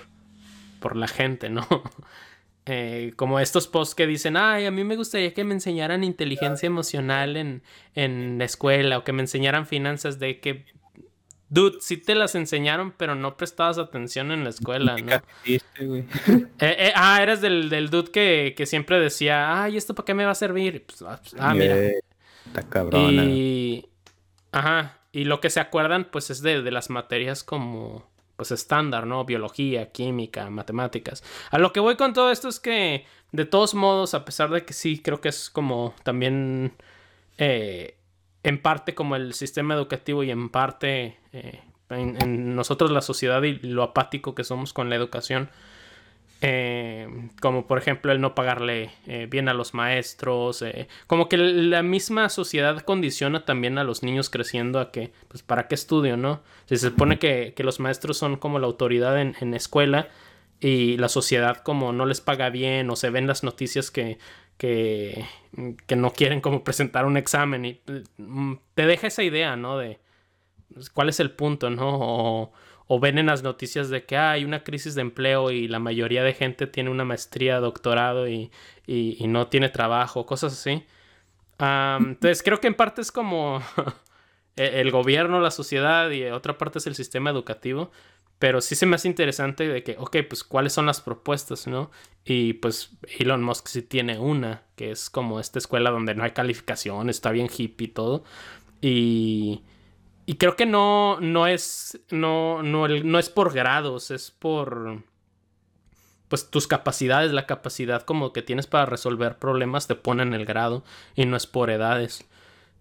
por 0.80 0.96
la 0.96 1.08
gente, 1.08 1.50
¿no? 1.50 1.66
Eh, 2.66 3.12
como 3.16 3.40
estos 3.40 3.68
posts 3.68 3.94
que 3.94 4.06
dicen, 4.06 4.38
ay, 4.38 4.64
a 4.64 4.70
mí 4.70 4.84
me 4.84 4.96
gustaría 4.96 5.34
que 5.34 5.44
me 5.44 5.52
enseñaran 5.52 6.02
inteligencia 6.02 6.66
emocional 6.66 7.36
en, 7.36 7.62
en 7.94 8.38
la 8.38 8.46
escuela 8.46 8.96
o 8.96 9.04
que 9.04 9.12
me 9.12 9.20
enseñaran 9.20 9.66
finanzas 9.66 10.18
de 10.18 10.40
que, 10.40 10.64
dude, 11.54 11.78
sí 11.80 11.96
te 11.96 12.14
las 12.14 12.34
enseñaron, 12.34 12.92
pero 12.96 13.14
no 13.14 13.36
prestabas 13.36 13.78
atención 13.78 14.32
en 14.32 14.44
la 14.44 14.50
escuela, 14.50 14.96
¿no? 14.96 15.22
Eh, 15.86 16.76
eh, 16.78 16.92
ah, 16.94 17.22
eres 17.22 17.40
del, 17.40 17.68
del 17.68 17.90
dude 17.90 18.10
que, 18.10 18.54
que, 18.56 18.66
siempre 18.66 18.98
decía, 18.98 19.62
ay, 19.62 19.76
¿esto 19.76 19.94
para 19.94 20.06
qué 20.06 20.14
me 20.14 20.24
va 20.24 20.32
a 20.32 20.36
servir? 20.36 20.84
Pues, 20.86 21.02
ah, 21.02 21.20
pues, 21.20 21.34
ah 21.38 21.54
mira. 21.54 21.76
Está 22.46 22.64
Y. 22.98 23.86
Ajá. 24.52 24.98
Y 25.12 25.24
lo 25.24 25.40
que 25.40 25.50
se 25.50 25.60
acuerdan, 25.60 26.08
pues, 26.10 26.30
es 26.30 26.42
de, 26.42 26.62
las 26.70 26.90
materias 26.90 27.44
como. 27.44 28.12
Pues 28.36 28.50
estándar, 28.50 29.06
¿no? 29.06 29.24
Biología, 29.24 29.92
química, 29.92 30.50
matemáticas. 30.50 31.22
A 31.50 31.58
lo 31.58 31.72
que 31.72 31.78
voy 31.78 31.96
con 31.96 32.12
todo 32.14 32.32
esto 32.32 32.48
es 32.48 32.58
que, 32.58 33.06
de 33.30 33.44
todos 33.44 33.74
modos, 33.74 34.12
a 34.14 34.24
pesar 34.24 34.50
de 34.50 34.64
que 34.64 34.72
sí, 34.72 35.00
creo 35.00 35.20
que 35.20 35.28
es 35.28 35.50
como 35.50 35.94
también. 36.02 36.74
Eh, 37.38 37.96
en 38.44 38.60
parte 38.60 38.94
como 38.94 39.16
el 39.16 39.34
sistema 39.34 39.74
educativo 39.74 40.22
y 40.22 40.30
en 40.30 40.50
parte 40.50 41.16
eh, 41.32 41.60
en, 41.90 42.54
nosotros 42.54 42.90
la 42.90 43.00
sociedad 43.00 43.42
y 43.42 43.54
lo 43.54 43.82
apático 43.82 44.34
que 44.34 44.44
somos 44.44 44.72
con 44.72 44.90
la 44.90 44.96
educación 44.96 45.48
eh, 46.42 47.08
como 47.40 47.66
por 47.66 47.78
ejemplo 47.78 48.12
el 48.12 48.20
no 48.20 48.34
pagarle 48.34 48.90
eh, 49.06 49.26
bien 49.30 49.48
a 49.48 49.54
los 49.54 49.72
maestros, 49.72 50.62
como 51.06 51.30
que 51.30 51.38
la 51.38 51.82
misma 51.82 52.28
sociedad 52.28 52.80
condiciona 52.80 53.46
también 53.46 53.78
a 53.78 53.84
los 53.84 54.02
niños 54.02 54.28
creciendo 54.28 54.78
a 54.78 54.92
que, 54.92 55.10
pues, 55.28 55.42
¿para 55.42 55.68
qué 55.68 55.74
estudio, 55.74 56.18
no? 56.18 56.42
Se 56.66 56.76
supone 56.76 57.18
que, 57.18 57.54
los 57.56 57.80
maestros 57.80 58.18
son 58.18 58.36
como 58.36 58.58
la 58.58 58.66
autoridad 58.66 59.18
en, 59.18 59.34
en, 59.40 59.54
escuela 59.54 60.08
y 60.60 60.98
la 60.98 61.08
sociedad 61.08 61.62
como 61.62 61.94
no 61.94 62.04
les 62.04 62.20
paga 62.20 62.50
bien 62.50 62.90
o 62.90 62.96
se 62.96 63.08
ven 63.08 63.26
las 63.26 63.42
noticias 63.42 63.90
que, 63.90 64.18
que, 64.56 65.24
que 65.86 65.96
no 65.96 66.12
quieren 66.12 66.40
como 66.40 66.64
presentar 66.64 67.06
un 67.06 67.16
examen 67.16 67.64
y 67.64 67.80
mm, 68.18 68.54
te 68.74 68.86
deja 68.86 69.08
esa 69.08 69.22
idea, 69.22 69.56
¿no? 69.56 69.78
De 69.78 69.98
pues, 70.72 70.90
cuál 70.90 71.08
es 71.08 71.20
el 71.20 71.30
punto, 71.32 71.70
¿no? 71.70 71.98
O, 71.98 72.52
o 72.86 73.00
ven 73.00 73.18
en 73.18 73.26
las 73.26 73.42
noticias 73.42 73.88
de 73.88 74.04
que 74.04 74.16
hay 74.16 74.44
una 74.44 74.62
crisis 74.62 74.94
de 74.94 75.02
empleo 75.02 75.50
y 75.50 75.68
la 75.68 75.78
mayoría 75.78 76.22
de 76.22 76.34
gente 76.34 76.66
tiene 76.66 76.90
una 76.90 77.04
maestría, 77.04 77.60
doctorado 77.60 78.28
y, 78.28 78.50
no 79.26 79.48
tiene 79.48 79.68
trabajo, 79.70 80.26
cosas 80.26 80.52
así. 80.52 80.84
entonces 81.58 82.42
creo 82.42 82.60
que 82.60 82.66
en 82.66 82.74
parte 82.74 83.00
es 83.00 83.10
como 83.10 83.62
e-, 84.56 84.80
el 84.80 84.90
gobierno, 84.90 85.40
la 85.40 85.50
sociedad 85.50 86.10
y 86.10 86.24
otra 86.26 86.58
parte 86.58 86.78
es 86.78 86.86
el 86.86 86.94
sistema 86.94 87.30
educativo. 87.30 87.90
Pero 88.38 88.60
sí 88.60 88.74
se 88.74 88.86
me 88.86 88.96
hace 88.96 89.08
interesante 89.08 89.68
de 89.68 89.82
que, 89.82 89.96
ok, 89.98 90.16
pues 90.28 90.44
cuáles 90.44 90.72
son 90.72 90.86
las 90.86 91.00
propuestas, 91.00 91.66
¿no? 91.66 91.90
Y 92.24 92.54
pues 92.54 92.90
Elon 93.18 93.42
Musk 93.42 93.68
sí 93.68 93.82
tiene 93.82 94.18
una, 94.18 94.62
que 94.76 94.90
es 94.90 95.08
como 95.10 95.40
esta 95.40 95.58
escuela 95.58 95.90
donde 95.90 96.14
no 96.14 96.24
hay 96.24 96.32
calificación, 96.32 97.10
está 97.10 97.30
bien 97.30 97.48
hippie 97.54 97.86
y 97.86 97.90
todo. 97.90 98.24
Y, 98.80 99.62
y 100.26 100.34
creo 100.34 100.56
que 100.56 100.66
no, 100.66 101.18
no 101.20 101.46
es. 101.46 102.00
No, 102.10 102.62
no, 102.62 102.88
no 102.88 103.18
es 103.18 103.30
por 103.30 103.52
grados, 103.52 104.10
es 104.10 104.30
por. 104.30 105.02
Pues 106.28 106.50
tus 106.50 106.66
capacidades, 106.66 107.32
la 107.32 107.46
capacidad 107.46 108.02
como 108.02 108.32
que 108.32 108.42
tienes 108.42 108.66
para 108.66 108.86
resolver 108.86 109.38
problemas 109.38 109.86
te 109.86 109.94
ponen 109.94 110.34
el 110.34 110.46
grado 110.46 110.82
y 111.14 111.26
no 111.26 111.36
es 111.36 111.46
por 111.46 111.70
edades. 111.70 112.26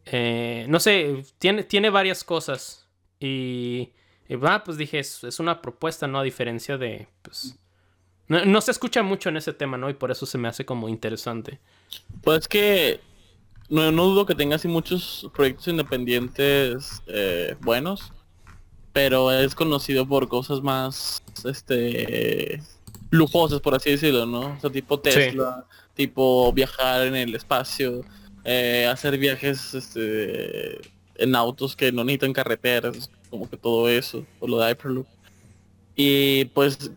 Eh, 0.06 0.66
no 0.70 0.80
sé, 0.80 1.24
tiene, 1.40 1.64
tiene 1.64 1.90
varias 1.90 2.24
cosas 2.24 2.88
y 3.20 3.92
Y 4.34 4.36
va, 4.36 4.64
pues 4.64 4.78
dije, 4.78 4.98
es, 4.98 5.24
es, 5.24 5.40
una 5.40 5.62
propuesta, 5.62 6.08
¿no? 6.08 6.18
A 6.18 6.24
diferencia 6.24 6.76
de, 6.76 7.08
pues... 7.22 7.56
No, 8.28 8.62
se 8.62 8.72
escucha 8.72 9.04
mucho 9.04 9.30
en 9.30 9.38
ese 9.38 9.54
tema, 9.54 9.78
¿no? 9.78 9.92
Y 9.92 9.94
por 9.94 10.10
eso 10.10 10.26
se 10.26 10.40
me 10.40 10.48
hace 10.48 10.66
como 10.66 10.90
interesante. 10.90 11.60
Pues 12.24 12.48
que 12.48 13.00
no, 13.70 13.92
no 13.92 14.06
dudo 14.06 14.26
que 14.26 14.34
tenga 14.34 14.56
así 14.56 14.68
muchos 14.68 15.30
proyectos 15.36 15.68
independientes 15.68 17.04
eh, 17.06 17.56
buenos, 17.62 18.12
pero 18.92 19.32
es 19.32 19.54
conocido 19.54 20.08
por 20.08 20.28
cosas 20.30 20.64
más, 20.64 21.22
este, 21.46 22.60
lujosas, 23.12 23.62
por 23.62 23.76
así 23.76 23.92
decirlo, 23.92 24.26
¿no? 24.26 24.56
O 24.56 24.60
sea, 24.60 24.72
tipo 24.72 25.00
Tesla, 25.00 25.64
tipo 25.94 26.52
viajar 26.54 27.06
en 27.06 27.16
el 27.16 27.36
espacio, 27.36 28.02
eh, 28.46 28.90
hacer 28.92 29.20
viajes, 29.20 29.76
este, 29.76 30.82
en 31.18 31.36
autos 31.36 31.76
que 31.76 31.92
no 31.92 32.04
necesitan 32.04 32.34
carreteras, 32.34 33.12
como 33.34 33.50
que 33.50 33.58
todo 33.58 33.90
eso, 33.90 34.24
por 34.40 34.48
lo 34.48 34.60
de 34.60 34.70
Hyperloop. 34.70 35.08
Y 35.96 36.46
pues 36.46 36.92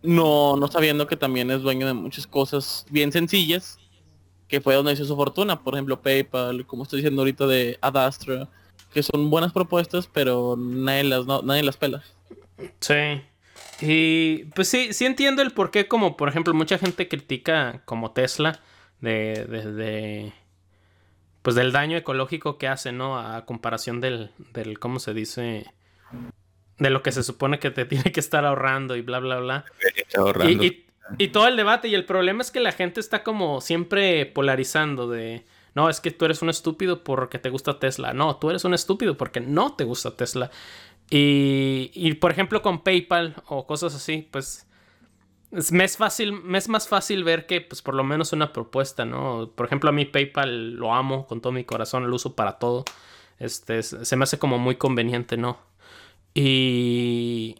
no, 0.00 0.56
no 0.56 0.68
sabiendo 0.68 1.08
que 1.08 1.16
también 1.16 1.50
es 1.50 1.62
dueño 1.62 1.84
de 1.84 1.94
muchas 1.94 2.28
cosas 2.28 2.86
bien 2.90 3.10
sencillas, 3.10 3.80
que 4.46 4.60
fue 4.60 4.76
donde 4.76 4.92
hizo 4.92 5.04
su 5.04 5.16
fortuna, 5.16 5.64
por 5.64 5.74
ejemplo 5.74 6.00
PayPal, 6.00 6.64
como 6.64 6.84
estoy 6.84 6.98
diciendo 6.98 7.22
ahorita 7.22 7.48
de 7.48 7.76
Adastra, 7.80 8.48
que 8.94 9.02
son 9.02 9.30
buenas 9.30 9.52
propuestas, 9.52 10.06
pero 10.06 10.54
nadie 10.56 11.02
las, 11.02 11.26
no, 11.26 11.42
nadie 11.42 11.64
las 11.64 11.76
pela. 11.76 12.04
Sí. 12.78 13.20
Y 13.80 14.44
pues 14.54 14.68
sí, 14.68 14.92
sí 14.92 15.06
entiendo 15.06 15.42
el 15.42 15.50
por 15.50 15.72
qué, 15.72 15.88
como 15.88 16.16
por 16.16 16.28
ejemplo 16.28 16.54
mucha 16.54 16.78
gente 16.78 17.08
critica 17.08 17.82
como 17.84 18.12
Tesla 18.12 18.60
de, 19.00 19.44
de, 19.44 20.32
pues 21.42 21.56
del 21.56 21.72
daño 21.72 21.96
ecológico 21.96 22.56
que 22.56 22.68
hace, 22.68 22.92
¿no? 22.92 23.18
A 23.18 23.44
comparación 23.44 24.00
del, 24.00 24.30
del, 24.52 24.78
¿cómo 24.78 25.00
se 25.00 25.12
dice? 25.12 25.66
De 26.78 26.90
lo 26.90 27.02
que 27.02 27.12
se 27.12 27.22
supone 27.22 27.58
que 27.58 27.70
te 27.70 27.84
tiene 27.86 28.12
que 28.12 28.20
estar 28.20 28.44
ahorrando 28.44 28.96
y 28.96 29.02
bla, 29.02 29.18
bla, 29.18 29.38
bla. 29.38 29.64
Y, 31.18 31.24
y, 31.24 31.28
todo 31.28 31.48
el 31.48 31.56
debate 31.56 31.88
y 31.88 31.94
el 31.94 32.04
problema 32.04 32.42
es 32.42 32.50
que 32.50 32.60
la 32.60 32.72
gente 32.72 33.00
está 33.00 33.22
como 33.22 33.60
siempre 33.60 34.24
polarizando 34.24 35.08
de, 35.08 35.44
no, 35.74 35.90
es 35.90 36.00
que 36.00 36.10
tú 36.10 36.24
eres 36.24 36.42
un 36.42 36.48
estúpido 36.48 37.02
porque 37.02 37.38
te 37.38 37.50
gusta 37.50 37.78
Tesla. 37.78 38.14
No, 38.14 38.36
tú 38.36 38.50
eres 38.50 38.64
un 38.64 38.72
estúpido 38.72 39.16
porque 39.16 39.40
no 39.40 39.74
te 39.74 39.84
gusta 39.84 40.16
Tesla. 40.16 40.50
Y, 41.10 41.90
y 41.94 42.14
por 42.14 42.30
ejemplo 42.30 42.62
con 42.62 42.82
PayPal 42.82 43.34
o 43.46 43.66
cosas 43.66 43.94
así, 43.94 44.28
pues 44.30 44.66
me 45.70 45.84
es 45.84 45.96
fácil, 45.96 46.42
es 46.54 46.68
más 46.68 46.88
fácil 46.88 47.24
ver 47.24 47.46
que, 47.46 47.60
pues, 47.60 47.82
por 47.82 47.94
lo 47.94 48.04
menos 48.04 48.32
una 48.32 48.52
propuesta, 48.52 49.04
¿no? 49.04 49.50
Por 49.54 49.66
ejemplo, 49.66 49.90
a 49.90 49.92
mí 49.92 50.06
PayPal 50.06 50.74
lo 50.74 50.94
amo 50.94 51.26
con 51.26 51.40
todo 51.40 51.52
mi 51.52 51.64
corazón, 51.64 52.08
lo 52.08 52.16
uso 52.16 52.34
para 52.34 52.58
todo. 52.58 52.84
Este, 53.38 53.82
se 53.82 54.16
me 54.16 54.24
hace 54.24 54.38
como 54.38 54.58
muy 54.58 54.76
conveniente, 54.76 55.36
¿no? 55.36 55.58
Y. 56.34 57.56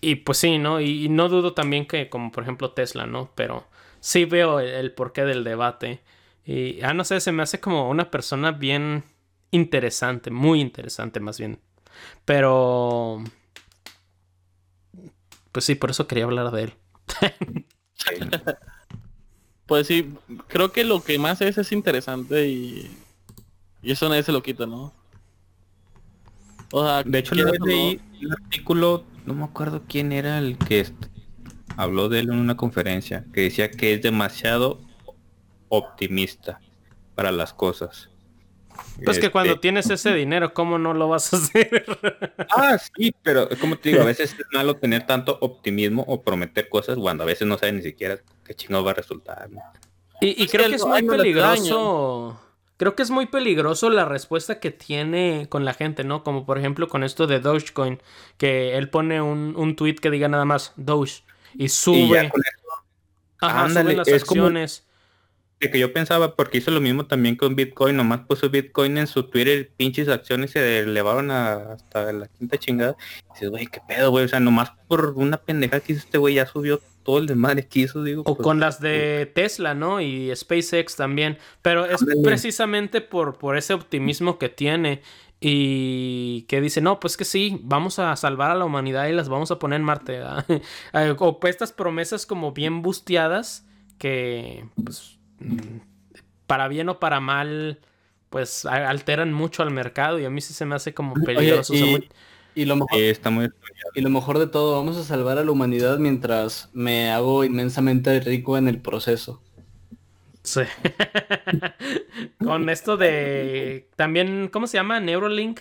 Y 0.00 0.16
pues 0.16 0.38
sí, 0.38 0.58
¿no? 0.58 0.80
Y, 0.80 1.08
no 1.08 1.28
dudo 1.28 1.54
también 1.54 1.86
que, 1.86 2.08
como 2.10 2.30
por 2.32 2.42
ejemplo 2.44 2.72
Tesla, 2.72 3.06
¿no? 3.06 3.30
Pero 3.34 3.66
sí 4.00 4.24
veo 4.26 4.60
el, 4.60 4.92
porqué 4.92 5.24
del 5.24 5.44
debate. 5.44 6.02
Y, 6.44 6.82
ah, 6.82 6.94
no 6.94 7.04
sé, 7.04 7.20
se 7.20 7.32
me 7.32 7.42
hace 7.42 7.60
como 7.60 7.88
una 7.90 8.10
persona 8.10 8.52
bien 8.52 9.04
interesante, 9.50 10.30
muy 10.30 10.60
interesante 10.60 11.20
más 11.20 11.38
bien. 11.38 11.60
Pero 12.24 13.22
pues 15.54 15.66
sí, 15.66 15.76
por 15.76 15.90
eso 15.90 16.08
quería 16.08 16.24
hablar 16.24 16.50
de 16.50 16.64
él. 16.64 16.74
pues 19.66 19.86
sí, 19.86 20.12
creo 20.48 20.72
que 20.72 20.82
lo 20.82 21.04
que 21.04 21.16
más 21.16 21.40
es 21.42 21.58
es 21.58 21.70
interesante 21.70 22.48
y, 22.48 22.90
y 23.80 23.92
eso 23.92 24.08
nadie 24.08 24.24
se 24.24 24.32
lo 24.32 24.42
quita, 24.42 24.66
¿no? 24.66 24.92
O 26.72 26.84
sea, 26.84 27.04
de 27.04 27.18
hecho, 27.20 27.36
leí 27.36 28.00
un 28.20 28.32
artículo, 28.32 29.04
no 29.26 29.34
me 29.34 29.44
acuerdo 29.44 29.84
quién 29.88 30.10
era 30.10 30.38
el 30.38 30.58
que 30.58 30.88
habló 31.76 32.08
de 32.08 32.18
él 32.18 32.30
en 32.30 32.40
una 32.40 32.56
conferencia, 32.56 33.24
que 33.32 33.42
decía 33.42 33.70
que 33.70 33.94
es 33.94 34.02
demasiado 34.02 34.80
optimista 35.68 36.60
para 37.14 37.30
las 37.30 37.54
cosas. 37.54 38.10
Pues 39.04 39.18
que 39.18 39.30
cuando 39.30 39.54
este, 39.54 39.62
tienes 39.62 39.90
ese 39.90 40.14
dinero, 40.14 40.54
¿cómo 40.54 40.78
no 40.78 40.94
lo 40.94 41.08
vas 41.08 41.32
a 41.32 41.36
hacer? 41.38 41.84
ah, 42.50 42.78
sí, 42.78 43.14
pero 43.22 43.48
como 43.60 43.76
te 43.76 43.90
digo, 43.90 44.02
a 44.02 44.06
veces 44.06 44.34
es 44.38 44.46
malo 44.52 44.76
tener 44.76 45.06
tanto 45.06 45.38
optimismo 45.40 46.04
o 46.06 46.22
prometer 46.22 46.68
cosas 46.68 46.96
cuando 46.96 47.24
a 47.24 47.26
veces 47.26 47.46
no 47.46 47.58
sabes 47.58 47.74
ni 47.74 47.82
siquiera 47.82 48.18
qué 48.44 48.54
chingado 48.54 48.84
va 48.84 48.92
a 48.92 48.94
resultar. 48.94 49.48
Y, 50.20 50.46
creo 50.46 50.68
que 50.68 50.76
es 50.76 50.86
muy 50.86 51.02
peligroso. 51.02 52.40
Creo 52.76 52.96
que 52.96 53.02
es 53.02 53.10
muy 53.10 53.26
peligroso 53.26 53.88
la 53.88 54.04
respuesta 54.04 54.58
que 54.58 54.72
tiene 54.72 55.46
con 55.48 55.64
la 55.64 55.74
gente, 55.74 56.02
¿no? 56.02 56.24
Como 56.24 56.44
por 56.44 56.58
ejemplo 56.58 56.88
con 56.88 57.04
esto 57.04 57.28
de 57.28 57.38
Dogecoin, 57.38 58.00
que 58.36 58.76
él 58.76 58.90
pone 58.90 59.22
un, 59.22 59.54
un 59.56 59.76
tweet 59.76 59.94
que 59.96 60.10
diga 60.10 60.28
nada 60.28 60.44
más 60.44 60.72
Doge 60.76 61.22
y 61.54 61.68
sube. 61.68 62.32
Ajá, 63.40 63.68
sube 63.68 63.94
las 63.94 64.08
acciones 64.08 64.84
que 65.70 65.78
yo 65.78 65.92
pensaba, 65.92 66.36
porque 66.36 66.58
hizo 66.58 66.70
lo 66.70 66.80
mismo 66.80 67.06
también 67.06 67.36
con 67.36 67.56
Bitcoin, 67.56 67.96
nomás 67.96 68.20
puso 68.20 68.50
Bitcoin 68.50 68.98
en 68.98 69.06
su 69.06 69.24
Twitter, 69.24 69.70
pinches 69.76 70.08
acciones 70.08 70.52
se 70.52 70.80
elevaron 70.80 71.30
hasta 71.30 72.12
la 72.12 72.28
quinta 72.28 72.58
chingada. 72.58 72.96
Y 73.30 73.34
dices, 73.34 73.50
güey, 73.50 73.66
qué 73.66 73.80
pedo, 73.86 74.10
güey, 74.10 74.24
o 74.24 74.28
sea, 74.28 74.40
nomás 74.40 74.72
por 74.88 75.10
una 75.16 75.36
pendeja 75.36 75.80
que 75.80 75.92
hizo 75.92 76.04
este 76.04 76.18
güey 76.18 76.34
ya 76.34 76.46
subió 76.46 76.80
todo 77.04 77.18
el 77.18 77.26
desmadre 77.26 77.66
que 77.66 77.80
hizo, 77.80 78.02
digo. 78.02 78.22
O 78.22 78.36
pues, 78.36 78.44
con 78.44 78.60
las 78.60 78.80
de 78.80 79.30
Tesla, 79.34 79.74
¿no? 79.74 80.00
Y 80.00 80.34
SpaceX 80.34 80.96
también. 80.96 81.38
Pero 81.62 81.84
es 81.84 82.04
precisamente 82.22 83.00
por, 83.00 83.38
por 83.38 83.56
ese 83.56 83.74
optimismo 83.74 84.38
que 84.38 84.48
tiene 84.48 85.02
y 85.40 86.42
que 86.48 86.62
dice, 86.62 86.80
no, 86.80 86.98
pues 87.00 87.18
que 87.18 87.26
sí, 87.26 87.60
vamos 87.62 87.98
a 87.98 88.16
salvar 88.16 88.50
a 88.50 88.54
la 88.54 88.64
humanidad 88.64 89.06
y 89.08 89.12
las 89.12 89.28
vamos 89.28 89.50
a 89.50 89.58
poner 89.58 89.80
en 89.80 89.84
Marte. 89.84 90.22
o 91.18 91.40
estas 91.44 91.72
promesas 91.72 92.24
como 92.24 92.52
bien 92.52 92.80
busteadas 92.80 93.66
que 93.98 94.66
pues 94.82 95.18
para 96.46 96.68
bien 96.68 96.88
o 96.88 96.98
para 96.98 97.20
mal, 97.20 97.80
pues 98.30 98.66
alteran 98.66 99.32
mucho 99.32 99.62
al 99.62 99.70
mercado 99.70 100.18
y 100.18 100.24
a 100.24 100.30
mí 100.30 100.40
sí 100.40 100.54
se 100.54 100.66
me 100.66 100.74
hace 100.74 100.94
como 100.94 101.14
peligroso. 101.14 101.74
y, 102.54 102.64
lo 102.64 102.76
mejor, 102.76 102.98
y 103.94 104.00
lo 104.00 104.10
mejor 104.10 104.38
de 104.38 104.46
todo, 104.46 104.76
vamos 104.76 104.96
a 104.96 105.04
salvar 105.04 105.38
a 105.38 105.44
la 105.44 105.50
humanidad 105.50 105.98
mientras 105.98 106.70
me 106.72 107.10
hago 107.10 107.44
inmensamente 107.44 108.20
rico 108.20 108.58
en 108.58 108.68
el 108.68 108.80
proceso. 108.80 109.42
Sí. 110.42 110.60
Con 112.38 112.68
esto 112.68 112.96
de 112.96 113.88
también, 113.96 114.48
¿cómo 114.48 114.66
se 114.66 114.76
llama? 114.76 115.00
Neuralink. 115.00 115.60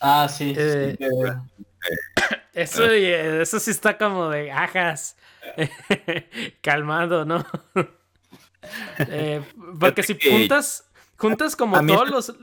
Ah, 0.00 0.26
sí. 0.28 0.54
Eh, 0.56 0.96
eso, 2.54 2.84
eso 2.90 3.60
sí 3.60 3.70
está 3.70 3.98
como 3.98 4.30
de 4.30 4.50
ajas. 4.50 5.16
Calmado, 6.62 7.24
¿no? 7.24 7.44
Eh, 8.98 9.42
porque 9.80 10.02
si 10.02 10.18
juntas, 10.18 10.90
juntas 11.16 11.56
como 11.56 11.84
todos 11.86 12.10
los... 12.10 12.34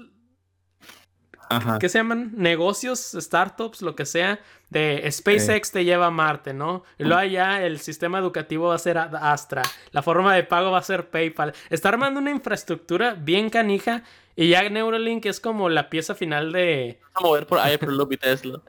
¿Qué 1.80 1.90
se 1.90 1.98
llaman? 1.98 2.32
Negocios, 2.38 3.16
startups, 3.20 3.82
lo 3.82 3.96
que 3.96 4.06
sea. 4.06 4.40
De 4.70 5.06
SpaceX 5.12 5.72
te 5.72 5.84
lleva 5.84 6.06
a 6.06 6.12
Marte, 6.12 6.54
¿no? 6.54 6.84
Y 6.98 7.04
luego 7.04 7.20
allá 7.20 7.66
el 7.66 7.80
sistema 7.80 8.20
educativo 8.20 8.70
va 8.70 8.76
a 8.76 8.80
ser 8.80 8.98
Astra. 8.98 9.62
La 9.92 10.02
forma 10.02 10.34
de 10.34 10.44
pago 10.44 10.72
va 10.72 10.78
a 10.78 10.84
ser 10.84 11.10
PayPal. 11.10 11.54
Está 11.70 11.90
armando 11.90 12.22
una 12.22 12.32
infraestructura 12.32 13.16
bien 13.16 13.50
canija. 13.50 14.04
Y 14.36 14.50
ya 14.50 14.70
Neuralink 14.70 15.26
es 15.26 15.42
como 15.42 15.68
la 15.68 15.90
pieza 15.90 16.16
final 16.16 16.54
de... 16.54 17.02
A 17.14 17.20
mover 17.20 17.46
por 17.46 17.60
Hyperloop 17.60 18.12
y 18.14 18.18
Tesla. 18.18 18.62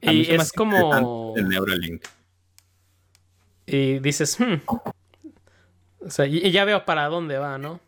Y 0.00 0.32
es 0.32 0.52
como... 0.52 1.34
Neuralink. 1.36 2.04
Y 3.66 3.98
dices, 3.98 4.38
hmm, 4.38 4.60
o 6.04 6.10
sea, 6.10 6.26
y, 6.26 6.50
ya 6.50 6.64
veo 6.64 6.84
para 6.84 7.08
dónde 7.08 7.38
va, 7.38 7.58
¿no? 7.58 7.80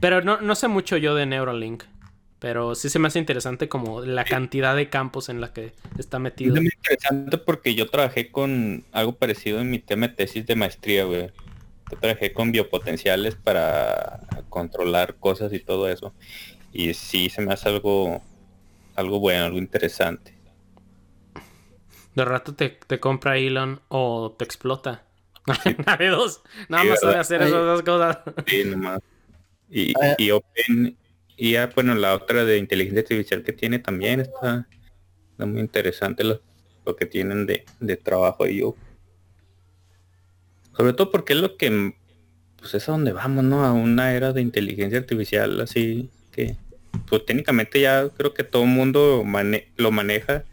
Pero 0.00 0.22
no, 0.22 0.40
no 0.40 0.54
sé 0.54 0.68
mucho 0.68 0.96
yo 0.96 1.14
de 1.14 1.26
Neuralink. 1.26 1.84
Pero 2.38 2.74
sí 2.74 2.90
se 2.90 2.98
me 2.98 3.08
hace 3.08 3.18
interesante 3.18 3.68
como 3.68 4.02
la 4.02 4.24
cantidad 4.24 4.76
de 4.76 4.90
campos 4.90 5.30
en 5.30 5.40
la 5.40 5.52
que 5.52 5.72
está 5.98 6.18
metido. 6.18 6.54
Es 6.54 6.60
muy 6.60 6.70
interesante 6.74 7.38
porque 7.38 7.74
yo 7.74 7.88
trabajé 7.88 8.30
con 8.30 8.84
algo 8.92 9.16
parecido 9.16 9.60
en 9.60 9.70
mi 9.70 9.78
tema 9.78 10.08
de 10.08 10.14
tesis 10.14 10.44
de 10.46 10.54
maestría, 10.54 11.04
güey. 11.04 11.30
Yo 11.90 11.98
trabajé 11.98 12.32
con 12.32 12.52
biopotenciales 12.52 13.36
para 13.36 14.20
controlar 14.50 15.16
cosas 15.16 15.52
y 15.54 15.60
todo 15.60 15.88
eso. 15.88 16.12
Y 16.72 16.92
sí 16.92 17.30
se 17.30 17.40
me 17.40 17.54
hace 17.54 17.70
algo, 17.70 18.20
algo 18.96 19.18
bueno, 19.18 19.46
algo 19.46 19.58
interesante. 19.58 20.36
De 22.14 22.24
rato 22.24 22.54
te, 22.54 22.68
te 22.68 23.00
compra 23.00 23.38
Elon 23.38 23.80
o 23.88 24.34
te 24.38 24.44
explota. 24.44 25.05
Dos. 26.10 26.42
Nada 26.68 26.84
más 26.84 27.00
sabe 27.00 27.16
hacer 27.16 27.42
esas 27.42 27.52
dos 27.52 27.82
cosas. 27.82 28.18
Sí, 28.46 28.64
nomás. 28.64 29.00
Y, 29.70 29.92
ah. 30.00 30.14
y 30.18 30.30
Open, 30.30 30.96
y 31.36 31.52
ya, 31.52 31.70
bueno, 31.74 31.94
la 31.94 32.14
otra 32.14 32.44
de 32.44 32.58
inteligencia 32.58 33.00
artificial 33.00 33.42
que 33.42 33.52
tiene 33.52 33.78
también 33.78 34.20
está, 34.20 34.66
muy 35.38 35.60
interesante 35.60 36.24
lo, 36.24 36.40
lo 36.84 36.96
que 36.96 37.06
tienen 37.06 37.46
de, 37.46 37.64
de 37.80 37.96
trabajo 37.96 38.46
y 38.46 38.58
yo. 38.58 38.74
Sobre 40.76 40.92
todo 40.92 41.10
porque 41.10 41.32
es 41.32 41.40
lo 41.40 41.56
que, 41.56 41.94
pues 42.56 42.74
es 42.74 42.88
a 42.88 42.92
donde 42.92 43.12
vamos, 43.12 43.44
¿no? 43.44 43.64
A 43.64 43.72
una 43.72 44.14
era 44.14 44.32
de 44.32 44.42
inteligencia 44.42 44.98
artificial 44.98 45.60
así 45.60 46.10
que 46.32 46.56
pues 47.08 47.24
técnicamente 47.24 47.80
ya 47.80 48.08
creo 48.10 48.34
que 48.34 48.44
todo 48.44 48.62
el 48.64 48.68
mundo 48.68 49.24
lo 49.76 49.90
maneja 49.90 50.44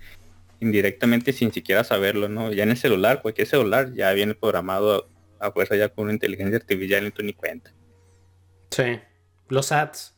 indirectamente 0.63 1.33
sin 1.33 1.51
siquiera 1.51 1.83
saberlo, 1.83 2.29
¿no? 2.29 2.51
Ya 2.51 2.63
en 2.63 2.71
el 2.71 2.77
celular, 2.77 3.21
cualquier 3.21 3.47
celular 3.47 3.93
ya 3.93 4.11
viene 4.13 4.33
programado 4.33 5.07
a 5.39 5.51
fuerza 5.51 5.75
ya 5.75 5.89
con 5.89 6.05
una 6.05 6.13
inteligencia 6.13 6.57
artificial 6.57 7.05
y 7.05 7.11
tú 7.11 7.21
ni 7.21 7.33
cuenta. 7.33 7.71
Sí, 8.71 8.99
los 9.49 9.71
ads. 9.71 10.15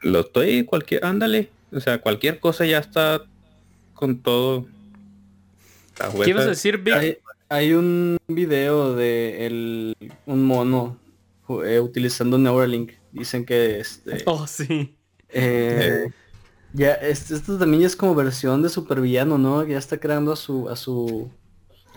lo 0.00 0.20
estoy, 0.20 0.64
cualquier, 0.64 1.04
ándale, 1.04 1.50
o 1.72 1.80
sea, 1.80 1.98
cualquier 1.98 2.40
cosa 2.40 2.64
ya 2.64 2.78
está 2.78 3.22
con 3.94 4.22
todo. 4.22 4.66
¿Qué 6.24 6.30
ibas 6.30 6.46
a 6.46 6.50
decir, 6.50 6.82
Hay, 6.92 7.18
hay, 7.48 7.72
un 7.72 8.18
video 8.28 8.94
de 8.94 9.46
el, 9.46 9.96
un 10.26 10.44
mono 10.44 10.98
eh, 11.64 11.80
utilizando 11.80 12.38
Neuralink. 12.38 12.92
Dicen 13.12 13.46
que 13.46 13.80
este. 13.80 14.22
Oh, 14.26 14.46
sí. 14.46 14.94
Eh, 15.30 16.10
ya, 16.76 16.92
este, 16.92 17.34
esto 17.34 17.56
también 17.56 17.84
es 17.84 17.96
como 17.96 18.14
versión 18.14 18.60
de 18.60 18.68
supervillano, 18.68 19.38
¿no? 19.38 19.64
Ya 19.64 19.78
está 19.78 19.98
creando 19.98 20.32
a 20.32 20.36
su, 20.36 20.68
a 20.68 20.76
su. 20.76 21.30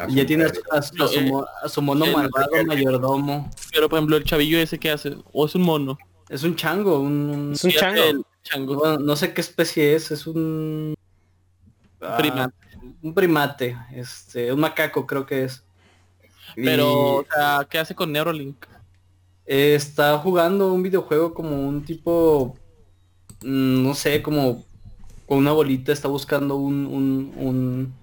ya 0.07 0.25
tiene 0.25 0.45
a, 0.45 1.67
su, 1.67 1.81
mono 1.81 2.05
malvado 2.05 2.65
mayordomo. 2.65 3.51
Pero 3.73 3.89
por 3.89 3.99
ejemplo 3.99 4.15
el 4.15 4.23
chavillo 4.23 4.57
ese 4.57 4.79
que 4.79 4.89
hace, 4.89 5.17
o 5.33 5.45
es 5.45 5.53
un 5.53 5.63
mono. 5.63 5.97
Es 6.29 6.43
un 6.43 6.55
chango, 6.55 7.01
un, 7.01 7.51
es 7.53 7.63
un 7.65 7.71
chango. 8.43 8.97
no 8.99 9.15
sé 9.17 9.33
qué 9.33 9.41
especie 9.41 9.95
es, 9.95 10.11
es 10.11 10.25
un 10.25 10.95
ah, 11.99 12.15
primate. 12.17 12.55
un 13.01 13.13
primate, 13.13 13.77
este, 13.93 14.53
un 14.53 14.61
macaco 14.61 15.05
creo 15.05 15.25
que 15.25 15.43
es. 15.43 15.61
Pero, 16.55 17.15
o 17.17 17.25
sea, 17.33 17.67
¿qué 17.69 17.79
hace 17.79 17.95
con 17.95 18.13
Neuralink? 18.13 18.65
está 19.45 20.15
jugando 20.19 20.71
un 20.71 20.83
videojuego 20.83 21.33
como 21.33 21.67
un 21.67 21.83
tipo, 21.83 22.55
mm, 23.41 23.83
no 23.83 23.95
sé, 23.95 24.21
como 24.21 24.68
con 25.29 25.37
una 25.37 25.51
bolita 25.51 25.93
está 25.93 26.07
buscando 26.07 26.55
un, 26.55 26.87
un, 26.87 27.93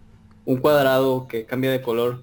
un, 0.45 0.57
cuadrado 0.59 1.27
que 1.27 1.45
cambia 1.45 1.72
de 1.72 1.83
color. 1.83 2.22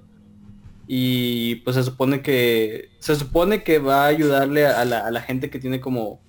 Y 0.88 1.56
pues 1.56 1.76
se 1.76 1.84
supone 1.84 2.22
que 2.22 2.90
se 3.00 3.18
supone 3.18 3.64
que 3.64 3.80
va 3.80 4.06
a 4.06 4.08
ayudarle 4.08 4.66
a 4.66 4.86
la, 4.86 5.00
a 5.00 5.12
la 5.12 5.22
gente 5.22 5.50
que 5.50 5.60
tiene 5.60 5.82
como 5.82 6.22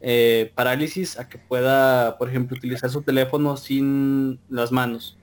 eh, 0.00 0.52
parálisis 0.54 1.18
a 1.18 1.28
que 1.28 1.38
pueda, 1.38 2.16
por 2.16 2.28
ejemplo, 2.28 2.56
utilizar 2.56 2.88
su 2.88 3.02
teléfono 3.02 3.56
sin 3.56 4.38
las 4.48 4.70
manos. 4.70 5.18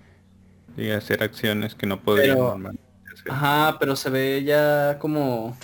Y 0.76 0.90
hacer 0.90 1.24
acciones 1.24 1.76
que 1.76 1.88
no 1.88 2.02
podría 2.02 2.36
Ajá, 3.30 3.78
pero 3.80 3.96
se 3.96 4.10
ve 4.10 4.44
ya 4.46 4.98
como 5.00 5.56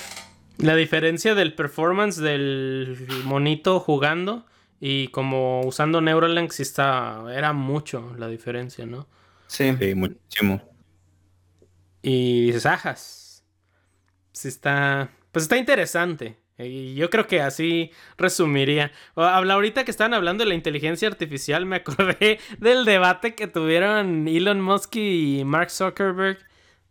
la 0.60 0.76
diferencia 0.76 1.36
del 1.36 1.56
performance 1.56 2.22
del 2.22 3.06
monito 3.26 3.82
jugando 3.82 4.46
y 4.80 5.08
como 5.10 5.62
usando 5.62 6.02
Neuralink 6.02 6.52
sí 6.52 6.64
está, 6.64 7.24
era 7.32 7.54
mucho 7.54 8.14
la 8.18 8.28
diferencia, 8.28 8.86
¿no? 8.86 9.08
Sí, 9.48 9.72
muchísimo. 9.96 10.62
Y 12.02 12.48
dices, 12.48 12.66
ajas. 12.66 13.44
Sí 14.32 14.48
está, 14.50 15.10
pues 15.32 15.44
está 15.44 15.58
interesante. 15.58 16.38
Y 16.60 16.96
yo 16.96 17.10
creo 17.10 17.28
que 17.28 17.42
así 17.42 17.92
resumiría. 18.18 18.92
Habla 19.16 19.56
ahorita 19.56 19.84
que 19.84 19.92
estaban 19.92 20.14
hablando 20.14 20.44
de 20.44 20.50
la 20.50 20.56
inteligencia 20.56 21.08
artificial, 21.08 21.66
me 21.66 21.76
acordé 21.78 22.40
del 22.60 22.86
debate 22.86 23.36
que 23.36 23.48
tuvieron 23.48 24.28
Elon 24.28 24.62
Musk 24.62 24.96
y 24.96 25.44
Mark 25.46 25.72
Zuckerberg 25.72 26.40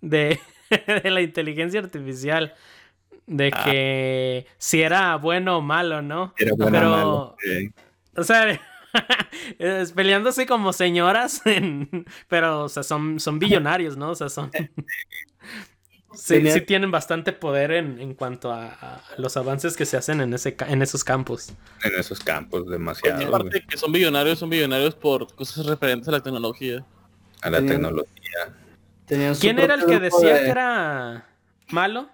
de, 0.01 0.41
de 1.03 1.11
la 1.11 1.21
inteligencia 1.21 1.81
artificial 1.81 2.55
de 3.27 3.51
ah. 3.53 3.65
que 3.65 4.47
si 4.59 4.83
era 4.83 5.17
bueno 5.17 5.59
o 5.59 5.61
malo, 5.61 6.03
¿no? 6.03 6.35
Era 6.39 6.53
bueno 6.55 6.73
Pero, 6.73 6.89
o 6.89 6.97
malo. 6.97 7.37
O 8.17 8.25
sea, 8.25 8.61
peleándose 9.95 10.47
como 10.47 10.73
señoras, 10.73 11.43
pero, 12.29 12.65
o 12.65 12.69
sea, 12.69 12.83
son, 12.83 13.21
son 13.21 13.39
billonarios, 13.39 13.97
¿no? 13.97 14.11
O 14.11 14.15
sea, 14.15 14.29
son... 14.29 14.51
Sí, 16.15 16.41
sí 16.51 16.61
tienen 16.63 16.91
bastante 16.91 17.33
poder 17.33 17.73
en, 17.73 18.01
en 18.01 18.15
cuanto 18.15 18.53
a, 18.53 19.03
los 19.19 19.37
avances 19.37 19.77
que 19.77 19.85
se 19.85 19.97
hacen 19.97 20.21
en 20.21 20.33
ese 20.33 20.57
en 20.69 20.83
esos 20.83 21.05
campos. 21.05 21.53
En 21.85 21.95
esos 21.99 22.21
campos, 22.21 22.69
demasiado. 22.69 23.27
aparte 23.27 23.65
que 23.69 23.77
son 23.77 23.93
billonarios, 23.93 24.39
son 24.39 24.51
billonarios 24.51 24.95
por 24.95 25.35
cosas 25.35 25.67
referentes 25.67 26.09
a 26.09 26.13
la 26.13 26.21
tecnología. 26.21 26.85
A 27.43 27.51
la 27.51 27.61
tecnología. 27.61 28.55
¿Quién 29.07 29.59
era 29.59 29.75
el 29.75 29.85
que 29.85 30.01
decía 30.01 30.43
que 30.43 30.49
era 30.49 31.29
malo? 31.69 32.09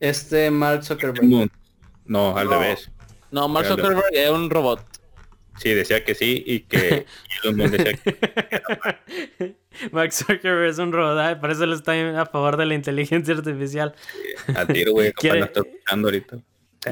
Este 0.00 0.50
Mark 0.50 0.82
Zuckerberg. 0.82 1.50
No, 2.06 2.36
al 2.36 2.48
revés. 2.48 2.90
No, 3.30 3.48
Mark 3.48 3.66
Zuckerberg 3.66 4.12
es 4.12 4.30
un 4.30 4.50
robot. 4.50 4.84
Sí, 5.58 5.74
decía 5.74 6.04
que 6.04 6.14
sí 6.14 6.42
y 6.46 6.60
que 6.60 7.04
Mark 9.92 10.12
Zuckerberg 10.12 10.70
es 10.70 10.78
un 10.78 10.90
robot, 10.90 11.38
por 11.38 11.50
eso 11.50 11.66
le 11.66 11.74
está 11.74 11.92
a 12.18 12.26
favor 12.26 12.56
de 12.56 12.64
la 12.64 12.74
inteligencia 12.74 13.34
artificial. 13.34 13.94
a 14.56 14.64
tiro, 14.66 14.92
güey, 14.92 15.12
quiere, 15.16 15.40
está 15.40 15.60
escuchando 15.60 16.08
ahorita. 16.08 16.38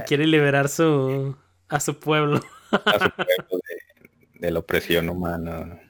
Quiere 0.06 0.26
liberar 0.26 0.68
su 0.68 1.34
a 1.68 1.80
su 1.80 1.98
pueblo. 1.98 2.42
a 2.70 2.92
su 2.92 3.10
pueblo 3.10 3.60
de, 3.64 4.38
de 4.38 4.50
la 4.50 4.58
opresión 4.58 5.08
humana. 5.08 5.80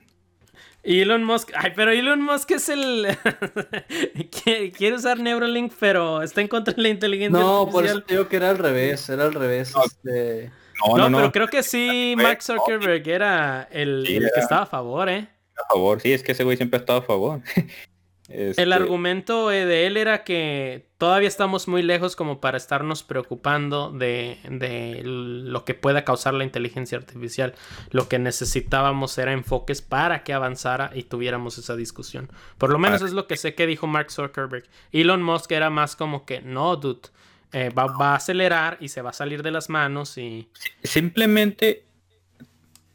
Y 0.88 1.02
Elon 1.02 1.22
Musk, 1.22 1.50
ay, 1.54 1.74
pero 1.76 1.90
Elon 1.90 2.22
Musk 2.22 2.50
es 2.52 2.70
el 2.70 3.06
quiere 4.74 4.96
usar 4.96 5.20
Neuralink, 5.20 5.70
pero 5.78 6.22
está 6.22 6.40
en 6.40 6.48
contra 6.48 6.72
de 6.72 6.80
la 6.80 6.88
inteligencia 6.88 7.38
no, 7.38 7.60
artificial. 7.60 7.66
No, 7.66 7.72
por 7.72 7.84
eso 7.84 8.04
digo 8.08 8.28
que 8.28 8.36
era 8.36 8.48
al 8.48 8.56
revés, 8.56 9.06
era 9.10 9.24
al 9.24 9.34
revés. 9.34 9.74
No, 9.76 9.84
este... 9.84 10.50
no, 10.96 11.10
no, 11.10 11.18
pero 11.18 11.30
creo 11.30 11.48
que 11.48 11.62
sí, 11.62 12.14
Mark 12.16 12.42
Zuckerberg 12.42 13.06
era 13.06 13.68
el, 13.70 14.06
el 14.08 14.30
que 14.32 14.40
estaba 14.40 14.62
a 14.62 14.66
favor, 14.66 15.10
¿eh? 15.10 15.28
A 15.58 15.74
favor, 15.74 16.00
sí, 16.00 16.10
es 16.10 16.22
que 16.22 16.32
ese 16.32 16.44
güey 16.44 16.56
siempre 16.56 16.78
ha 16.78 16.80
estado 16.80 17.00
a 17.00 17.02
favor. 17.02 17.42
El 18.28 18.50
este 18.50 18.74
argumento 18.74 19.50
eh, 19.50 19.64
de 19.64 19.86
él 19.86 19.96
era 19.96 20.22
que 20.22 20.86
todavía 20.98 21.28
estamos 21.28 21.66
muy 21.66 21.82
lejos 21.82 22.14
como 22.14 22.40
para 22.42 22.58
estarnos 22.58 23.02
preocupando 23.02 23.90
de, 23.90 24.38
de, 24.50 25.00
lo 25.02 25.64
que 25.64 25.72
pueda 25.72 26.04
causar 26.04 26.34
la 26.34 26.44
inteligencia 26.44 26.98
artificial. 26.98 27.54
Lo 27.90 28.08
que 28.08 28.18
necesitábamos 28.18 29.16
era 29.16 29.32
enfoques 29.32 29.80
para 29.80 30.24
que 30.24 30.34
avanzara 30.34 30.90
y 30.94 31.04
tuviéramos 31.04 31.56
esa 31.56 31.74
discusión. 31.74 32.30
Por 32.58 32.68
lo 32.68 32.78
menos 32.78 33.00
es 33.00 33.12
lo 33.12 33.26
que 33.26 33.38
sé 33.38 33.54
que 33.54 33.66
dijo 33.66 33.86
Mark 33.86 34.10
Zuckerberg. 34.10 34.64
Elon 34.92 35.22
Musk 35.22 35.50
era 35.52 35.70
más 35.70 35.96
como 35.96 36.26
que, 36.26 36.42
no, 36.42 36.76
dude, 36.76 37.08
eh, 37.52 37.70
va, 37.70 37.86
va 37.86 38.12
a 38.12 38.16
acelerar 38.16 38.76
y 38.78 38.88
se 38.88 39.00
va 39.00 39.08
a 39.10 39.14
salir 39.14 39.42
de 39.42 39.52
las 39.52 39.70
manos 39.70 40.18
y... 40.18 40.50
Simplemente 40.82 41.86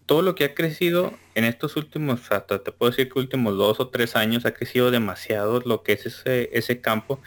todo 0.06 0.22
lo 0.22 0.36
que 0.36 0.44
ha 0.46 0.54
crecido 0.54 1.14
en 1.36 1.46
estos 1.46 1.76
últimos, 1.76 2.32
hasta 2.32 2.64
te 2.64 2.72
puedo 2.72 2.92
decir 2.92 3.10
que 3.12 3.20
últimos 3.20 3.58
dos 3.58 3.80
o 3.80 3.90
tres 3.90 4.16
años 4.16 4.46
ha 4.46 4.54
crecido 4.54 4.92
demasiado 4.92 5.62
lo 5.62 5.84
que 5.84 5.94
es 5.94 6.06
ese, 6.06 6.50
ese 6.54 6.82
campo, 6.82 7.20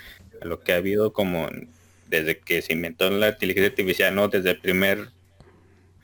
lo 0.42 0.61
que 0.61 0.72
ha 0.72 0.76
habido 0.76 1.12
como 1.12 1.48
desde 2.09 2.38
que 2.38 2.62
se 2.62 2.72
inventó 2.72 3.11
la 3.11 3.30
inteligencia 3.30 3.70
artificial, 3.70 4.14
¿no? 4.14 4.28
Desde 4.28 4.50
el 4.50 4.61
primer 4.61 5.09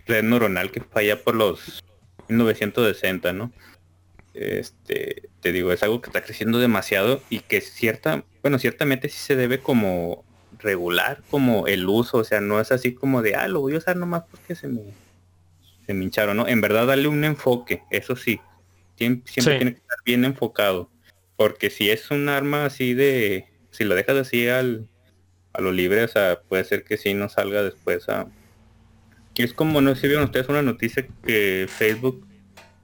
red 0.06 0.24
neuronal 0.24 0.70
que 0.70 0.80
fue 0.80 1.02
allá 1.02 1.22
por 1.22 1.36
los 1.36 1.82
1960, 2.28 3.32
¿no? 3.32 3.52
Este, 4.34 5.28
te 5.40 5.52
digo, 5.52 5.72
es 5.72 5.82
algo 5.82 6.00
que 6.00 6.08
está 6.08 6.22
creciendo 6.22 6.58
demasiado 6.58 7.22
y 7.28 7.40
que 7.40 7.60
cierta, 7.60 8.24
bueno, 8.42 8.58
ciertamente 8.58 9.08
sí 9.08 9.18
se 9.18 9.36
debe 9.36 9.60
como 9.60 10.24
regular 10.58 11.22
como 11.30 11.66
el 11.66 11.86
uso, 11.88 12.18
o 12.18 12.24
sea, 12.24 12.40
no 12.40 12.60
es 12.60 12.72
así 12.72 12.94
como 12.94 13.22
de, 13.22 13.34
ah, 13.34 13.48
lo 13.48 13.60
voy 13.60 13.74
a 13.74 13.78
usar 13.78 13.96
nomás 13.96 14.24
porque 14.30 14.54
se 14.54 14.68
me 14.68 14.80
se 15.86 15.94
me 15.94 16.04
hincharon, 16.04 16.36
¿no? 16.36 16.48
En 16.48 16.60
verdad 16.60 16.86
darle 16.86 17.08
un 17.08 17.24
enfoque, 17.24 17.82
eso 17.90 18.16
sí, 18.16 18.40
siempre, 18.96 19.32
tiene 19.34 19.72
que 19.72 19.80
estar 19.80 19.98
bien 20.04 20.24
enfocado, 20.24 20.90
porque 21.36 21.70
si 21.70 21.90
es 21.90 22.10
un 22.10 22.28
arma 22.28 22.66
así 22.66 22.94
de, 22.94 23.46
si 23.70 23.84
lo 23.84 23.94
dejas 23.94 24.16
así 24.16 24.48
al, 24.48 24.88
a 25.52 25.60
lo 25.60 25.72
libre, 25.72 26.04
o 26.04 26.08
sea, 26.08 26.40
puede 26.48 26.64
ser 26.64 26.84
que 26.84 26.96
sí 26.96 27.14
no 27.14 27.28
salga 27.28 27.62
después 27.62 28.08
a... 28.08 28.26
Es 29.34 29.54
como, 29.54 29.80
no 29.80 29.94
sé 29.94 30.02
si 30.02 30.06
vieron 30.08 30.24
ustedes 30.24 30.48
una 30.48 30.62
noticia 30.62 31.06
que 31.24 31.66
Facebook 31.68 32.26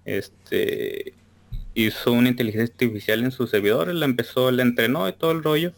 este 0.06 1.12
hizo 1.74 2.12
una 2.12 2.30
inteligencia 2.30 2.72
artificial 2.72 3.22
en 3.22 3.30
sus 3.30 3.50
servidores, 3.50 3.94
la 3.94 4.06
empezó, 4.06 4.50
la 4.50 4.62
entrenó 4.62 5.08
y 5.08 5.12
todo 5.12 5.30
el 5.30 5.42
rollo. 5.42 5.72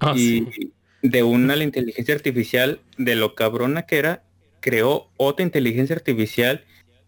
Ah, 0.00 0.14
y 0.16 0.72
de 1.02 1.22
una 1.22 1.56
la 1.56 1.64
inteligencia 1.64 2.14
artificial, 2.14 2.80
de 2.98 3.14
lo 3.14 3.34
cabrona 3.34 3.82
que 3.82 3.98
era, 3.98 4.24
creó 4.60 5.08
otra 5.16 5.44
inteligencia 5.44 5.96
artificial 5.96 6.64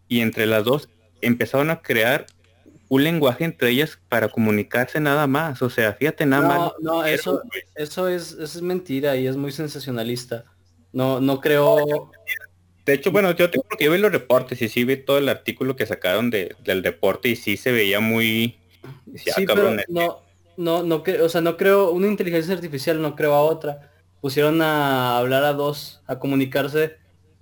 y 0.09 0.21
entre 0.21 0.47
las 0.47 0.65
dos 0.65 0.89
empezaron 1.21 1.71
a 1.71 1.83
crear 1.83 2.27
un 2.89 3.05
lenguaje 3.05 3.45
entre 3.45 3.71
ellas 3.71 3.99
para 4.09 4.29
comunicarse 4.29 4.99
nada 5.01 5.27
más. 5.29 5.63
O 5.63 5.71
sea, 5.71 5.93
fíjate 5.93 6.27
nada 6.27 6.49
más. 6.49 6.73
No, 6.81 7.05
eso, 7.05 7.41
eso 7.77 8.09
es, 8.09 8.33
es 8.33 8.61
mentira 8.61 9.17
y 9.17 9.29
es 9.29 9.37
muy 9.37 9.53
sensacionalista. 9.53 10.45
No, 10.93 11.21
no 11.21 11.41
creo. 11.41 12.11
De 12.85 12.95
hecho, 12.95 13.13
bueno, 13.13 13.31
yo 13.31 13.49
tengo 13.49 13.65
que 13.79 13.89
ver 13.89 14.01
los 14.01 14.11
reportes 14.11 14.61
y 14.61 14.69
sí 14.69 14.83
vi 14.85 14.97
todo 14.97 15.19
el 15.19 15.29
artículo 15.29 15.77
que 15.77 15.87
sacaron 15.87 16.31
de, 16.31 16.57
del 16.65 16.83
reporte 16.83 17.29
y 17.29 17.37
sí 17.37 17.57
se 17.57 17.71
veía 17.71 18.01
muy. 18.01 18.59
sí, 19.15 19.31
ah, 19.37 19.43
pero 19.55 19.77
no, 19.89 20.23
no, 20.57 20.83
no, 20.83 21.05
o 21.23 21.29
sea, 21.29 21.41
no 21.41 21.57
creo, 21.57 21.93
una 21.93 22.09
inteligencia 22.09 22.55
artificial 22.55 23.01
no 23.01 23.15
creo 23.15 23.35
a 23.35 23.43
otra. 23.43 23.93
Pusieron 24.21 24.61
a 24.63 25.17
hablar 25.17 25.45
a 25.45 25.53
dos, 25.53 26.03
a 26.07 26.19
comunicarse 26.19 27.00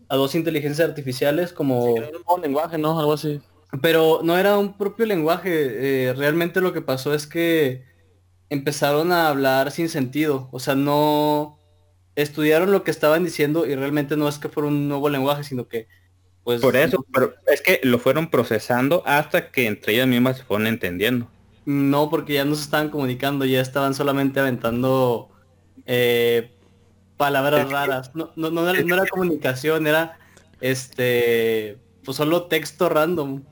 a 0.08 0.16
dos 0.16 0.34
inteligencias 0.34 0.88
artificiales 0.88 1.52
como... 1.52 1.94
un 1.94 2.42
lenguaje, 2.42 2.78
¿no? 2.78 2.98
Algo 2.98 3.12
así. 3.12 3.40
Pero 3.82 4.20
no 4.22 4.38
era 4.38 4.56
un 4.56 4.76
propio 4.76 5.06
lenguaje. 5.06 6.08
Eh, 6.08 6.14
realmente 6.14 6.60
lo 6.60 6.72
que 6.72 6.80
pasó 6.80 7.14
es 7.14 7.26
que 7.26 7.84
empezaron 8.48 9.12
a 9.12 9.28
hablar 9.28 9.70
sin 9.70 9.88
sentido. 9.88 10.48
O 10.52 10.60
sea, 10.60 10.74
no 10.74 11.58
estudiaron 12.16 12.72
lo 12.72 12.82
que 12.82 12.90
estaban 12.90 13.24
diciendo 13.24 13.66
y 13.66 13.74
realmente 13.76 14.16
no 14.16 14.28
es 14.28 14.38
que 14.38 14.48
fuera 14.48 14.68
un 14.68 14.88
nuevo 14.88 15.08
lenguaje, 15.08 15.44
sino 15.44 15.68
que 15.68 15.86
pues... 16.42 16.62
Por 16.62 16.76
eso, 16.76 17.04
pero 17.12 17.34
es 17.46 17.60
que 17.60 17.78
lo 17.82 17.98
fueron 17.98 18.30
procesando 18.30 19.02
hasta 19.04 19.50
que 19.50 19.66
entre 19.66 19.92
ellas 19.92 20.06
mismas 20.06 20.38
se 20.38 20.44
fueron 20.44 20.66
entendiendo. 20.66 21.28
No, 21.66 22.08
porque 22.08 22.32
ya 22.32 22.46
no 22.46 22.54
se 22.54 22.62
estaban 22.62 22.88
comunicando, 22.88 23.44
ya 23.44 23.60
estaban 23.60 23.92
solamente 23.92 24.40
aventando 24.40 25.28
eh, 25.84 26.50
palabras 27.18 27.70
raras. 27.70 28.14
No, 28.14 28.32
no, 28.36 28.50
no, 28.50 28.66
era, 28.70 29.06
comunicación, 29.06 29.86
era 29.86 30.18
este 30.62 31.76
pues 32.04 32.16
solo 32.16 32.44
texto 32.44 32.88
random. 32.88 33.42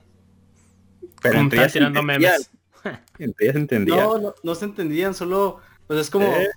Pero 1.21 1.39
entre 1.41 1.59
ellas 1.59 1.73
tirando 1.75 2.03
memes. 2.03 2.51
Entre 3.19 3.47
ellas 3.47 3.57
entendían. 3.57 3.99
No, 3.99 4.19
no, 4.19 4.35
no 4.43 4.55
se 4.55 4.64
entendían, 4.64 5.12
solo 5.12 5.61
pues 5.89 6.01
es 6.01 6.09
como 6.09 6.27
eh. 6.27 6.49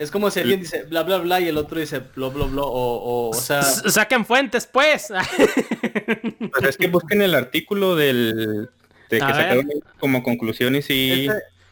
Es 0.00 0.10
como 0.10 0.30
si 0.30 0.40
alguien 0.40 0.60
dice 0.60 0.84
bla 0.84 1.02
bla 1.02 1.18
bla 1.18 1.40
y 1.40 1.48
el 1.48 1.58
otro 1.58 1.78
dice 1.78 2.00
bla 2.16 2.28
bla 2.28 2.46
bla 2.46 2.62
o, 2.62 3.28
o, 3.28 3.34
sea... 3.34 3.62
Saquen 3.62 4.24
fuentes 4.24 4.66
pues. 4.66 5.08
pues 6.52 6.68
es 6.70 6.76
que 6.78 6.88
busquen 6.88 7.20
el 7.20 7.34
artículo 7.34 7.94
del 7.94 8.70
de 9.10 9.18
que 9.18 9.26
sacaron 9.26 9.68
como 9.98 10.22
conclusiones 10.22 10.88
y 10.88 11.28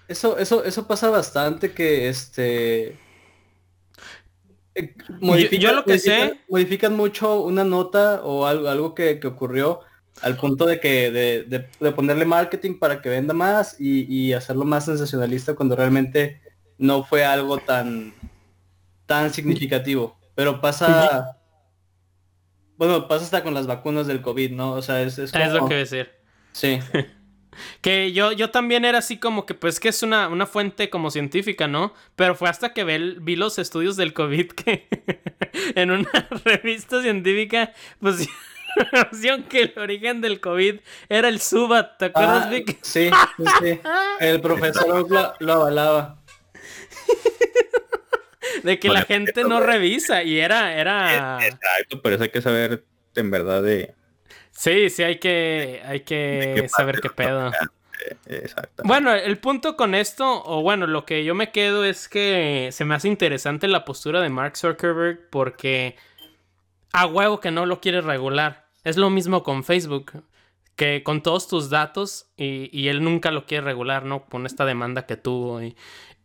eso 0.08 0.36
eso 0.38 0.62
eso 0.64 0.86
pasa 0.86 1.08
bastante 1.08 1.72
que 1.72 2.10
este 2.10 2.98
eh, 4.78 5.58
yo, 5.58 5.72
lo 5.72 5.84
que 5.84 5.92
modifican, 5.92 6.28
sé 6.28 6.40
modifican 6.48 6.96
mucho 6.96 7.40
una 7.42 7.64
nota 7.64 8.22
o 8.22 8.46
algo 8.46 8.68
algo 8.68 8.94
que, 8.94 9.20
ocurrió 9.24 9.80
al 10.22 10.36
punto 10.36 10.66
de 10.66 10.80
que 10.80 11.10
de, 11.10 11.44
de, 11.44 11.92
ponerle 11.92 12.24
marketing 12.24 12.78
para 12.78 13.00
que 13.00 13.08
venda 13.08 13.34
más 13.34 13.76
y, 13.78 14.04
y 14.12 14.32
hacerlo 14.32 14.64
más 14.64 14.84
sensacionalista 14.84 15.54
cuando 15.54 15.76
realmente 15.76 16.40
no 16.78 17.04
fue 17.04 17.24
algo 17.24 17.58
tan, 17.58 18.14
tan 19.06 19.32
significativo. 19.32 20.16
Pero 20.34 20.60
pasa... 20.60 21.36
Bueno, 22.76 23.08
pasa 23.08 23.24
hasta 23.24 23.42
con 23.42 23.54
las 23.54 23.66
vacunas 23.66 24.06
del 24.06 24.22
COVID, 24.22 24.52
¿no? 24.52 24.72
O 24.72 24.82
sea, 24.82 25.02
es... 25.02 25.18
Es, 25.18 25.34
es 25.34 25.52
lo 25.52 25.68
que 25.68 25.74
decir. 25.74 26.10
Sí. 26.52 26.78
que 27.80 28.12
yo, 28.12 28.32
yo 28.32 28.50
también 28.50 28.84
era 28.84 28.98
así 28.98 29.18
como 29.18 29.46
que, 29.46 29.54
pues 29.54 29.80
que 29.80 29.88
es 29.88 30.02
una, 30.02 30.28
una 30.28 30.46
fuente 30.46 30.90
como 30.90 31.10
científica, 31.10 31.68
¿no? 31.68 31.94
Pero 32.16 32.34
fue 32.34 32.48
hasta 32.48 32.72
que 32.72 32.84
vi, 32.84 33.36
los 33.36 33.58
estudios 33.58 33.96
del 33.96 34.12
COVID 34.12 34.52
que 34.52 34.88
en 35.74 35.90
una 35.90 36.10
revista 36.44 37.02
científica, 37.02 37.72
pues 38.00 38.28
que 39.48 39.62
el 39.62 39.74
origen 39.76 40.20
del 40.20 40.40
COVID 40.40 40.80
era 41.08 41.28
el 41.28 41.40
SUBAT, 41.40 41.98
¿te 41.98 42.04
acuerdas, 42.06 42.46
ah, 42.46 42.50
Vic? 42.50 42.78
Sí, 42.82 43.10
sí, 43.60 43.80
El 44.20 44.40
profesor 44.40 45.10
lo, 45.10 45.34
lo 45.38 45.52
avalaba. 45.52 46.18
de 48.62 48.78
que 48.78 48.88
la 48.88 49.02
gente 49.02 49.44
no 49.44 49.60
revisa 49.60 50.22
y 50.22 50.38
era, 50.38 50.74
era. 50.74 51.38
Exacto, 51.44 52.00
pero 52.02 52.14
eso 52.14 52.24
hay 52.24 52.30
que 52.30 52.42
saber 52.42 52.84
en 53.14 53.30
verdad 53.30 53.62
de. 53.62 53.94
Sí, 54.58 54.90
sí, 54.90 55.04
hay 55.04 55.20
que, 55.20 55.80
hay 55.84 56.00
que 56.00 56.68
saber 56.68 57.00
qué 57.00 57.10
pedo. 57.10 57.52
Exacto. 58.26 58.82
Bueno, 58.84 59.14
el 59.14 59.38
punto 59.38 59.76
con 59.76 59.94
esto, 59.94 60.42
o 60.44 60.62
bueno, 60.62 60.88
lo 60.88 61.06
que 61.06 61.22
yo 61.22 61.36
me 61.36 61.52
quedo 61.52 61.84
es 61.84 62.08
que 62.08 62.70
se 62.72 62.84
me 62.84 62.96
hace 62.96 63.06
interesante 63.06 63.68
la 63.68 63.84
postura 63.84 64.20
de 64.20 64.30
Mark 64.30 64.56
Zuckerberg 64.56 65.30
porque 65.30 65.94
a 66.92 67.06
huevo 67.06 67.38
que 67.38 67.52
no 67.52 67.66
lo 67.66 67.80
quiere 67.80 68.00
regular. 68.00 68.66
Es 68.82 68.96
lo 68.96 69.10
mismo 69.10 69.44
con 69.44 69.62
Facebook, 69.62 70.24
que 70.74 71.04
con 71.04 71.22
todos 71.22 71.46
tus 71.46 71.70
datos 71.70 72.32
y, 72.36 72.68
y 72.76 72.88
él 72.88 73.04
nunca 73.04 73.30
lo 73.30 73.46
quiere 73.46 73.64
regular, 73.64 74.04
¿no? 74.04 74.24
Con 74.24 74.44
esta 74.44 74.64
demanda 74.64 75.06
que 75.06 75.16
tuvo 75.16 75.62
y, 75.62 75.76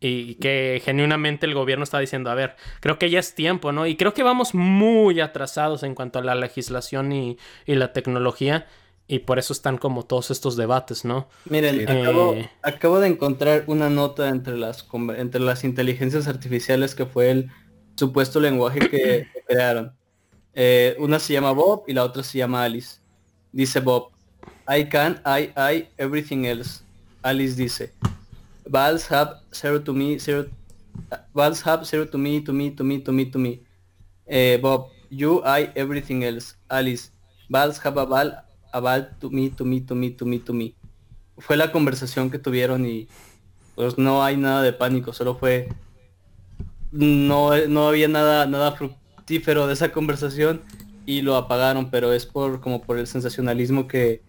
y 0.04 0.36
que 0.36 0.82
genuinamente 0.84 1.45
el 1.45 1.54
gobierno 1.54 1.84
está 1.84 1.99
diciendo, 1.99 2.30
a 2.30 2.36
ver, 2.36 2.56
creo 2.82 2.99
que 2.99 3.10
ya 3.10 3.20
es 3.20 3.36
tiempo, 3.36 3.72
¿no? 3.72 3.88
Y 3.88 3.95
creo 3.95 4.14
que 4.14 4.22
vamos 4.22 4.54
muy 4.54 5.22
atrasados 5.22 5.84
en 5.84 5.95
cuanto 5.95 6.20
a 6.20 6.24
la 6.24 6.36
legislación 6.36 7.14
y, 7.14 7.38
la 7.66 7.93
tecnología. 7.93 8.68
Y 9.08 9.20
por 9.20 9.39
eso 9.39 9.54
están 9.54 9.78
como 9.78 10.06
todos 10.06 10.32
estos 10.32 10.56
debates, 10.56 11.04
¿no? 11.06 11.28
Miren, 11.45 11.86
eh, 11.88 12.49
acabo, 12.62 12.99
de 12.99 13.08
encontrar 13.08 13.64
una 13.68 13.89
nota 13.89 14.30
entre 14.30 14.58
las, 14.58 14.88
entre 15.18 15.41
las 15.41 15.64
inteligencias 15.64 16.28
artificiales 16.28 16.95
que 16.95 17.06
fue 17.06 17.30
el 17.32 17.51
supuesto 17.95 18.39
lenguaje 18.39 18.80
que, 18.89 19.28
crearon. 19.47 19.93
Eh, 20.54 20.95
una 20.99 21.20
se 21.20 21.34
llama 21.34 21.51
Bob 21.51 21.84
y 21.88 21.93
la 21.93 22.04
otra 22.04 22.24
se 22.24 22.38
llama 22.38 22.64
Alice. 22.64 22.99
Dice 23.51 23.80
Bob, 23.80 24.10
I 24.68 24.86
can, 24.86 25.22
I, 25.26 25.51
I, 25.58 25.88
everything 25.97 26.45
else. 26.45 26.84
Alice 27.24 27.56
dice, 27.56 27.93
Vals 28.66 29.07
have 29.07 29.39
zero 29.53 29.80
to 29.80 29.93
me, 29.93 30.18
zero. 30.18 30.45
Vals 31.36 31.61
have 31.61 31.86
zero 31.86 32.05
to 32.05 32.18
me, 32.18 32.41
to 32.41 32.53
me, 32.53 32.72
to 32.72 32.84
me, 32.84 32.99
to 32.99 33.11
me, 33.11 33.26
to 33.26 33.39
me. 33.39 33.61
Eh, 34.28 34.57
Bob, 34.57 34.89
you, 35.09 35.41
I, 35.45 35.72
everything 35.76 36.24
else. 36.24 36.55
Alice, 36.70 37.11
Vals 37.49 37.78
have 37.80 37.97
a 37.97 38.05
val, 38.05 38.32
a 38.74 38.82
val 38.82 39.07
to 39.20 39.30
me, 39.30 39.49
to 39.49 39.66
me, 39.66 39.82
to 39.82 39.95
me, 39.95 40.11
to 40.11 40.26
me, 40.26 40.39
to 40.39 40.53
me. 40.53 40.76
Fue 41.39 41.57
la 41.57 41.72
conversación 41.72 42.30
que 42.30 42.39
tuvieron 42.39 42.86
y 42.86 43.07
pues 43.76 43.97
no 43.97 44.24
hay 44.24 44.38
nada 44.38 44.61
de 44.61 44.72
pánico, 44.72 45.14
solo 45.14 45.36
fue 45.36 45.70
no, 46.91 47.57
no 47.68 47.88
había 47.88 48.07
nada, 48.07 48.45
nada 48.45 48.74
fructífero 48.74 49.68
de 49.68 49.74
esa 49.74 49.91
conversación 49.91 50.61
y 51.05 51.22
lo 51.22 51.36
apagaron, 51.36 51.89
pero 51.89 52.14
es 52.14 52.26
por 52.26 52.61
como 52.61 52.82
por 52.82 52.99
el 52.99 53.07
sensacionalismo 53.07 53.88
que, 53.88 54.22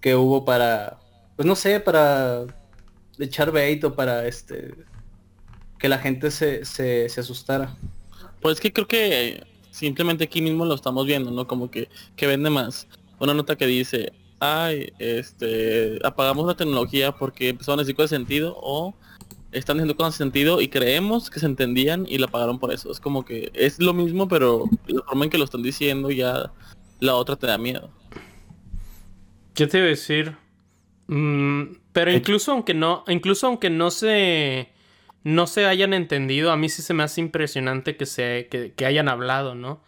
que 0.00 0.16
hubo 0.16 0.44
para, 0.44 0.98
pues 1.36 1.46
no 1.46 1.54
sé, 1.54 1.80
para 1.80 2.44
echar 3.18 3.52
bait 3.52 3.84
para 3.94 4.26
este 4.26 4.74
que 5.78 5.88
la 5.88 5.98
gente 5.98 6.30
se, 6.30 6.64
se, 6.64 7.06
asustara. 7.18 7.76
Pues 8.40 8.60
que 8.60 8.72
creo 8.72 8.88
que 8.88 9.44
simplemente 9.70 10.24
aquí 10.24 10.42
mismo 10.42 10.64
lo 10.64 10.74
estamos 10.74 11.06
viendo, 11.06 11.30
¿no? 11.30 11.46
Como 11.46 11.70
que, 11.70 11.88
que 12.16 12.26
vende 12.26 12.50
más. 12.50 12.88
Una 13.20 13.34
nota 13.34 13.56
que 13.56 13.66
dice, 13.66 14.12
ay, 14.40 14.92
este, 14.98 15.98
apagamos 16.04 16.46
la 16.46 16.56
tecnología 16.56 17.12
porque 17.12 17.50
empezaron 17.50 17.78
a 17.78 17.82
decir 17.82 17.94
cosas 17.94 18.10
de 18.10 18.16
sentido 18.16 18.56
o 18.60 18.94
están 19.52 19.76
diciendo 19.76 19.96
cosas 19.96 20.14
de 20.14 20.24
sentido 20.24 20.60
y 20.60 20.68
creemos 20.68 21.30
que 21.30 21.40
se 21.40 21.46
entendían 21.46 22.06
y 22.08 22.18
la 22.18 22.26
apagaron 22.26 22.58
por 22.58 22.72
eso. 22.72 22.90
Es 22.90 23.00
como 23.00 23.24
que 23.24 23.50
es 23.54 23.78
lo 23.78 23.94
mismo, 23.94 24.28
pero 24.28 24.64
la 24.86 25.02
forma 25.02 25.24
en 25.24 25.30
que 25.30 25.38
lo 25.38 25.44
están 25.44 25.62
diciendo 25.62 26.10
ya 26.10 26.52
la 27.00 27.14
otra 27.14 27.36
te 27.36 27.46
da 27.46 27.58
miedo. 27.58 27.90
¿Qué 29.54 29.66
te 29.66 29.78
iba 29.78 29.86
a 29.86 29.90
decir? 29.90 30.36
Mm, 31.08 31.62
pero 31.92 32.12
incluso 32.12 32.52
aunque 32.52 32.74
no, 32.74 33.02
incluso 33.08 33.46
aunque 33.46 33.70
no 33.70 33.90
se 33.90 34.68
no 35.24 35.46
se 35.46 35.66
hayan 35.66 35.94
entendido, 35.94 36.52
a 36.52 36.56
mí 36.56 36.68
sí 36.68 36.82
se 36.82 36.94
me 36.94 37.02
hace 37.02 37.20
impresionante 37.20 37.96
que 37.96 38.06
se, 38.06 38.48
que, 38.48 38.86
hayan 38.86 39.08
hablado, 39.08 39.54
¿no? 39.54 39.82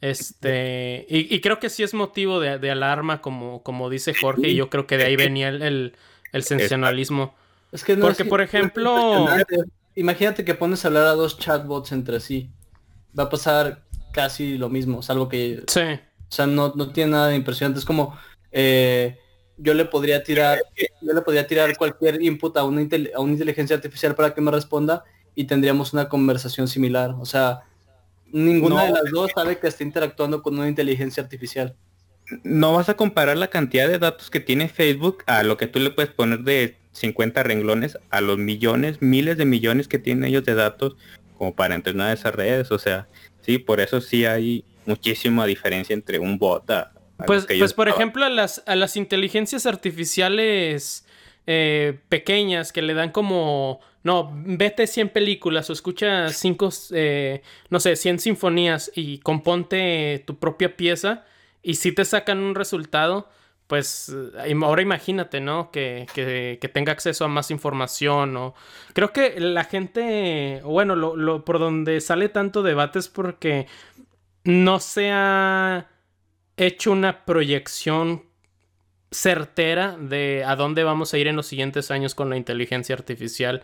Este, 0.00 1.06
y, 1.08 1.40
creo 1.40 1.58
que 1.58 1.70
sí 1.70 1.82
es 1.82 1.94
motivo 1.94 2.38
de, 2.38 2.70
alarma, 2.70 3.20
como, 3.20 3.62
como 3.62 3.90
dice 3.90 4.14
Jorge, 4.14 4.50
y 4.50 4.54
yo 4.54 4.70
creo 4.70 4.86
que 4.86 4.96
de 4.96 5.06
ahí 5.06 5.16
venía 5.16 5.48
el, 5.48 5.94
el, 6.32 6.42
sensacionalismo. 6.44 7.34
Es 7.72 7.82
que 7.82 7.96
Porque, 7.96 8.24
por 8.24 8.40
ejemplo... 8.40 9.26
Imagínate 9.96 10.44
que 10.44 10.54
pones 10.54 10.84
a 10.84 10.88
hablar 10.88 11.06
a 11.06 11.14
dos 11.14 11.40
chatbots 11.40 11.90
entre 11.90 12.20
sí. 12.20 12.52
Va 13.18 13.24
a 13.24 13.28
pasar 13.28 13.82
casi 14.12 14.56
lo 14.56 14.68
mismo, 14.68 15.02
salvo 15.02 15.28
que... 15.28 15.64
Sí. 15.66 15.80
O 15.80 16.30
sea, 16.30 16.46
no, 16.46 16.72
no 16.76 16.92
tiene 16.92 17.12
nada 17.12 17.28
de 17.28 17.36
impresionante. 17.36 17.80
Es 17.80 17.84
como... 17.84 18.16
Eh, 18.52 19.18
yo 19.58 19.74
le 19.74 19.84
podría 19.84 20.22
tirar, 20.22 20.60
yo 21.00 21.12
le 21.12 21.20
podría 21.20 21.46
tirar 21.46 21.76
cualquier 21.76 22.22
input 22.22 22.56
a 22.56 22.64
una, 22.64 22.86
a 23.14 23.20
una 23.20 23.32
inteligencia 23.32 23.76
artificial 23.76 24.14
para 24.14 24.32
que 24.32 24.40
me 24.40 24.50
responda 24.50 25.04
y 25.34 25.44
tendríamos 25.44 25.92
una 25.92 26.08
conversación 26.08 26.68
similar. 26.68 27.14
O 27.18 27.26
sea, 27.26 27.62
ninguna 28.32 28.84
de 28.84 28.92
las 28.92 29.10
dos 29.10 29.30
sabe 29.34 29.58
que 29.58 29.66
está 29.66 29.84
interactuando 29.84 30.42
con 30.42 30.58
una 30.58 30.68
inteligencia 30.68 31.22
artificial. 31.22 31.74
No 32.42 32.74
vas 32.74 32.88
a 32.88 32.94
comparar 32.94 33.36
la 33.36 33.48
cantidad 33.48 33.88
de 33.88 33.98
datos 33.98 34.30
que 34.30 34.40
tiene 34.40 34.68
Facebook 34.68 35.24
a 35.26 35.42
lo 35.42 35.56
que 35.56 35.66
tú 35.66 35.80
le 35.80 35.90
puedes 35.90 36.12
poner 36.12 36.40
de 36.40 36.76
50 36.92 37.42
renglones 37.42 37.98
a 38.10 38.20
los 38.20 38.38
millones, 38.38 39.00
miles 39.00 39.38
de 39.38 39.44
millones 39.44 39.88
que 39.88 39.98
tienen 39.98 40.24
ellos 40.24 40.44
de 40.44 40.54
datos 40.54 40.96
como 41.36 41.54
para 41.54 41.74
entrenar 41.74 42.12
esas 42.12 42.34
redes. 42.34 42.70
O 42.70 42.78
sea, 42.78 43.08
sí, 43.40 43.58
por 43.58 43.80
eso 43.80 44.00
sí 44.00 44.26
hay 44.26 44.64
muchísima 44.86 45.46
diferencia 45.46 45.94
entre 45.94 46.18
un 46.18 46.38
bot 46.38 46.68
a, 46.70 46.92
pues, 47.26 47.46
pues 47.46 47.74
por 47.74 47.88
ejemplo, 47.88 48.24
a 48.24 48.28
las, 48.28 48.62
a 48.66 48.76
las 48.76 48.96
inteligencias 48.96 49.66
artificiales 49.66 51.04
eh, 51.46 51.98
pequeñas 52.08 52.72
que 52.72 52.82
le 52.82 52.94
dan 52.94 53.10
como, 53.10 53.80
no, 54.02 54.30
vete 54.34 54.86
100 54.86 55.08
películas 55.08 55.70
o 55.70 55.72
escucha 55.72 56.28
5, 56.28 56.68
eh, 56.92 57.42
no 57.70 57.80
sé, 57.80 57.96
100 57.96 58.20
sinfonías 58.20 58.92
y 58.94 59.18
componte 59.18 60.22
tu 60.26 60.38
propia 60.38 60.76
pieza 60.76 61.24
y 61.62 61.74
si 61.74 61.92
te 61.92 62.04
sacan 62.04 62.38
un 62.38 62.54
resultado, 62.54 63.28
pues 63.66 64.14
eh, 64.44 64.54
ahora 64.62 64.82
imagínate, 64.82 65.40
¿no? 65.40 65.70
Que, 65.70 66.06
que, 66.14 66.58
que, 66.60 66.68
tenga 66.68 66.92
acceso 66.92 67.24
a 67.24 67.28
más 67.28 67.50
información 67.50 68.36
o... 68.36 68.54
Creo 68.94 69.12
que 69.12 69.40
la 69.40 69.64
gente, 69.64 70.60
bueno, 70.64 70.96
lo, 70.96 71.16
lo, 71.16 71.44
por 71.44 71.58
donde 71.58 72.00
sale 72.00 72.28
tanto 72.28 72.62
debate 72.62 72.98
es 72.98 73.08
porque 73.08 73.66
no 74.44 74.80
sea 74.80 75.88
hecho 76.58 76.92
una 76.92 77.24
proyección 77.24 78.24
certera 79.10 79.96
de 79.96 80.44
a 80.44 80.56
dónde 80.56 80.84
vamos 80.84 81.14
a 81.14 81.18
ir 81.18 81.28
en 81.28 81.36
los 81.36 81.46
siguientes 81.46 81.90
años 81.90 82.14
con 82.14 82.28
la 82.30 82.36
inteligencia 82.36 82.94
artificial. 82.94 83.62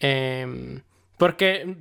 Em, 0.00 0.82
porque 1.18 1.76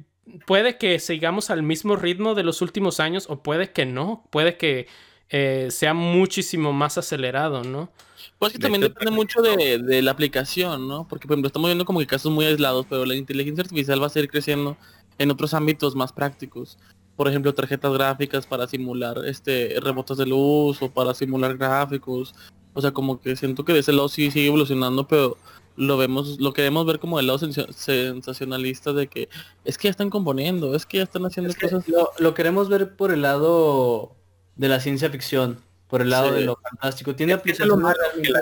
puede 0.45 0.77
que 0.77 0.99
sigamos 0.99 1.49
al 1.49 1.63
mismo 1.63 1.95
ritmo 1.95 2.35
de 2.35 2.43
los 2.43 2.61
últimos 2.61 2.99
años 2.99 3.25
o 3.29 3.41
puede 3.41 3.71
que 3.71 3.85
no, 3.85 4.27
puede 4.31 4.57
que 4.57 4.87
eh, 5.29 5.67
sea 5.71 5.93
muchísimo 5.93 6.73
más 6.73 6.97
acelerado, 6.97 7.63
¿no? 7.63 7.91
Pues 8.39 8.53
que 8.53 8.59
también 8.59 8.81
depende 8.81 9.11
mucho 9.11 9.41
de, 9.41 10.01
la 10.01 10.11
aplicación, 10.11 10.87
¿no? 10.87 11.07
Porque 11.07 11.27
por 11.27 11.35
ejemplo 11.35 11.47
estamos 11.47 11.69
viendo 11.69 11.85
como 11.85 11.99
que 11.99 12.07
casos 12.07 12.31
muy 12.31 12.45
aislados, 12.45 12.85
pero 12.89 13.05
la 13.05 13.15
inteligencia 13.15 13.63
artificial 13.63 14.01
va 14.01 14.07
a 14.07 14.09
seguir 14.09 14.29
creciendo 14.29 14.77
en 15.17 15.31
otros 15.31 15.53
ámbitos 15.53 15.95
más 15.95 16.13
prácticos. 16.13 16.77
Por 17.17 17.27
ejemplo, 17.27 17.53
tarjetas 17.53 17.91
gráficas 17.91 18.45
para 18.45 18.67
simular 18.67 19.17
este 19.25 19.75
rebotes 19.81 20.17
de 20.17 20.25
luz 20.25 20.81
o 20.81 20.89
para 20.89 21.13
simular 21.13 21.57
gráficos. 21.57 22.33
O 22.73 22.81
sea, 22.81 22.91
como 22.91 23.19
que 23.19 23.35
siento 23.35 23.65
que 23.65 23.73
de 23.73 23.79
ese 23.79 23.91
lado 23.91 24.07
sí 24.07 24.31
sigue 24.31 24.47
evolucionando, 24.47 25.07
pero 25.07 25.35
lo 25.77 25.97
vemos, 25.97 26.39
lo 26.39 26.53
queremos 26.53 26.85
ver 26.85 26.99
como 26.99 27.19
el 27.19 27.27
lado 27.27 27.39
sensacionalista 27.39 28.93
de 28.93 29.07
que 29.07 29.29
es 29.63 29.77
que 29.77 29.87
ya 29.87 29.91
están 29.91 30.09
componiendo, 30.09 30.75
es 30.75 30.85
que 30.85 30.97
ya 30.97 31.03
están 31.03 31.25
haciendo 31.25 31.53
cosas. 31.59 31.85
Lo, 32.19 32.33
queremos 32.33 32.69
ver 32.69 32.95
por 32.95 33.11
el 33.11 33.23
lado 33.23 34.15
de 34.55 34.67
la 34.67 34.79
ciencia 34.79 35.09
ficción, 35.09 35.59
por 35.87 36.01
el 36.01 36.09
lado 36.09 36.31
de 36.31 36.41
lo 36.41 36.57
fantástico. 36.57 37.15
Tiene 37.15 37.33
aplicaciones. 37.33 37.95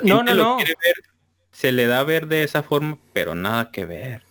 No, 0.04 0.24
no, 0.24 0.34
no. 0.34 0.58
se 1.52 1.72
le 1.72 1.88
da 1.88 2.00
a 2.00 2.04
ver 2.04 2.28
de 2.28 2.44
esa 2.44 2.64
forma, 2.64 2.98
pero 3.14 3.36
nada 3.36 3.72
que 3.72 3.86
ver. 3.86 4.24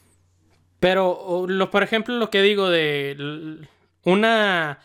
Pero, 0.80 1.46
lo, 1.48 1.70
por 1.70 1.82
ejemplo, 1.82 2.14
lo 2.18 2.28
que 2.28 2.42
digo 2.42 2.68
de 2.68 3.66
una 4.04 4.78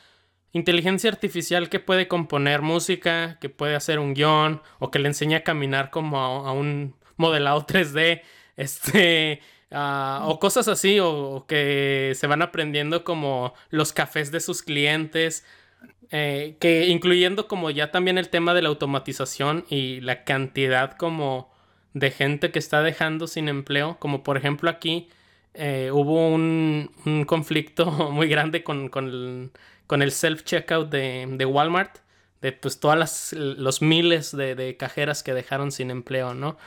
inteligencia 0.52 1.10
artificial 1.10 1.70
que 1.70 1.80
puede 1.80 2.08
componer 2.08 2.62
música, 2.62 3.38
que 3.40 3.50
puede 3.50 3.76
hacer 3.76 4.00
un 4.00 4.14
guion, 4.14 4.62
o 4.80 4.92
que 4.92 5.00
le 5.00 5.08
enseña 5.08 5.38
a 5.38 5.44
caminar 5.44 5.92
como 5.92 6.18
a 6.18 6.52
un 6.52 6.96
modelado 7.18 7.66
3D, 7.68 8.22
este, 8.56 9.42
ah, 9.72 10.24
o 10.26 10.40
cosas 10.40 10.68
así, 10.68 11.00
o, 11.00 11.46
que 11.48 12.14
se 12.16 12.28
van 12.28 12.42
aprendiendo 12.42 13.04
como 13.04 13.54
los 13.70 13.94
cafés 13.94 14.32
de 14.32 14.40
sus 14.40 14.64
clientes, 14.64 15.46
eh, 16.12 16.58
que 16.60 16.88
incluyendo 16.88 17.48
como 17.48 17.70
ya 17.70 17.92
también 17.92 18.18
el 18.18 18.30
tema 18.30 18.54
de 18.54 18.64
la 18.64 18.70
automatización 18.70 19.66
y 19.70 20.02
la 20.02 20.24
cantidad 20.24 20.98
como 20.98 21.54
de 21.94 22.12
gente 22.12 22.52
que 22.52 22.60
está 22.60 22.82
dejando 22.82 23.28
sin 23.28 23.48
empleo, 23.48 23.98
como 24.00 24.24
por 24.24 24.38
ejemplo 24.38 24.70
aquí 24.70 25.10
eh, 25.54 25.90
hubo 25.92 26.30
un, 26.30 27.26
conflicto 27.26 27.86
muy 28.12 28.28
grande 28.28 28.64
con, 28.64 28.90
el, 28.94 30.12
self-checkout 30.12 30.90
de, 30.90 31.46
Walmart, 31.46 31.98
de 32.42 32.52
pues 32.54 32.80
todas 32.80 33.34
los 33.34 33.82
miles 33.82 34.36
de, 34.36 34.56
de 34.56 34.78
cajeras 34.78 35.24
que 35.24 35.34
dejaron 35.34 35.72
sin 35.72 35.92
empleo, 35.92 36.34
¿no? 36.34 36.58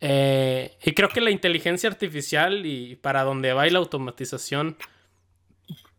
Eh, 0.00 0.76
y 0.84 0.92
creo 0.92 1.08
que 1.08 1.20
la 1.20 1.30
inteligencia 1.30 1.88
artificial 1.88 2.66
y 2.66 2.96
para 2.96 3.22
donde 3.22 3.52
va 3.52 3.66
y 3.66 3.70
la 3.70 3.78
automatización 3.78 4.76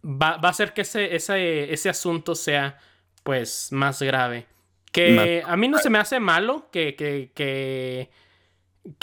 va, 0.04 0.40
a 0.42 0.50
hacer 0.50 0.74
que 0.74 0.82
ese, 0.82 1.16
ese, 1.16 1.90
asunto 1.90 2.36
sea 2.36 2.80
pues 3.24 3.72
más 3.72 4.02
grave. 4.02 4.46
Que 4.92 5.44
a 5.46 5.56
mí 5.58 5.68
no 5.68 5.78
se 5.78 5.90
me 5.90 6.00
hace 6.00 6.20
malo 6.20 6.70
que, 6.72 6.96
que, 6.96 7.32
que, 7.36 8.10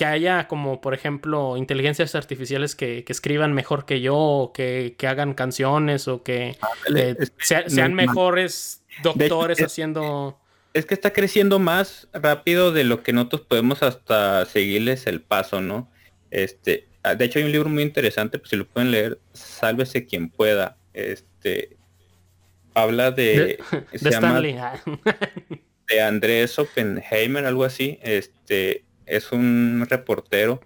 haya 0.05 0.49
como 0.49 0.81
por 0.81 0.95
ejemplo 0.95 1.57
inteligencias 1.57 2.15
artificiales 2.15 2.75
que, 2.75 3.05
escriban 3.09 3.53
mejor 3.53 3.85
que 3.87 4.01
yo 4.01 4.17
o 4.17 4.53
que, 4.53 4.97
hagan 5.07 5.35
canciones 5.35 6.09
o 6.09 6.23
que 6.23 6.57
eh, 6.95 7.17
sean 7.39 7.95
mejores 7.95 8.83
doctores 9.03 9.61
haciendo 9.63 10.39
es 10.75 10.87
que 10.87 10.95
está 10.95 11.13
creciendo 11.13 11.61
más 11.61 12.09
rápido 12.13 12.73
de 12.73 12.83
lo 12.83 13.03
que 13.03 13.13
nosotros 13.13 13.43
podemos 13.43 13.83
hasta 13.85 14.45
seguirles 14.45 15.07
el 15.07 15.23
paso, 15.23 15.61
¿no? 15.61 15.89
Este, 16.33 16.89
ah, 17.05 17.15
de 17.15 17.25
hecho 17.25 17.39
hay 17.39 17.45
un 17.45 17.53
libro 17.53 17.71
muy 17.71 17.85
interesante, 17.85 18.41
pues 18.41 18.51
si 18.51 18.57
lo 18.57 18.67
pueden 18.67 18.91
leer, 18.91 19.21
Sálvese 19.33 20.05
quien 20.05 20.29
pueda. 20.29 20.77
Este 20.93 21.77
habla 22.75 23.13
de, 23.13 23.61
de, 23.93 23.99
se 23.99 24.11
llama, 24.11 24.43
ah. 24.59 24.83
de 25.89 26.03
Andrés 26.03 26.59
Oppenheimer, 26.59 27.47
algo 27.47 27.63
así. 27.63 28.01
Este 28.03 28.84
es 29.07 29.33
un 29.33 29.87
reportero 29.89 30.61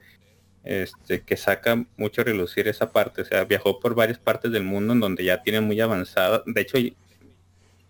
este, 0.65 1.23
que 1.23 1.37
saca 1.37 1.87
mucho 1.97 2.21
a 2.21 2.25
relucir 2.25 2.69
esa 2.69 2.93
parte. 2.93 3.23
O 3.23 3.25
sea, 3.25 3.45
viajó 3.45 3.81
por 3.81 3.95
varias 3.95 4.19
partes 4.19 4.53
del 4.53 4.65
mundo 4.65 4.93
en 4.93 5.01
donde 5.01 5.25
ya 5.25 5.43
tiene 5.43 5.61
muy 5.61 5.81
avanzada. 5.81 6.43
De 6.47 6.61
hecho, 6.61 6.79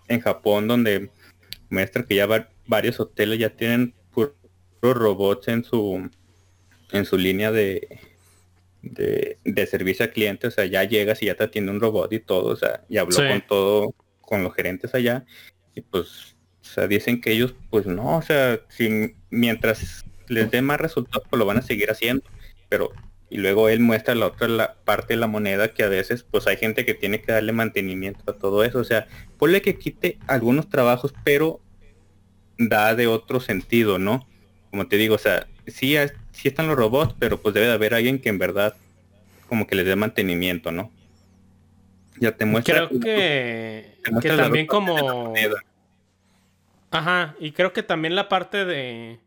en 0.08 0.20
Japón, 0.20 0.68
donde 0.68 1.10
muestra 1.70 2.04
que 2.04 2.14
ya 2.14 2.48
varios 2.66 3.00
hoteles 3.00 3.38
ya 3.38 3.50
tienen 3.50 3.94
puros 4.12 4.34
robots 4.80 5.48
en 5.48 5.64
su 5.64 6.08
en 6.92 7.04
su 7.04 7.18
línea 7.18 7.52
de, 7.52 8.00
de, 8.82 9.66
servicio 9.66 10.04
al 10.04 10.12
cliente, 10.12 10.46
o 10.46 10.50
sea, 10.50 10.64
ya 10.64 10.84
llegas 10.84 11.22
y 11.22 11.26
ya 11.26 11.34
te 11.34 11.44
atiende 11.44 11.72
un 11.72 11.80
robot 11.80 12.12
y 12.12 12.20
todo, 12.20 12.52
o 12.52 12.56
sea, 12.56 12.84
y 12.88 12.96
habló 12.96 13.16
con 13.16 13.46
todo, 13.46 13.94
con 14.20 14.42
los 14.42 14.54
gerentes 14.54 14.94
allá, 14.94 15.24
y 15.74 15.80
pues, 15.82 16.36
o 16.62 16.64
sea, 16.64 16.86
dicen 16.86 17.20
que 17.20 17.32
ellos, 17.32 17.54
pues 17.70 17.86
no, 17.86 18.18
o 18.18 18.22
sea, 18.22 18.60
sin, 18.68 19.16
mientras 19.30 20.04
les 20.28 20.50
dé 20.50 20.62
más 20.62 20.80
resultados, 20.80 21.26
pues 21.28 21.38
lo 21.38 21.46
van 21.46 21.58
a 21.58 21.62
seguir 21.62 21.90
haciendo, 21.90 22.24
pero, 22.68 22.92
y 23.30 23.38
luego 23.38 23.68
él 23.68 23.80
muestra 23.80 24.14
la 24.14 24.26
otra 24.26 24.48
la 24.48 24.74
parte 24.84 25.14
de 25.14 25.20
la 25.20 25.26
moneda 25.26 25.72
que 25.72 25.82
a 25.82 25.88
veces, 25.88 26.22
pues 26.22 26.46
hay 26.46 26.56
gente 26.56 26.84
que 26.84 26.94
tiene 26.94 27.20
que 27.20 27.32
darle 27.32 27.52
mantenimiento 27.52 28.30
a 28.30 28.36
todo 28.36 28.64
eso, 28.64 28.78
o 28.78 28.84
sea, 28.84 29.06
ponle 29.38 29.62
que 29.62 29.78
quite 29.78 30.18
algunos 30.26 30.68
trabajos, 30.68 31.14
pero 31.24 31.60
da 32.58 32.94
de 32.94 33.06
otro 33.06 33.40
sentido, 33.40 33.98
¿no? 33.98 34.26
Como 34.70 34.86
te 34.88 34.96
digo, 34.96 35.14
o 35.14 35.18
sea, 35.18 35.46
sí, 35.66 35.96
sí 36.32 36.48
están 36.48 36.68
los 36.68 36.76
robots, 36.76 37.14
pero 37.18 37.40
pues 37.40 37.54
debe 37.54 37.68
de 37.68 37.72
haber 37.72 37.94
alguien 37.94 38.18
que 38.18 38.28
en 38.28 38.38
verdad 38.38 38.74
como 39.48 39.66
que 39.66 39.76
les 39.76 39.86
dé 39.86 39.96
mantenimiento, 39.96 40.72
¿no? 40.72 40.90
Ya 42.20 42.32
te 42.32 42.44
muestra. 42.44 42.88
Creo 42.88 43.00
que, 43.00 43.94
que 44.20 44.28
también 44.30 44.66
como... 44.66 45.32
Ajá, 46.90 47.34
y 47.38 47.52
creo 47.52 47.72
que 47.72 47.82
también 47.82 48.14
la 48.14 48.28
parte 48.28 48.64
de 48.64 49.20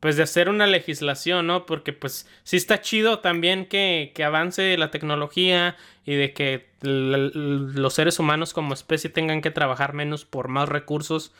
pues 0.00 0.16
de 0.16 0.22
hacer 0.22 0.48
una 0.48 0.66
legislación, 0.66 1.46
¿no? 1.46 1.66
Porque 1.66 1.92
pues 1.92 2.26
sí 2.42 2.56
está 2.56 2.80
chido 2.80 3.20
también 3.20 3.66
que, 3.66 4.12
que 4.14 4.24
avance 4.24 4.76
la 4.78 4.90
tecnología 4.90 5.76
y 6.04 6.14
de 6.14 6.32
que 6.32 6.70
los 6.82 7.94
seres 7.94 8.18
humanos 8.18 8.54
como 8.54 8.72
especie 8.72 9.10
tengan 9.10 9.42
que 9.42 9.50
trabajar 9.50 9.92
menos 9.92 10.24
por 10.24 10.48
más 10.48 10.68
recursos, 10.68 11.32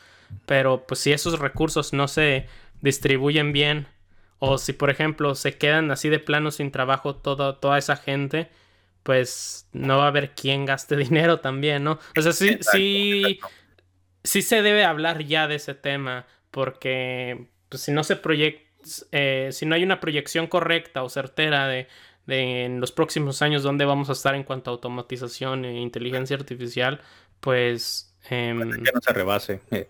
pero 0.45 0.85
pues 0.85 0.99
si 0.99 1.11
esos 1.11 1.39
recursos 1.39 1.91
no 1.93 2.07
se 2.07 2.47
distribuyen 2.81 3.51
bien 3.51 3.87
o 4.37 4.57
si 4.57 4.73
por 4.73 4.89
ejemplo 4.89 5.35
se 5.35 5.57
quedan 5.57 5.91
así 5.91 6.09
de 6.09 6.19
plano 6.19 6.51
sin 6.51 6.71
trabajo 6.71 7.15
toda, 7.15 7.59
toda 7.59 7.79
esa 7.79 7.95
gente, 7.95 8.49
pues 9.03 9.67
no 9.73 9.97
va 9.97 10.05
a 10.05 10.07
haber 10.07 10.31
quien 10.35 10.65
gaste 10.65 10.95
dinero 10.97 11.39
también, 11.39 11.83
¿no? 11.83 11.99
O 12.15 12.21
sea, 12.21 12.31
sí, 12.31 12.59
sí, 12.61 13.39
sí 14.23 14.41
se 14.43 14.61
debe 14.61 14.85
hablar 14.85 15.23
ya 15.23 15.47
de 15.47 15.55
ese 15.55 15.73
tema 15.73 16.27
porque 16.51 17.47
pues 17.71 17.83
si 17.83 17.91
no 17.93 18.03
se 18.03 18.17
proyecta, 18.17 18.61
eh, 19.13 19.49
si 19.53 19.65
no 19.65 19.75
hay 19.75 19.83
una 19.83 20.01
proyección 20.01 20.47
correcta 20.47 21.03
o 21.03 21.09
certera 21.09 21.67
de, 21.67 21.87
de, 22.27 22.65
en 22.65 22.81
los 22.81 22.91
próximos 22.91 23.41
años 23.41 23.63
dónde 23.63 23.85
vamos 23.85 24.09
a 24.09 24.13
estar 24.13 24.35
en 24.35 24.43
cuanto 24.43 24.69
a 24.69 24.73
automatización 24.73 25.63
e 25.63 25.79
inteligencia 25.79 26.35
artificial, 26.35 26.99
pues... 27.39 28.13
Eh, 28.29 28.53
que 28.59 28.91
no 28.91 29.01
se 29.01 29.13
rebase. 29.13 29.61
Eh. 29.71 29.87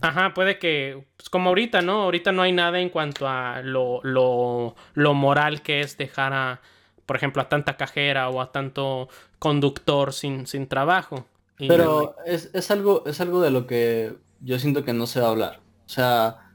Ajá, 0.00 0.32
puede 0.32 0.60
que, 0.60 1.06
pues 1.16 1.28
como 1.28 1.48
ahorita, 1.48 1.82
¿no? 1.82 2.02
Ahorita 2.02 2.30
no 2.30 2.42
hay 2.42 2.52
nada 2.52 2.78
en 2.80 2.88
cuanto 2.88 3.28
a 3.28 3.62
lo, 3.62 4.00
lo, 4.04 4.76
lo 4.94 5.14
moral 5.14 5.62
que 5.62 5.80
es 5.80 5.98
dejar 5.98 6.32
a, 6.32 6.60
por 7.04 7.16
ejemplo, 7.16 7.42
a 7.42 7.48
tanta 7.48 7.76
cajera 7.76 8.28
o 8.28 8.40
a 8.40 8.52
tanto 8.52 9.08
conductor 9.40 10.12
sin, 10.12 10.46
sin 10.46 10.68
trabajo. 10.68 11.26
Pero 11.58 12.14
es, 12.24 12.50
es, 12.54 12.70
algo, 12.70 13.02
es 13.06 13.20
algo 13.20 13.40
de 13.40 13.50
lo 13.50 13.66
que 13.66 14.14
yo 14.40 14.58
siento 14.60 14.84
que 14.84 14.92
no 14.92 15.08
se 15.08 15.20
va 15.20 15.26
a 15.26 15.30
hablar. 15.30 15.60
O 15.86 15.88
sea, 15.88 16.47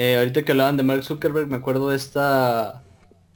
eh, 0.00 0.16
ahorita 0.16 0.44
que 0.44 0.52
hablaban 0.52 0.76
de 0.76 0.84
Mark 0.84 1.02
Zuckerberg, 1.02 1.48
me 1.48 1.56
acuerdo 1.56 1.90
de 1.90 1.96
esta 1.96 2.84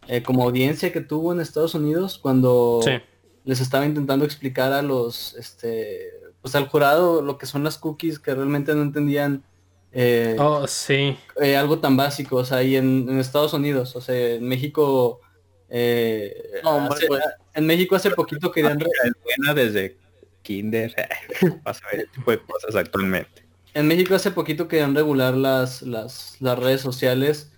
eh, 0.06 0.22
como 0.22 0.44
audiencia 0.44 0.92
que 0.92 1.00
tuvo 1.00 1.32
en 1.32 1.40
Estados 1.40 1.74
Unidos 1.74 2.18
cuando 2.22 2.80
les 3.44 3.60
estaba 3.60 3.84
intentando 3.84 4.24
explicar 4.24 4.72
a 4.72 4.80
los, 4.80 5.34
este, 5.34 6.12
pues 6.40 6.54
al 6.54 6.68
jurado 6.68 7.20
lo 7.20 7.36
que 7.36 7.46
son 7.46 7.64
las 7.64 7.78
cookies 7.78 8.20
que 8.20 8.32
realmente 8.32 8.76
no 8.76 8.82
entendían. 8.82 9.42
Eh, 9.90 10.36
oh, 10.38 10.68
sí. 10.68 11.18
algo 11.58 11.80
tan 11.80 11.96
básico, 11.96 12.36
o 12.36 12.44
sea, 12.44 12.58
ahí 12.58 12.76
en, 12.76 13.18
Estados 13.18 13.54
Unidos, 13.54 13.96
o 13.96 14.00
sea, 14.00 14.34
en 14.34 14.46
México, 14.46 15.20
pues. 15.68 16.22
en 17.54 17.66
México 17.66 17.96
hace 17.96 18.12
poquito 18.12 18.52
querían... 18.52 18.78
desde 19.52 19.96
kinder, 20.42 20.94
vas 21.64 21.82
a 21.82 21.96
ver 21.96 22.06
tipo 22.14 22.30
de 22.30 22.38
cosas 22.38 22.76
actualmente 22.76 23.41
en 23.74 23.86
México 23.86 24.14
hace 24.14 24.30
poquito 24.30 24.68
querían 24.68 24.94
regular 24.94 25.34
las, 25.34 25.82
las, 25.82 26.38
redes 26.40 26.80
sociales 26.80 27.52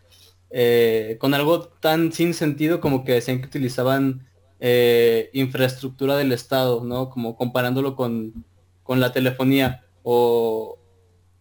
eh, 0.51 1.17
con 1.19 1.35
algo 1.35 1.63
tan 1.63 2.13
sin 2.13 2.35
sentido 2.35 2.81
como 2.81 3.05
que 3.05 3.13
decían 3.13 3.41
que 3.41 3.47
utilizaban 3.47 4.27
eh, 4.61 5.31
infraestructura 5.33 6.17
del 6.17 6.33
Estado, 6.33 6.85
¿no? 6.85 7.11
Como 7.11 7.37
comparándolo 7.37 7.97
con, 7.97 8.45
la 8.89 9.13
telefonía. 9.13 9.85
O, 10.03 10.79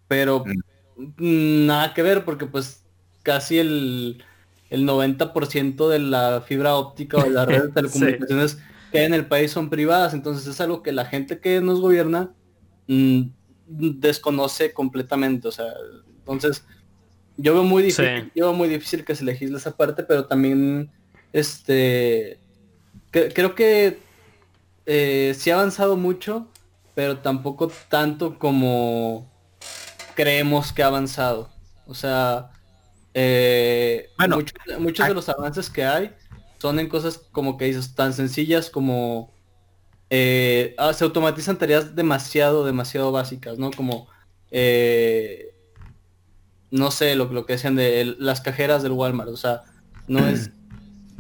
pero 0.08 0.44
mm. 1.18 1.66
nada 1.66 1.94
que 1.94 2.02
ver 2.02 2.26
porque 2.26 2.48
pues 2.48 2.84
casi 3.22 3.60
el, 3.60 4.24
el 4.70 4.88
90% 4.88 5.88
de 5.88 6.00
la 6.00 6.42
fibra 6.42 6.76
óptica 6.76 7.18
o 7.18 7.24
de 7.24 7.30
la 7.30 7.46
red 7.46 7.64
de 7.64 7.70
telecomunicaciones 7.74 8.58
que 8.92 9.00
hay 9.00 9.06
en 9.06 9.14
el 9.14 9.26
país 9.26 9.52
son 9.52 9.70
privadas, 9.70 10.14
entonces 10.14 10.46
es 10.48 10.62
algo 10.62 10.84
que 10.84 10.92
la 10.92 11.06
gente 11.06 11.40
que 11.40 11.62
nos 11.62 11.82
gobierna 11.82 12.32
mm, 12.88 13.24
desconoce 13.66 14.74
completamente, 14.74 15.47
o 15.47 15.51
sea, 15.51 15.74
entonces 16.20 16.66
yo 17.38 17.53
veo 17.53 17.64
muy 17.64 17.84
difícil, 17.84 18.32
yo 18.36 18.45
veo 18.45 18.53
muy 18.53 18.70
difícil 18.70 19.03
que 19.03 19.16
se 19.16 19.24
legisle 19.24 19.57
esa 19.57 19.76
parte, 19.76 20.03
pero 20.03 20.26
también 20.26 20.91
este 21.32 22.39
creo 23.11 23.55
que 23.55 23.99
eh, 24.86 25.34
sí 25.38 25.51
ha 25.51 25.55
avanzado 25.55 25.95
mucho, 25.95 26.47
pero 26.95 27.20
tampoco 27.20 27.72
tanto 27.89 28.38
como 28.38 29.32
creemos 30.16 30.72
que 30.72 30.84
ha 30.84 30.88
avanzado. 30.88 31.49
O 31.88 31.93
sea, 31.93 32.51
eh, 33.14 34.09
bueno, 34.18 34.38
muchos, 34.80 35.07
de 35.07 35.14
los 35.14 35.30
avances 35.30 35.70
que 35.70 35.86
hay 35.86 36.14
son 36.59 36.80
en 36.80 36.88
cosas 36.88 37.18
como 37.32 37.57
que 37.57 37.66
dices 37.66 37.93
tan 37.93 38.14
sencillas 38.14 38.70
como 38.70 39.34
eh, 40.16 40.76
ah, 40.78 40.93
se 40.93 41.03
automatizan 41.03 41.57
tareas 41.57 41.95
demasiado, 41.95 42.66
demasiado 42.66 43.11
básicas, 43.11 43.57
¿no? 43.57 43.72
Como 43.72 44.07
no 46.70 46.91
sé 46.91 47.16
lo, 47.16 47.26
lo 47.26 47.45
que 47.45 47.53
decían 47.53 47.76
de 47.76 48.16
las 48.20 48.41
cajeras 48.41 48.84
del 48.84 48.91
Walmart, 48.91 49.30
o 49.30 49.38
sea, 49.38 49.64
no 50.07 50.28
es 50.28 50.51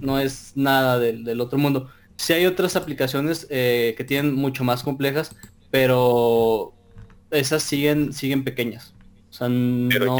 no 0.03 0.19
es 0.19 0.51
nada 0.55 0.99
del, 0.99 1.41
otro 1.41 1.57
mundo. 1.57 1.89
Sí 2.17 2.33
hay 2.33 2.45
otras 2.45 2.75
aplicaciones 2.75 3.47
eh, 3.49 3.95
que 3.97 4.03
tienen 4.03 4.35
mucho 4.35 4.63
más 4.63 4.83
complejas, 4.83 5.35
pero 5.71 6.73
esas 7.31 7.63
siguen, 7.63 8.13
siguen 8.13 8.43
pequeñas. 8.43 8.93
O 9.29 9.33
sea, 9.33 9.47
pero 9.89 10.15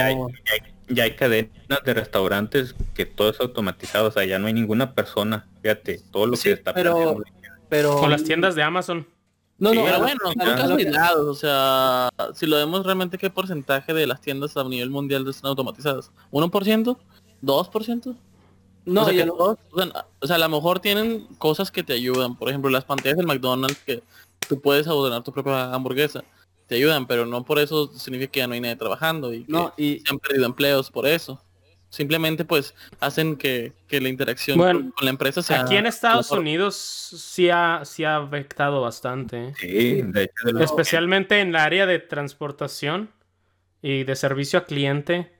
ya, 0.89 1.03
hay, 1.03 1.15
cadenas 1.15 1.83
de 1.85 1.93
restaurantes 1.93 2.75
que 2.95 3.05
todo 3.05 3.29
es 3.29 3.39
automatizado, 3.39 4.07
o 4.07 4.11
sea, 4.11 4.25
ya 4.25 4.39
no 4.39 4.47
hay 4.47 4.53
ninguna 4.53 4.95
persona, 4.95 5.47
fíjate, 5.61 6.01
todo 6.11 6.25
lo 6.25 6.35
que 6.35 6.51
está 6.51 6.73
pero, 6.73 7.21
pero 7.73 7.97
Con 7.97 8.11
las 8.11 8.23
tiendas 8.23 8.53
de 8.53 8.61
Amazon. 8.61 9.07
No, 9.57 9.73
no, 9.73 9.83
pero 9.83 9.99
bueno, 9.99 10.19
son 10.31 11.27
o 11.27 11.33
sea, 11.33 12.07
si 12.35 12.45
lo 12.45 12.57
vemos 12.57 12.85
realmente 12.85 13.17
qué 13.17 13.31
porcentaje 13.31 13.95
de 13.95 14.05
las 14.05 14.21
tiendas 14.21 14.55
a 14.57 14.63
nivel 14.63 14.91
mundial 14.91 15.27
están 15.27 15.49
automatizadas, 15.49 16.11
¿1%? 16.31 16.97
¿2%? 17.41 18.15
No, 18.85 19.01
o 19.01 19.05
sea, 19.05 19.25
o, 20.21 20.27
sea, 20.27 20.35
a 20.35 20.39
lo 20.39 20.49
mejor 20.49 20.81
tienen 20.81 21.25
cosas 21.39 21.71
que 21.71 21.81
te 21.81 21.93
ayudan. 21.93 22.35
Por 22.35 22.49
ejemplo, 22.49 22.69
las 22.69 22.85
pantallas 22.85 23.17
del 23.17 23.25
McDonald's 23.25 23.79
que 23.83 24.03
tú 24.47 24.61
puedes 24.61 24.85
ordenar 24.85 25.23
tu 25.23 25.31
propia 25.31 25.73
hamburguesa. 25.73 26.23
Te 26.67 26.75
ayudan, 26.75 27.07
pero 27.07 27.25
no 27.25 27.43
por 27.43 27.57
eso 27.57 27.87
significa 27.87 28.31
que 28.31 28.39
ya 28.41 28.47
no 28.47 28.53
hay 28.53 28.61
nadie 28.61 28.75
trabajando 28.75 29.33
y, 29.33 29.45
no, 29.47 29.73
y... 29.77 29.99
se 30.01 30.11
han 30.11 30.19
perdido 30.19 30.45
empleos 30.45 30.91
por 30.91 31.07
eso. 31.07 31.41
Simplemente 31.93 32.43
pues 32.43 32.73
hacen 32.99 33.35
que, 33.35 33.71
la 33.91 34.09
interacción 34.09 34.57
con, 34.57 34.93
la 34.99 35.11
empresa 35.11 35.43
sea... 35.43 35.61
Aquí 35.61 35.75
en 35.75 35.85
Estados 35.85 36.31
Unidos 36.31 36.75
sí 36.75 37.51
ha, 37.51 37.81
sí 37.85 38.03
ha 38.03 38.17
afectado 38.17 38.81
bastante. 38.81 39.53
Sí, 39.59 40.01
de 40.01 40.23
hecho, 40.23 40.59
Especialmente 40.59 41.39
en 41.39 41.49
el 41.49 41.55
área 41.55 41.85
de 41.85 41.99
transportación 41.99 43.11
y 43.83 44.05
de 44.05 44.15
servicio 44.15 44.57
a 44.57 44.65
cliente 44.65 45.31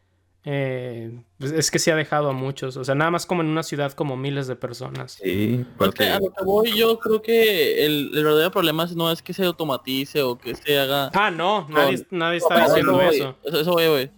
eh, 0.45 1.24
pues, 1.39 1.54
es 1.54 1.72
que 1.72 1.80
se 1.80 1.91
ha 1.91 1.95
dejado 1.95 2.30
a 2.30 2.34
muchos, 2.34 2.78
o 2.78 2.84
sea, 2.84 2.93
nada 2.93 3.10
más 3.10 3.26
como 3.26 3.41
en 3.41 3.47
una 3.47 3.64
ciudad 3.64 3.91
como 3.93 4.16
miles 4.16 4.45
de 4.45 4.56
personas. 4.56 5.14
Sí, 5.24 5.66
porque 5.76 6.04
a 6.04 6.20
lo 6.20 6.32
que 6.32 6.43
voy 6.43 6.78
yo 6.78 6.99
creo 6.99 7.24
que 7.24 7.84
el, 7.84 8.12
verdadero 8.14 8.51
problema 8.51 8.86
no 8.95 9.12
es 9.12 9.24
que 9.24 9.34
se 9.34 9.43
automatice 9.43 10.22
o 10.22 10.38
que 10.38 10.54
se 10.54 10.78
haga... 10.78 11.10
Ah, 11.16 11.32
no, 11.32 11.68
nadie, 11.68 11.95
está 12.38 12.68
diciendo 12.68 13.01
eso. 13.01 13.36
Eso, 13.43 13.72
voy, 13.72 13.88
voy. 13.88 14.12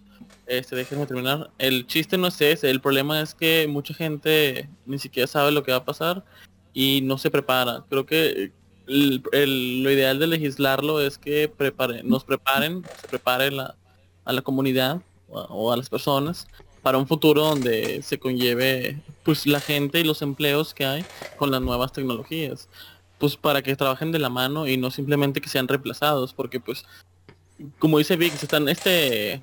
Este, 0.46 0.76
déjenme 0.76 1.06
terminar. 1.06 1.50
El 1.58 1.86
chiste 1.86 2.16
no 2.16 2.28
es 2.28 2.40
ese, 2.40 2.70
el 2.70 2.80
problema 2.80 3.20
es 3.20 3.34
que 3.34 3.66
mucha 3.68 3.94
gente 3.94 4.68
ni 4.84 4.98
siquiera 4.98 5.26
sabe 5.26 5.50
lo 5.50 5.62
que 5.62 5.72
va 5.72 5.78
a 5.78 5.84
pasar 5.84 6.24
y 6.72 7.00
no 7.02 7.18
se 7.18 7.30
prepara. 7.30 7.84
Creo 7.88 8.06
que 8.06 8.52
lo 8.86 9.90
ideal 9.90 10.20
de 10.20 10.26
legislarlo 10.28 11.00
es 11.00 11.18
que 11.18 11.48
prepare, 11.48 12.04
nos 12.04 12.22
preparen, 12.22 12.84
se 13.00 13.08
prepare 13.08 13.50
la, 13.50 13.74
a 14.24 14.32
la 14.32 14.42
comunidad 14.42 15.02
o 15.28 15.72
a 15.72 15.76
las 15.76 15.88
personas 15.88 16.46
para 16.82 16.98
un 16.98 17.08
futuro 17.08 17.42
donde 17.42 18.00
se 18.02 18.16
conlleve 18.16 19.02
pues 19.24 19.44
la 19.44 19.58
gente 19.58 19.98
y 19.98 20.04
los 20.04 20.22
empleos 20.22 20.72
que 20.72 20.86
hay 20.86 21.04
con 21.36 21.50
las 21.50 21.60
nuevas 21.60 21.92
tecnologías 21.92 22.68
pues 23.18 23.36
para 23.36 23.60
que 23.60 23.74
trabajen 23.74 24.12
de 24.12 24.20
la 24.20 24.28
mano 24.28 24.68
y 24.68 24.76
no 24.76 24.92
simplemente 24.92 25.40
que 25.40 25.48
sean 25.48 25.66
reemplazados 25.66 26.32
porque 26.32 26.60
pues 26.60 26.84
como 27.80 27.98
dice 27.98 28.14
Vic 28.14 28.40
están 28.40 28.68
este 28.68 29.42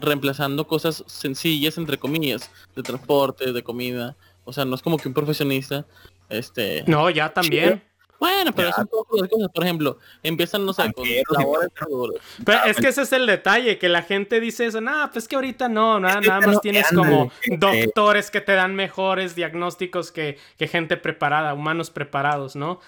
reemplazando 0.00 0.66
cosas 0.66 1.04
sencillas 1.06 1.78
entre 1.78 1.98
comillas 1.98 2.50
de 2.74 2.82
transporte 2.82 3.52
de 3.52 3.62
comida. 3.62 4.16
O 4.44 4.52
sea 4.52 4.64
no 4.64 4.74
es 4.74 4.82
como 4.82 4.96
que 4.96 5.08
un 5.08 5.14
profesionista 5.14 5.86
este 6.28 6.84
no 6.86 7.10
ya 7.10 7.32
también. 7.32 7.82
Bueno, 8.20 8.52
pero 8.54 8.70
son 8.72 8.86
todas 8.86 9.06
cosas. 9.28 9.48
Por 9.48 9.64
ejemplo, 9.64 9.98
empiezan, 10.22 10.66
no 10.66 10.74
sé, 10.74 10.92
con 10.92 11.06
labores 11.30 11.70
Pero 12.44 12.64
es 12.66 12.76
que 12.76 12.88
ese 12.88 13.02
es 13.02 13.12
el 13.14 13.26
detalle, 13.26 13.78
que 13.78 13.88
la 13.88 14.02
gente 14.02 14.40
dice 14.40 14.66
eso, 14.66 14.82
no, 14.82 15.10
pues 15.10 15.26
que 15.26 15.36
ahorita 15.36 15.70
no, 15.70 15.98
nada, 15.98 16.20
nada 16.20 16.46
más 16.46 16.60
tienes 16.60 16.86
como 16.94 17.32
doctores 17.56 18.30
que 18.30 18.42
te 18.42 18.52
dan 18.52 18.74
mejores 18.74 19.34
diagnósticos 19.34 20.12
que, 20.12 20.38
que 20.58 20.68
gente 20.68 20.98
preparada, 20.98 21.54
humanos 21.54 21.90
preparados, 21.90 22.56
¿no? 22.56 22.78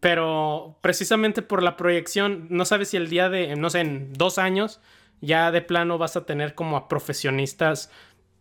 Pero 0.00 0.76
precisamente 0.80 1.40
por 1.42 1.62
la 1.62 1.76
proyección, 1.76 2.48
no 2.50 2.64
sabes 2.64 2.88
si 2.88 2.96
el 2.96 3.08
día 3.08 3.28
de, 3.28 3.54
no 3.54 3.70
sé, 3.70 3.80
en 3.80 4.12
dos 4.12 4.38
años, 4.38 4.80
ya 5.20 5.50
de 5.50 5.62
plano 5.62 5.98
vas 5.98 6.16
a 6.16 6.24
tener 6.24 6.54
como 6.54 6.76
a 6.76 6.88
profesionistas 6.88 7.90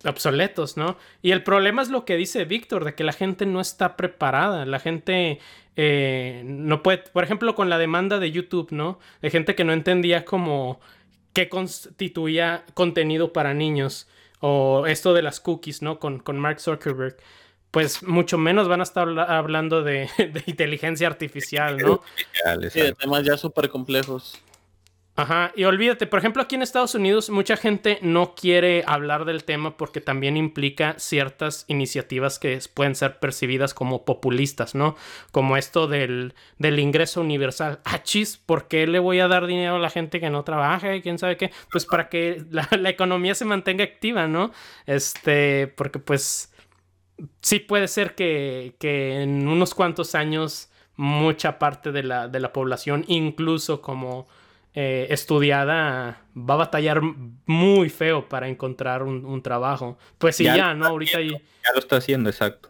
obsoletos, 0.06 0.78
¿no? 0.78 0.98
Y 1.22 1.32
el 1.32 1.44
problema 1.44 1.82
es 1.82 1.90
lo 1.90 2.06
que 2.06 2.16
dice 2.16 2.46
Víctor, 2.46 2.86
de 2.86 2.96
que 2.96 3.04
la 3.04 3.14
gente 3.14 3.46
no 3.46 3.60
está 3.60 3.98
preparada, 3.98 4.66
la 4.66 4.80
gente 4.80 5.40
eh, 5.76 6.42
no 6.46 6.84
puede, 6.84 7.00
por 7.00 7.24
ejemplo, 7.24 7.56
con 7.56 7.70
la 7.70 7.78
demanda 7.78 8.20
de 8.20 8.32
YouTube, 8.32 8.72
¿no? 8.72 9.00
De 9.22 9.30
gente 9.30 9.56
que 9.56 9.64
no 9.64 9.74
entendía 9.74 10.26
como 10.26 10.80
qué 11.34 11.50
constituía 11.50 12.64
contenido 12.74 13.34
para 13.34 13.54
niños 13.54 14.08
o 14.40 14.88
esto 14.88 15.14
de 15.14 15.22
las 15.22 15.40
cookies, 15.40 15.82
¿no? 15.82 16.00
Con, 16.00 16.20
con 16.20 16.40
Mark 16.40 16.60
Zuckerberg. 16.62 17.18
Pues 17.72 18.02
mucho 18.02 18.38
menos 18.38 18.68
van 18.68 18.80
a 18.80 18.84
estar 18.84 19.08
hablando 19.08 19.84
de, 19.84 20.10
de 20.18 20.44
inteligencia 20.48 21.08
artificial, 21.08 21.78
¿no? 21.78 22.02
Sí, 22.70 22.82
de 22.82 22.94
temas 22.94 23.24
ya 23.24 23.38
súper 23.38 23.70
complejos. 23.70 24.42
Ajá, 25.20 25.52
y 25.54 25.66
olvídate, 25.66 26.08
por 26.08 26.20
ejemplo, 26.20 26.42
aquí 26.42 26.56
en 26.56 26.62
Estados 26.62 26.96
Unidos 26.96 27.30
mucha 27.30 27.58
gente 27.58 28.00
no 28.02 28.36
quiere 28.36 28.86
hablar 28.88 29.26
del 29.26 29.44
tema 29.44 29.76
porque 29.76 30.00
también 30.00 30.38
implica 30.38 30.98
ciertas 30.98 31.66
iniciativas 31.68 32.40
que 32.40 32.58
pueden 32.74 32.96
ser 32.96 33.20
percibidas 33.20 33.74
como 33.74 34.06
populistas, 34.06 34.76
¿no? 34.76 34.96
Como 35.34 35.58
esto 35.58 35.88
del, 35.88 36.36
del 36.58 36.80
ingreso 36.80 37.20
universal. 37.20 37.82
Ah, 37.84 38.02
¿por 38.46 38.70
qué 38.70 38.88
le 38.88 39.00
voy 39.00 39.20
a 39.20 39.28
dar 39.28 39.46
dinero 39.46 39.76
a 39.76 39.80
la 39.80 39.90
gente 39.90 40.22
que 40.22 40.30
no 40.30 40.46
trabaja 40.46 40.96
y 40.96 41.02
quién 41.02 41.18
sabe 41.18 41.36
qué? 41.36 41.52
Pues 41.70 41.86
para 41.86 42.08
que 42.08 42.42
la, 42.50 42.90
economía 42.90 43.36
se 43.36 43.44
mantenga 43.44 43.84
activa, 43.84 44.26
¿no? 44.26 44.54
Este, 44.86 45.68
porque 45.68 46.00
pues 46.00 46.54
sí 47.42 47.60
puede 47.60 47.90
ser 47.90 48.16
que, 48.16 48.78
que 48.80 49.22
en 49.22 49.50
unos 49.50 49.76
cuantos 49.76 50.16
años 50.16 50.72
mucha 50.96 51.60
parte 51.60 51.92
de 51.92 52.04
la, 52.04 52.30
de 52.30 52.40
la 52.40 52.54
población, 52.54 53.04
incluso 53.10 53.82
como 53.82 54.28
eh, 54.74 55.08
estudiada 55.10 56.22
va 56.38 56.54
a 56.54 56.58
batallar 56.58 57.02
muy 57.46 57.90
feo 57.90 58.30
para 58.30 58.48
encontrar 58.48 59.04
un, 59.04 59.42
trabajo. 59.42 59.98
Pues 60.18 60.36
sí, 60.36 60.44
ya, 60.44 60.74
¿no? 60.74 60.86
Ahorita 60.86 61.22
ya 61.22 61.40
lo 61.74 61.80
está 61.80 61.98
haciendo, 61.98 62.30
exacto. 62.30 62.70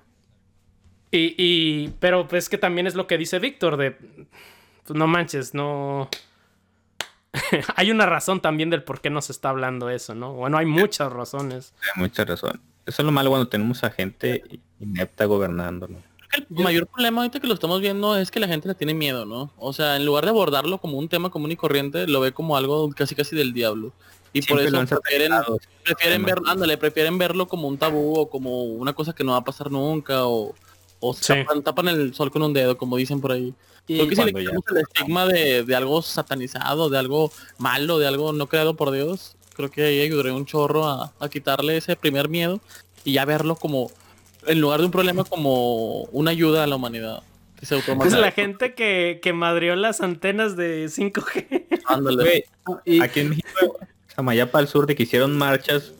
Y, 1.11 1.35
y, 1.37 1.89
pero 1.99 2.27
pues 2.27 2.49
que 2.49 2.57
también 2.57 2.87
es 2.87 2.95
lo 2.95 3.07
que 3.07 3.17
dice 3.17 3.39
Víctor, 3.39 3.77
de, 3.77 3.91
pues, 3.91 4.97
no 4.97 5.07
manches, 5.07 5.53
no... 5.53 6.09
hay 7.75 7.91
una 7.91 8.05
razón 8.05 8.41
también 8.41 8.69
del 8.69 8.83
por 8.83 9.01
qué 9.01 9.09
nos 9.09 9.29
está 9.29 9.49
hablando 9.49 9.89
eso, 9.89 10.15
¿no? 10.15 10.33
Bueno, 10.33 10.57
hay 10.57 10.65
muchas 10.65 11.11
razones. 11.11 11.73
Hay 11.81 12.01
muchas 12.01 12.27
razones. 12.27 12.61
Eso 12.85 13.01
es 13.01 13.05
lo 13.05 13.11
malo 13.11 13.29
cuando 13.29 13.49
tenemos 13.49 13.83
a 13.83 13.91
gente 13.91 14.43
inepta 14.79 15.25
gobernando, 16.31 16.59
el 16.59 16.63
mayor 16.63 16.87
problema 16.87 17.21
ahorita 17.21 17.39
que 17.39 17.47
lo 17.47 17.53
estamos 17.53 17.81
viendo 17.81 18.15
es 18.17 18.31
que 18.31 18.39
la 18.39 18.47
gente 18.47 18.67
le 18.67 18.75
tiene 18.75 18.93
miedo, 18.93 19.25
¿no? 19.25 19.51
O 19.57 19.73
sea, 19.73 19.95
en 19.95 20.05
lugar 20.05 20.25
de 20.25 20.31
abordarlo 20.31 20.77
como 20.79 20.97
un 20.97 21.09
tema 21.09 21.29
común 21.29 21.51
y 21.51 21.55
corriente, 21.55 22.07
lo 22.07 22.19
ve 22.19 22.31
como 22.31 22.55
algo 22.55 22.89
casi 22.91 23.15
casi 23.15 23.35
del 23.35 23.53
diablo. 23.53 23.91
Y 24.31 24.41
por 24.43 24.59
eso 24.59 24.77
prefieren, 24.85 25.31
prefieren 25.83 26.23
ver, 26.23 26.39
ándale, 26.45 26.77
prefieren 26.77 27.17
verlo 27.17 27.47
como 27.47 27.67
un 27.67 27.77
tabú 27.77 28.19
o 28.19 28.29
como 28.29 28.63
una 28.63 28.93
cosa 28.93 29.13
que 29.13 29.23
no 29.23 29.31
va 29.31 29.39
a 29.39 29.43
pasar 29.43 29.71
nunca 29.71 30.27
o, 30.27 30.53
o 30.99 31.15
tapan, 31.63 31.87
el 31.87 32.13
sol 32.13 32.29
con 32.29 32.43
un 32.43 32.53
dedo, 32.53 32.77
como 32.77 32.97
dicen 32.97 33.21
por 33.21 33.31
ahí. 33.31 33.53
Y 33.87 33.95
Creo 33.95 34.07
que 34.07 34.15
si 34.15 34.23
le 34.25 34.33
quitamos 34.33 34.63
el 34.69 34.77
estigma 34.77 35.25
de, 35.25 35.63
de, 35.63 35.75
algo 35.75 36.03
satanizado, 36.03 36.89
de 36.89 36.99
algo 36.99 37.31
malo, 37.57 37.97
de 37.97 38.05
algo 38.05 38.31
no 38.33 38.47
creado 38.47 38.75
por 38.75 38.91
Dios, 38.91 39.35
creo 39.55 39.71
que 39.71 39.83
ahí 39.83 40.01
ayudaría 40.01 40.33
un 40.33 40.45
chorro 40.45 40.87
a, 40.87 41.11
a 41.19 41.29
quitarle 41.29 41.77
ese 41.77 41.95
primer 41.95 42.29
miedo 42.29 42.61
y 43.03 43.13
ya 43.13 43.25
verlo 43.25 43.55
como 43.55 43.89
en 44.49 44.61
lugar 44.61 44.79
de 44.79 44.87
un 44.87 44.91
problema 44.91 45.23
como 45.23 46.03
una 46.05 46.31
ayuda 46.31 46.63
a 46.63 46.67
la 46.67 46.75
humanidad. 46.75 47.21
es 47.61 48.13
la 48.13 48.31
gente 48.31 48.73
que, 48.73 49.19
que 49.21 49.31
madrió 49.31 49.75
las 49.75 50.01
antenas 50.01 50.57
de 50.57 50.85
5G. 50.85 51.81
Ándale. 51.85 52.45
aquí 53.01 53.19
en 53.19 53.29
México, 53.29 53.77
allá 54.15 54.51
para 54.51 54.63
el 54.63 54.67
sur 54.67 54.87
de 54.87 54.95
que 54.95 55.03
hicieron 55.03 55.37
marchas 55.37 55.93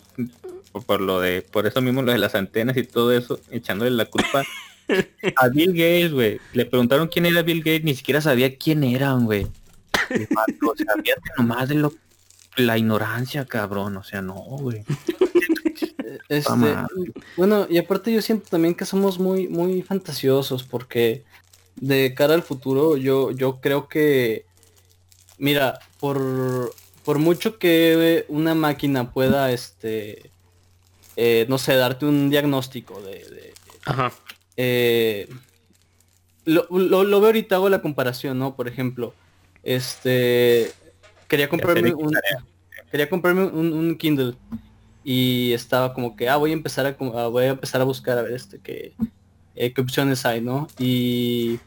por, 0.86 1.02
lo 1.02 1.20
de, 1.20 1.42
por 1.44 1.68
eso 1.68 1.82
mismo 1.82 2.02
lo 2.02 2.12
de 2.12 2.18
las 2.18 2.36
antenas 2.36 2.76
y 2.78 2.84
todo 2.84 3.12
eso, 3.12 3.40
echándole 3.52 3.92
la 3.92 4.06
culpa 4.06 4.44
a 5.36 5.48
Bill 5.50 5.74
Gates, 5.74 6.12
güey. 6.12 6.40
Le 6.54 6.66
preguntaron 6.66 7.08
quién 7.08 7.28
era 7.28 7.44
Bill 7.44 7.60
Gates, 7.60 7.84
ni 7.84 7.96
siquiera 7.96 8.20
sabía 8.20 8.58
quién 8.58 8.84
eran, 8.84 9.26
güey. 9.26 9.44
O 9.44 10.76
sea, 10.76 11.16
nomás 11.38 11.70
de 11.70 11.76
lo, 11.76 11.94
la 12.56 12.78
ignorancia, 12.78 13.46
cabrón. 13.46 13.98
O 13.98 14.04
sea, 14.04 14.22
no, 14.24 14.34
güey. 14.34 14.84
Este, 16.30 16.54
bueno, 17.38 17.68
y 17.70 17.78
aparte 17.78 18.12
yo 18.12 18.22
siento 18.22 18.48
también 18.50 18.76
que 18.76 18.86
somos 18.86 19.20
muy, 19.20 19.48
muy 19.48 19.82
fantasiosos 19.82 20.64
porque 20.64 21.24
de 21.76 22.14
cara 22.14 22.34
al 22.34 22.44
futuro 22.44 22.98
yo, 22.98 23.32
yo 23.32 23.60
creo 23.62 23.88
que, 23.88 24.46
mira, 25.38 25.80
por, 26.00 26.74
por 27.04 27.20
mucho 27.20 27.58
que 27.58 28.26
una 28.28 28.56
máquina 28.56 29.12
pueda, 29.12 29.52
este, 29.52 30.32
eh, 31.16 31.46
no 31.50 31.58
sé, 31.58 31.76
darte 31.76 32.06
un 32.06 32.30
diagnóstico 32.30 33.02
de... 33.02 33.54
Ajá. 33.86 34.12
Eh, 34.58 35.30
lo, 36.46 36.68
veo 36.70 37.26
ahorita, 37.26 37.56
hago 37.56 37.70
la 37.70 37.82
comparación, 37.82 38.40
¿no? 38.40 38.56
Por 38.56 38.68
ejemplo, 38.68 39.14
este, 39.64 40.72
quería 41.28 41.48
comprarme 41.48 41.94
un, 41.94 42.14
quería 42.92 43.10
comprarme 43.10 43.44
un 43.44 43.98
Kindle 43.98 44.36
y 45.12 45.54
estaba 45.54 45.96
como 45.96 46.16
que, 46.16 46.30
ah, 46.30 46.36
voy 46.36 46.52
a 46.52 46.54
empezar 46.54 46.86
a, 46.86 47.28
voy 47.30 47.46
a 47.46 47.48
empezar 47.48 47.82
a 47.82 47.84
buscar 47.84 48.20
a 48.20 48.22
ver 48.22 48.34
este 48.34 48.60
que 48.60 48.94
eh, 49.56 49.74
qué 49.74 49.82
opciones 49.82 50.24
hay, 50.24 50.40
¿no? 50.40 50.68
Y 50.78 51.58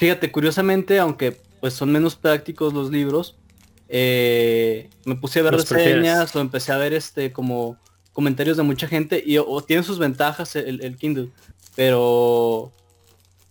fíjate, 0.00 0.32
curiosamente, 0.32 0.98
aunque 0.98 1.40
pues 1.60 1.74
son 1.74 1.92
menos 1.92 2.16
prácticos 2.16 2.74
los 2.74 2.90
libros, 2.90 3.36
eh, 3.88 4.90
me 5.04 5.14
puse 5.14 5.38
a 5.38 5.44
ver 5.44 5.52
reseñas 5.54 6.34
o 6.34 6.40
empecé 6.40 6.72
a 6.72 6.78
ver 6.78 6.92
este 6.92 7.30
como 7.30 7.76
comentarios 8.12 8.56
de 8.56 8.64
mucha 8.64 8.88
gente 8.88 9.22
y 9.24 9.38
o, 9.38 9.62
tiene 9.62 9.84
sus 9.84 10.00
ventajas 10.00 10.56
el, 10.56 10.96
Kindle, 10.96 11.28
pero 11.76 12.72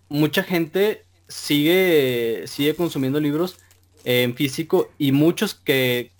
mucha 0.09 0.43
gente 0.43 1.05
sigue 1.29 2.43
sigue 2.45 2.75
consumiendo 2.75 3.21
libros 3.21 3.55
en 4.03 4.35
físico 4.35 4.89
y 4.97 5.13
muchos 5.13 5.53
que 5.53 6.11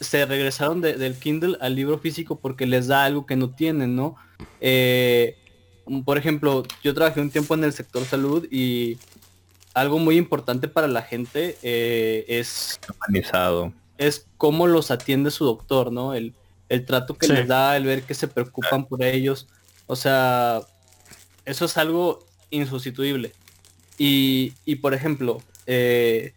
se 0.00 0.26
regresaron 0.26 0.80
del 0.80 1.18
Kindle 1.18 1.56
al 1.60 1.74
libro 1.74 1.98
físico 1.98 2.38
porque 2.38 2.66
les 2.66 2.86
da 2.86 3.04
algo 3.04 3.26
que 3.26 3.36
no 3.36 3.50
tienen, 3.50 3.96
¿no? 3.96 4.16
Eh, 4.60 5.36
por 6.04 6.18
ejemplo, 6.18 6.64
yo 6.82 6.94
trabajé 6.94 7.20
un 7.20 7.30
tiempo 7.30 7.54
en 7.54 7.64
el 7.64 7.72
sector 7.72 8.04
salud 8.04 8.46
y 8.50 8.98
algo 9.74 9.98
muy 9.98 10.16
importante 10.16 10.68
para 10.68 10.88
la 10.88 11.02
gente 11.02 11.56
eh, 11.62 12.24
es 12.28 12.80
humanizado. 12.94 13.72
Es 13.98 14.26
cómo 14.36 14.66
los 14.66 14.90
atiende 14.90 15.30
su 15.30 15.44
doctor, 15.44 15.92
¿no? 15.92 16.14
El, 16.14 16.34
trato 16.86 17.16
que 17.16 17.28
les 17.28 17.46
da, 17.46 17.76
el 17.76 17.84
ver 17.84 18.02
que 18.02 18.14
se 18.14 18.26
preocupan 18.26 18.86
por 18.86 19.02
ellos. 19.02 19.46
O 19.86 19.94
sea, 19.94 20.62
eso 21.44 21.64
es 21.64 21.76
algo 21.76 22.26
insustituible. 22.50 23.32
Y, 23.98 24.52
y 24.64 24.76
por 24.76 24.92
ejemplo, 24.92 25.40
eh, 25.66 26.34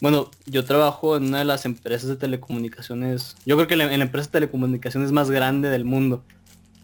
bueno, 0.00 0.30
yo 0.46 0.64
trabajo 0.64 1.16
en 1.16 1.24
una 1.24 1.40
de 1.40 1.44
las 1.44 1.66
empresas 1.66 2.08
de 2.08 2.16
telecomunicaciones. 2.16 3.36
Yo 3.44 3.56
creo 3.56 3.68
que 3.68 3.76
la, 3.76 3.92
en 3.92 3.98
la 3.98 4.06
empresa 4.06 4.28
de 4.28 4.32
telecomunicaciones 4.32 5.12
más 5.12 5.30
grande 5.30 5.68
del 5.68 5.84
mundo. 5.84 6.24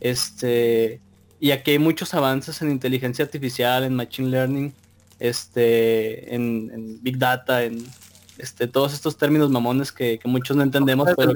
Este, 0.01 1.01
y 1.41 1.51
aquí 1.53 1.73
hay 1.73 1.79
muchos 1.79 2.13
avances 2.13 2.61
en 2.61 2.71
inteligencia 2.71 3.25
artificial, 3.25 3.85
en 3.85 3.95
machine 3.95 4.29
learning, 4.29 4.75
este, 5.19 6.35
en, 6.35 7.03
big 7.03 7.19
data, 7.19 7.65
en 7.65 7.87
este, 8.37 8.69
todos 8.69 8.93
estos 8.93 9.17
términos 9.17 9.51
mamones 9.51 9.93
que, 9.93 10.21
muchos 10.25 10.57
no 10.57 10.63
entendemos, 10.63 11.09
pero, 11.17 11.33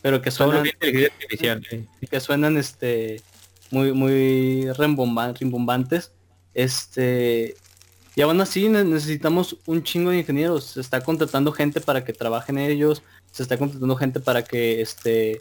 pero 0.00 0.22
que 0.22 0.30
suenan, 0.30 0.64
que 0.80 2.20
suenan 2.20 2.56
este, 2.56 3.20
muy, 3.70 3.92
muy 3.92 4.70
rimbombantes. 4.72 6.12
Este, 6.54 7.54
y 8.20 8.22
aún 8.22 8.38
así 8.42 8.68
necesitamos 8.68 9.56
un 9.64 9.82
chingo 9.82 10.10
de 10.10 10.18
ingenieros. 10.18 10.64
Se 10.64 10.80
está 10.82 11.00
contratando 11.00 11.52
gente 11.52 11.80
para 11.80 12.04
que 12.04 12.12
trabajen 12.12 12.58
ellos. 12.58 13.02
Se 13.32 13.42
está 13.42 13.56
contratando 13.56 13.96
gente 13.96 14.20
para 14.20 14.44
que 14.44 14.82
este. 14.82 15.38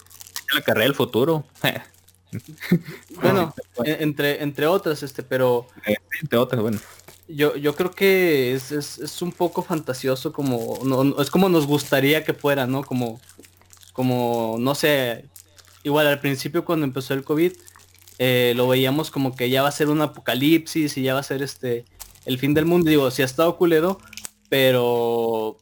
La 0.55 0.61
carrera 0.61 0.85
del 0.85 0.95
futuro. 0.95 1.43
bueno, 3.21 3.53
entre, 3.83 4.41
entre 4.41 4.65
otras, 4.65 5.03
este, 5.03 5.23
pero. 5.23 5.67
Eh, 5.85 5.97
entre 6.21 6.39
otras, 6.39 6.61
bueno. 6.61 6.79
Yo, 7.27 7.57
yo 7.57 7.75
creo 7.75 7.91
que 7.91 8.53
es, 8.53 8.71
es, 8.71 9.21
un 9.21 9.33
poco 9.33 9.61
fantasioso 9.61 10.31
como. 10.31 10.79
No, 10.85 11.21
es 11.21 11.29
como 11.29 11.49
nos 11.49 11.67
gustaría 11.67 12.23
que 12.23 12.33
fuera, 12.33 12.65
¿no? 12.65 12.85
Como. 12.85 13.19
Como, 13.91 14.55
no 14.57 14.73
sé. 14.73 15.25
Igual 15.83 16.07
al 16.07 16.21
principio 16.21 16.63
cuando 16.63 16.85
empezó 16.85 17.13
el 17.13 17.25
COVID. 17.25 17.51
Eh, 18.19 18.53
lo 18.55 18.69
veíamos 18.69 19.11
como 19.11 19.35
que 19.35 19.49
ya 19.49 19.63
va 19.63 19.67
a 19.67 19.73
ser 19.73 19.89
un 19.89 20.01
apocalipsis 20.01 20.97
y 20.97 21.01
ya 21.03 21.13
va 21.13 21.19
a 21.19 21.23
ser 21.23 21.43
este 21.43 21.83
el 22.29 22.37
fin 22.37 22.53
del 22.53 22.65
mundo. 22.65 22.89
Digo, 22.89 23.09
si 23.11 23.23
ha 23.23 23.25
estado 23.25 23.57
culero, 23.57 23.99
pero 24.49 25.57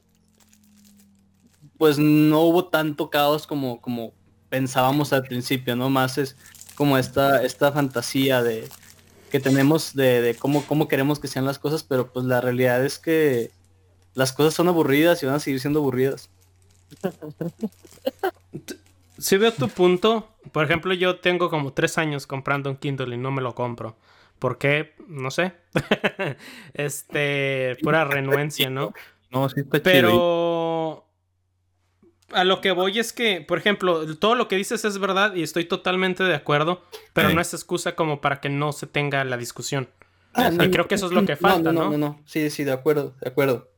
pues 1.78 1.98
no 1.98 2.42
hubo 2.42 2.66
tanto 2.66 3.10
caos 3.10 3.48
como, 3.48 3.80
como 3.80 4.14
pensábamos 4.50 5.14
al 5.14 5.24
principio, 5.24 5.76
¿no? 5.76 5.90
Más 5.90 6.18
es 6.18 6.36
como 6.76 6.98
esta, 6.98 7.44
esta 7.44 7.72
fantasía 7.72 8.44
de 8.44 8.68
que 9.32 9.40
tenemos 9.40 9.96
de, 9.96 10.36
cómo, 10.40 10.66
cómo 10.66 10.88
queremos 10.88 11.20
que 11.20 11.28
sean 11.28 11.46
las 11.46 11.58
cosas, 11.58 11.84
pero 11.84 12.12
pues 12.12 12.26
la 12.26 12.42
realidad 12.42 12.84
es 12.86 13.00
que 13.00 13.52
las 14.14 14.34
cosas 14.34 14.54
son 14.54 14.68
aburridas 14.68 15.24
y 15.24 15.26
van 15.26 15.36
a 15.36 15.40
seguir 15.40 15.60
siendo 15.60 15.80
aburridas. 15.80 16.30
Si 19.18 19.38
veo 19.38 19.52
tu 19.52 19.70
punto, 19.70 20.28
por 20.52 20.66
ejemplo, 20.66 20.94
yo 20.94 21.20
tengo 21.20 21.50
como 21.50 21.74
tres 21.74 21.98
años 21.98 22.28
comprando 22.28 22.70
un 22.70 22.78
Kindle 22.78 23.16
y 23.16 23.18
no 23.18 23.32
me 23.32 23.42
lo 23.42 23.56
compro. 23.56 23.96
¿Por 24.40 24.58
qué? 24.58 24.94
No 25.08 25.32
sé. 25.32 25.54
este, 26.74 27.78
pura 27.82 28.06
renuencia, 28.06 28.70
¿no? 28.70 28.94
No, 29.32 29.50
sí 29.50 29.62
está 29.62 29.80
Pero 29.82 31.08
a 32.32 32.44
lo 32.44 32.62
que 32.62 32.72
voy 32.72 33.00
es 33.00 33.14
que, 33.14 33.42
por 33.42 33.58
ejemplo, 33.58 34.16
todo 34.18 34.36
lo 34.36 34.48
que 34.48 34.56
dices 34.56 34.84
es 34.86 35.00
verdad 35.00 35.34
y 35.36 35.44
estoy 35.44 35.66
totalmente 35.66 36.24
de 36.24 36.36
acuerdo, 36.36 36.84
pero 37.14 37.30
no 37.30 37.42
es 37.42 37.54
excusa 37.54 37.96
como 37.96 38.22
para 38.22 38.42
que 38.42 38.50
no 38.50 38.74
se 38.74 38.88
tenga 38.88 39.24
la 39.24 39.38
discusión. 39.38 39.90
Ah, 40.34 40.52
y 40.52 40.70
creo 40.70 40.88
que 40.88 40.96
eso 40.96 41.08
es 41.08 41.14
lo 41.14 41.26
que 41.26 41.36
falta, 41.36 41.72
¿no? 41.72 41.86
No, 41.86 41.92
no, 41.92 41.98
no. 41.98 42.22
Sí, 42.26 42.50
sí, 42.50 42.64
de 42.64 42.74
acuerdo, 42.74 43.16
de 43.22 43.30
acuerdo. 43.30 43.72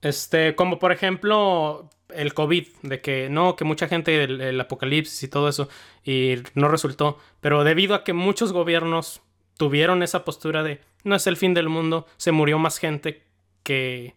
Este, 0.00 0.54
como 0.54 0.78
por 0.78 0.92
ejemplo, 0.92 1.90
el 2.08 2.34
COVID, 2.34 2.66
de 2.82 3.00
que 3.00 3.28
no, 3.28 3.56
que 3.56 3.64
mucha 3.64 3.88
gente, 3.88 4.22
el 4.24 4.60
apocalipsis 4.60 5.22
y 5.22 5.28
todo 5.28 5.48
eso, 5.48 5.68
y 6.04 6.36
no 6.54 6.68
resultó, 6.68 7.18
pero 7.40 7.64
debido 7.64 7.94
a 7.94 8.04
que 8.04 8.12
muchos 8.12 8.52
gobiernos 8.52 9.22
tuvieron 9.56 10.02
esa 10.02 10.24
postura 10.24 10.62
de 10.62 10.80
no 11.04 11.14
es 11.14 11.26
el 11.26 11.36
fin 11.36 11.54
del 11.54 11.68
mundo, 11.68 12.06
se 12.16 12.32
murió 12.32 12.58
más 12.58 12.78
gente 12.78 13.22
que, 13.62 14.14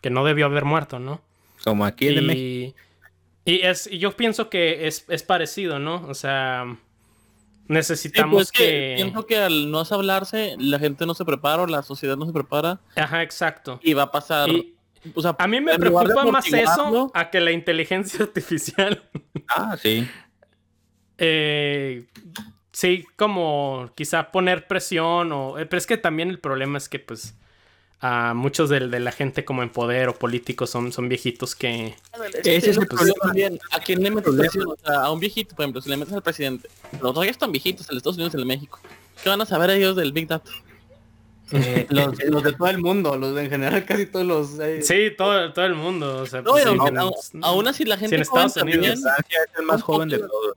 que 0.00 0.10
no 0.10 0.24
debió 0.24 0.46
haber 0.46 0.64
muerto, 0.64 0.98
¿no? 0.98 1.20
Como 1.64 1.84
aquí 1.84 2.08
en 2.08 2.30
y, 2.30 2.74
y 3.44 3.60
es 3.60 3.86
y 3.86 3.98
yo 3.98 4.16
pienso 4.16 4.48
que 4.48 4.86
es, 4.86 5.04
es, 5.08 5.22
parecido, 5.22 5.78
¿no? 5.78 6.06
O 6.08 6.14
sea, 6.14 6.76
necesitamos 7.68 8.34
pues 8.34 8.52
que... 8.52 8.94
Pienso 8.96 9.26
que 9.26 9.36
al 9.36 9.70
no 9.70 9.82
hablarse, 9.90 10.56
la 10.58 10.78
gente 10.78 11.06
no 11.06 11.14
se 11.14 11.24
prepara, 11.24 11.66
la 11.66 11.82
sociedad 11.82 12.16
no 12.16 12.26
se 12.26 12.32
prepara. 12.32 12.80
Ajá, 12.96 13.22
exacto. 13.22 13.78
Y 13.82 13.92
va 13.92 14.04
a 14.04 14.10
pasar... 14.10 14.48
o 15.14 15.22
sea, 15.22 15.36
a 15.38 15.46
mí 15.46 15.60
me 15.60 15.78
preocupa 15.78 16.24
más 16.24 16.50
eso 16.52 17.10
a 17.14 17.30
que 17.30 17.40
la 17.40 17.52
inteligencia 17.52 18.20
artificial. 18.24 19.08
ah, 19.48 19.76
sí. 19.80 20.08
Eh, 21.18 22.06
sí, 22.72 23.06
como 23.16 23.90
quizá 23.94 24.30
poner 24.30 24.66
presión 24.66 25.32
o... 25.32 25.58
Eh, 25.58 25.66
pero 25.66 25.78
es 25.78 25.86
que 25.86 25.96
también 25.96 26.30
el 26.30 26.38
problema 26.38 26.78
es 26.78 26.88
que 26.88 26.98
pues 26.98 27.34
a 28.00 28.32
muchos 28.32 28.70
de, 28.70 28.80
la 28.80 29.12
gente 29.12 29.44
como 29.44 29.62
en 29.62 29.68
poder 29.68 30.08
o 30.08 30.14
políticos 30.14 30.70
son, 30.70 30.90
son 30.90 31.08
viejitos 31.08 31.54
que... 31.54 31.94
Ese 32.44 32.70
es 32.70 32.76
el 32.78 32.86
problema 32.86 33.14
también. 33.22 33.58
¿A 33.72 33.80
quién 33.80 34.02
le 34.02 34.10
metes 34.10 34.34
presión? 34.34 34.68
O 34.68 34.76
sea, 34.76 35.02
a 35.02 35.12
un 35.12 35.20
viejito, 35.20 35.54
por 35.54 35.64
ejemplo, 35.64 35.82
si 35.82 35.90
le 35.90 35.98
metes 35.98 36.14
al 36.14 36.22
presidente. 36.22 36.68
Los 37.02 37.14
dos 37.14 37.24
ya 37.24 37.30
están 37.30 37.52
viejitos, 37.52 37.90
en 37.90 37.98
Estados 37.98 38.16
Unidos 38.16 38.34
y 38.34 38.40
en 38.40 38.46
México. 38.46 38.80
¿Qué 39.22 39.28
van 39.28 39.40
a 39.42 39.46
saber 39.46 39.68
ellos 39.70 39.96
del 39.96 40.12
Big 40.12 40.28
Data? 40.28 40.50
Eh, 41.52 41.86
los, 41.90 42.42
de 42.42 42.52
todo 42.52 42.68
el 42.68 42.78
mundo, 42.78 43.16
los 43.18 43.34
de 43.34 43.44
en 43.44 43.50
general 43.50 43.84
casi 43.84 44.06
todos 44.06 44.24
los... 44.24 44.58
Eh. 44.60 44.80
Sí, 44.80 45.10
todo, 45.16 45.52
todo 45.52 45.66
el 45.66 45.74
mundo. 45.74 46.22
O 46.22 46.26
sea, 46.26 46.40
no, 46.40 46.52
pues, 46.52 46.64
aún, 47.42 47.68
así 47.68 47.84
la 47.84 47.98
gente... 47.98 48.16
en 48.16 48.22
Estados 48.22 48.56
Unidos. 48.56 48.98
es 48.98 49.58
el 49.58 49.66
más 49.66 49.82
joven 49.82 50.08
de 50.08 50.20
todos. 50.20 50.56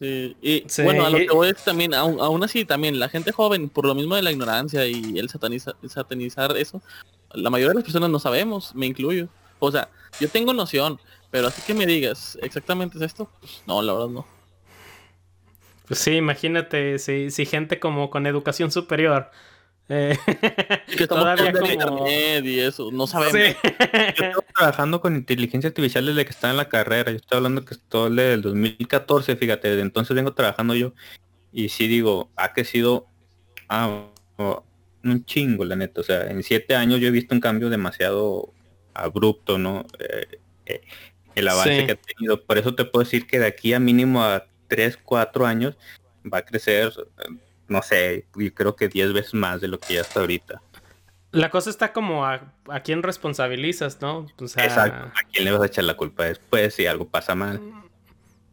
Y 0.00 0.64
bueno, 0.82 1.06
a 1.06 1.10
lo 1.10 1.18
que 1.18 1.30
voy 1.30 1.48
es 1.48 1.64
también, 1.64 1.92
aún, 1.92 2.44
así 2.44 2.64
también, 2.64 2.98
la 3.00 3.08
gente 3.08 3.32
joven, 3.32 3.68
por 3.68 3.84
lo 3.84 3.94
mismo 3.94 4.14
de 4.14 4.22
la 4.22 4.30
ignorancia 4.30 4.86
y 4.86 5.18
el, 5.18 5.28
sataniza, 5.28 5.74
satanizar 5.88 6.56
eso, 6.56 6.80
la 7.32 7.50
mayoría 7.50 7.70
de 7.70 7.74
las 7.76 7.84
personas 7.84 8.10
no 8.10 8.18
sabemos, 8.18 8.74
me 8.74 8.86
incluyo. 8.86 9.28
O 9.58 9.72
sea, 9.72 9.88
yo 10.20 10.28
tengo 10.28 10.52
noción, 10.52 11.00
pero 11.30 11.48
así 11.48 11.62
que 11.62 11.74
me 11.74 11.84
digas, 11.84 12.38
¿exactamente 12.42 12.98
es 12.98 13.02
esto? 13.02 13.28
Pues, 13.40 13.62
no, 13.66 13.82
la 13.82 13.92
verdad 13.92 14.08
no. 14.08 14.26
Pues 15.88 16.00
sí, 16.00 16.12
imagínate, 16.12 16.98
si, 16.98 17.30
si 17.30 17.46
gente 17.46 17.80
como 17.80 18.10
con 18.10 18.26
educación 18.26 18.70
superior 18.70 19.30
Eh, 19.90 20.18
que 20.96 21.06
todavía 21.06 21.52
como... 21.52 21.66
internet 21.66 22.44
y 22.44 22.60
eso, 22.60 22.90
no 22.92 23.06
sabemos. 23.06 23.32
Sí. 23.32 23.56
Yo 24.18 24.26
estoy 24.26 24.44
trabajando 24.54 25.00
con 25.00 25.16
inteligencia 25.16 25.68
artificial 25.68 26.06
desde 26.06 26.24
que 26.24 26.30
estaba 26.30 26.50
en 26.50 26.58
la 26.58 26.68
carrera. 26.68 27.10
Yo 27.10 27.16
estoy 27.16 27.36
hablando 27.36 27.64
que 27.64 27.74
estoy 27.74 28.10
desde 28.10 28.34
el 28.34 28.42
2014, 28.42 29.36
fíjate, 29.36 29.68
desde 29.68 29.82
entonces 29.82 30.14
vengo 30.14 30.34
trabajando 30.34 30.74
yo. 30.74 30.92
Y 31.52 31.70
sí 31.70 31.88
digo, 31.88 32.30
ha 32.36 32.52
crecido 32.52 33.06
ah, 33.68 34.08
un 35.04 35.24
chingo, 35.24 35.64
la 35.64 35.76
neta. 35.76 36.00
O 36.00 36.04
sea, 36.04 36.30
en 36.30 36.42
siete 36.42 36.74
años 36.74 37.00
yo 37.00 37.08
he 37.08 37.12
visto 37.12 37.34
un 37.34 37.40
cambio 37.40 37.70
demasiado 37.70 38.52
abrupto, 38.92 39.58
¿no? 39.58 39.86
Eh, 39.98 40.40
eh, 40.66 40.80
el 41.34 41.48
avance 41.48 41.86
que 41.86 41.92
ha 41.92 41.96
tenido. 41.96 42.42
Por 42.44 42.58
eso 42.58 42.74
te 42.74 42.84
puedo 42.84 43.04
decir 43.04 43.26
que 43.26 43.38
de 43.38 43.46
aquí 43.46 43.72
a 43.72 43.80
mínimo 43.80 44.22
a 44.22 44.46
tres, 44.66 44.98
cuatro 45.02 45.46
años 45.46 45.76
va 46.30 46.38
a 46.38 46.44
crecer 46.44 46.92
no 47.68 47.82
sé, 47.82 48.26
yo 48.34 48.52
creo 48.54 48.76
que 48.76 48.88
10 48.88 49.12
veces 49.12 49.34
más 49.34 49.60
de 49.60 49.68
lo 49.68 49.78
que 49.78 49.94
ya 49.94 50.00
está 50.00 50.20
ahorita. 50.20 50.60
La 51.30 51.50
cosa 51.50 51.68
está 51.68 51.92
como 51.92 52.24
a, 52.24 52.40
quién 52.82 53.02
responsabilizas, 53.02 54.00
¿no? 54.00 54.26
Exacto, 54.40 55.12
a 55.14 55.22
quién 55.30 55.44
le 55.44 55.52
vas 55.52 55.60
a 55.60 55.66
echar 55.66 55.84
la 55.84 55.94
culpa 55.94 56.24
después 56.24 56.74
si 56.74 56.86
algo 56.86 57.06
pasa 57.06 57.34
mal. 57.34 57.60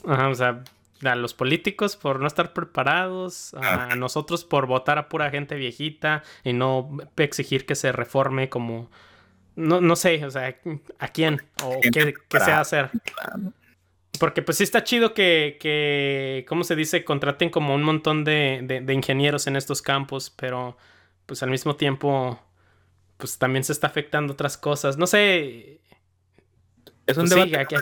Ajá, 0.05 0.28
o 0.28 0.36
sea, 0.36 0.63
a 1.03 1.16
los 1.16 1.34
políticos 1.34 1.95
por 1.95 2.20
no 2.20 2.28
estar 2.28 2.53
preparados, 2.53 3.53
a 3.53 3.95
nosotros 3.95 4.43
por 4.43 4.68
votar 4.68 4.97
a 4.97 5.07
pura 5.07 5.30
gente 5.30 5.55
viejita 5.55 6.24
y 6.43 6.53
no 6.53 6.97
exigir 7.18 7.66
que 7.66 7.76
se 7.76 7.91
reforme 7.91 8.49
como... 8.49 8.89
No, 9.55 9.80
no 9.80 9.95
sé, 9.95 10.26
o 10.26 10.32
sea, 10.32 10.57
¿a 10.99 11.07
quién? 11.07 11.41
¿O 11.63 11.80
qué, 11.82 12.13
qué 12.28 12.39
se 12.41 12.51
va 12.51 12.57
a 12.57 12.61
hacer? 12.61 12.91
Porque 14.18 14.41
pues 14.41 14.57
sí 14.57 14.63
está 14.63 14.84
chido 14.84 15.13
que, 15.13 15.57
que, 15.59 16.45
¿cómo 16.47 16.63
se 16.63 16.76
dice? 16.76 17.03
Contraten 17.03 17.49
como 17.49 17.76
un 17.76 17.84
montón 17.84 18.24
de, 18.24 18.61
de, 18.84 18.93
ingenieros 18.93 19.47
en 19.47 19.55
estos 19.55 19.82
campos, 19.82 20.30
pero 20.36 20.78
pues 21.26 21.41
al 21.43 21.49
mismo 21.49 21.76
tiempo, 21.76 22.39
pues 23.18 23.38
también 23.38 23.63
se 23.63 23.74
está 23.74 23.88
afectando 23.88 24.34
otras 24.34 24.57
cosas. 24.57 24.97
No 24.97 25.07
sé. 25.07 25.82
Es 27.05 27.18
un 27.18 27.28
pues, 27.30 27.49
debate 27.49 27.76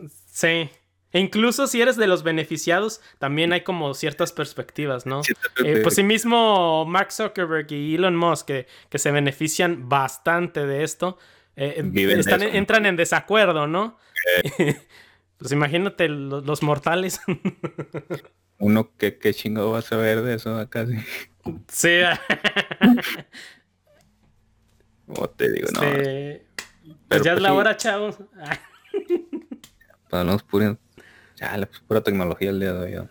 sí, 0.00 0.08
sí. 0.26 0.70
E 1.10 1.20
incluso 1.20 1.66
si 1.66 1.80
eres 1.80 1.96
de 1.96 2.06
los 2.06 2.22
beneficiados, 2.22 3.00
también 3.18 3.52
hay 3.52 3.62
como 3.62 3.94
ciertas 3.94 4.32
perspectivas, 4.32 5.06
¿no? 5.06 5.22
Eh, 5.64 5.80
pues 5.82 5.94
sí 5.94 6.02
mismo 6.02 6.84
Mark 6.84 7.12
Zuckerberg 7.12 7.72
y 7.72 7.94
Elon 7.94 8.14
Musk, 8.14 8.46
que, 8.46 8.66
que 8.90 8.98
se 8.98 9.10
benefician 9.10 9.88
bastante 9.88 10.66
de 10.66 10.84
esto, 10.84 11.18
eh, 11.56 11.82
entran 12.52 12.86
en 12.86 12.96
desacuerdo, 12.96 13.66
¿no? 13.66 13.98
pues 15.38 15.52
imagínate 15.52 16.08
los, 16.08 16.62
mortales. 16.62 17.20
Uno 18.58 18.92
que, 18.96 19.18
que 19.18 19.34
chingo 19.34 19.70
va 19.70 19.78
a 19.78 19.82
saber 19.82 20.22
de 20.22 20.34
eso 20.34 20.56
acá. 20.56 20.86
Sí. 20.86 20.96
sí. 21.68 22.00
Te 25.36 25.52
digo, 25.52 25.68
no. 25.72 25.80
Pues 25.80 27.22
ya 27.22 27.32
es 27.32 27.36
pues 27.36 27.40
la 27.40 27.54
hora, 27.54 27.76
chavos. 27.76 28.18
Para 30.10 30.36
puro, 30.38 30.78
ya, 31.36 31.56
la 31.56 31.68
pura 31.86 32.02
tecnología 32.02 32.50
el 32.50 32.60
día 32.60 32.72
de 32.74 32.98
hoy. 32.98 33.08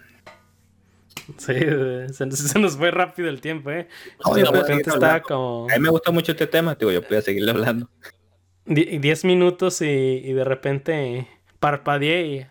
Sí, 1.38 1.54
se, 2.14 2.60
nos 2.60 2.78
fue 2.78 2.92
rápido 2.92 3.28
el 3.30 3.42
tiempo, 3.42 3.70
¿eh? 3.72 3.88
A 4.24 4.34
mí 4.34 4.42
me 5.80 5.90
gusta 5.90 6.12
mucho 6.12 6.32
este 6.32 6.48
tema, 6.48 6.76
digo, 6.76 6.92
yo 6.92 7.02
voy 7.02 7.18
a 7.18 7.22
seguirle 7.22 7.52
hablando. 7.52 7.90
10 8.68 9.26
minutos 9.26 9.82
y, 9.82 10.34
de 10.34 10.44
repente 10.44 11.28
parpadeé 11.60 12.26
y 12.26 12.46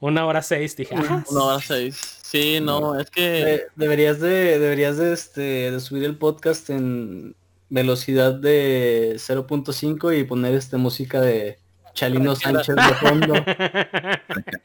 una 0.00 0.26
hora 0.26 0.42
seis 0.42 0.74
dije 0.76 0.94
ah, 0.96 1.24
una 1.30 1.44
hora 1.44 1.60
seis. 1.60 2.18
Sí 2.22 2.58
no 2.60 2.98
es 2.98 3.10
que 3.10 3.66
deberías 3.76 4.18
de 4.20 4.58
deberías 4.58 4.96
de 4.96 5.12
este 5.12 5.70
de 5.70 5.80
subir 5.80 6.04
el 6.04 6.16
podcast 6.16 6.70
en 6.70 7.34
velocidad 7.68 8.34
de 8.34 9.12
0.5 9.16 10.18
y 10.18 10.24
poner 10.24 10.54
este 10.54 10.76
música 10.76 11.20
de 11.20 11.58
Chalino 11.92 12.34
Sánchez 12.34 12.74
de 12.74 12.94
fondo. 12.94 13.34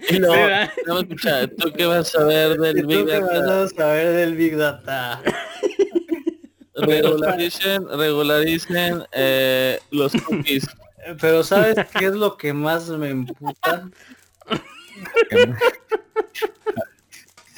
Y 0.10 0.20
no, 0.20 0.30
no 0.86 1.00
escucha, 1.00 1.48
tú 1.48 1.72
qué 1.76 1.86
vas 1.86 2.14
a 2.16 2.24
ver 2.24 2.58
del 2.60 2.86
Big 2.86 3.06
Data 3.06 3.46
vas 3.46 3.74
a 3.74 3.76
saber 3.76 4.14
del 4.14 4.36
Big 4.36 4.56
Data 4.56 5.22
regularicen 6.76 7.88
regularicen 7.88 9.04
eh, 9.12 9.80
los 9.92 10.14
cookies 10.14 10.68
pero 11.20 11.44
¿sabes 11.44 11.76
qué 11.98 12.06
es 12.06 12.14
lo 12.14 12.38
que 12.38 12.54
más 12.54 12.90
me 12.90 13.10
emputa? 13.10 13.90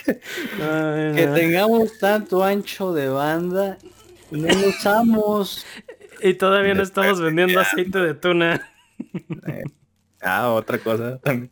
que 0.06 1.28
tengamos 1.36 1.98
tanto 2.00 2.43
ancho 2.43 2.93
de 2.93 3.10
banda 3.10 3.78
y 4.32 4.39
no 4.39 4.54
lo 4.54 4.70
usamos. 4.70 5.66
Y 6.22 6.34
todavía 6.34 6.74
no 6.74 6.84
estamos 6.84 7.22
vendiendo 7.22 7.60
aceite 7.60 8.00
de 8.00 8.14
tuna. 8.14 8.70
Eh, 9.48 9.64
ah, 10.22 10.50
otra 10.50 10.80
cosa 10.80 11.20
también. 11.20 11.52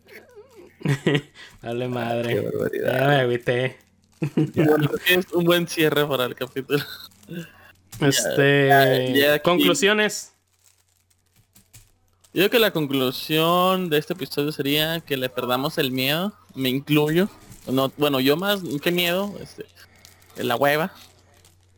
Dale 1.62 1.88
madre. 1.88 2.44
Ya 2.84 3.08
me 3.08 3.16
agüité. 3.22 3.78
es 5.08 5.32
un 5.34 5.44
buen 5.44 5.68
cierre 5.68 6.06
para 6.08 6.26
el 6.26 6.36
capítulo. 6.36 6.84
Este. 8.02 9.40
conclusiones. 9.44 10.35
Yo 12.36 12.42
creo 12.42 12.50
que 12.50 12.60
la 12.60 12.72
conclusión 12.72 13.90
de 13.90 13.98
este 13.98 14.12
episodio 14.12 14.52
sería 14.52 15.00
que 15.00 15.16
le 15.16 15.30
perdamos 15.30 15.78
el 15.78 15.94
miedo, 15.94 16.34
me 16.54 16.68
incluyo. 16.68 17.30
No, 17.66 17.94
bueno, 17.96 18.20
yo 18.20 18.36
más 18.36 18.60
que 18.84 18.92
miedo, 18.92 19.34
este, 19.40 19.66
la 20.44 20.58
hueva. 20.58 20.92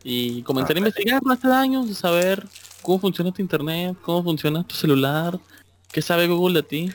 Y 0.04 0.42
comenzar 0.42 0.76
a 0.76 0.78
ah, 0.78 0.80
investigar 0.80 1.24
más 1.24 1.44
de 1.44 1.54
años, 1.54 1.96
saber 1.96 2.44
cómo 2.82 2.98
funciona 2.98 3.32
tu 3.32 3.40
internet, 3.40 3.96
cómo 4.02 4.24
funciona 4.24 4.64
tu 4.64 4.74
celular, 4.74 5.40
qué 5.92 6.02
sabe 6.02 6.26
Google 6.26 6.56
de 6.56 6.68
ti. 6.68 6.92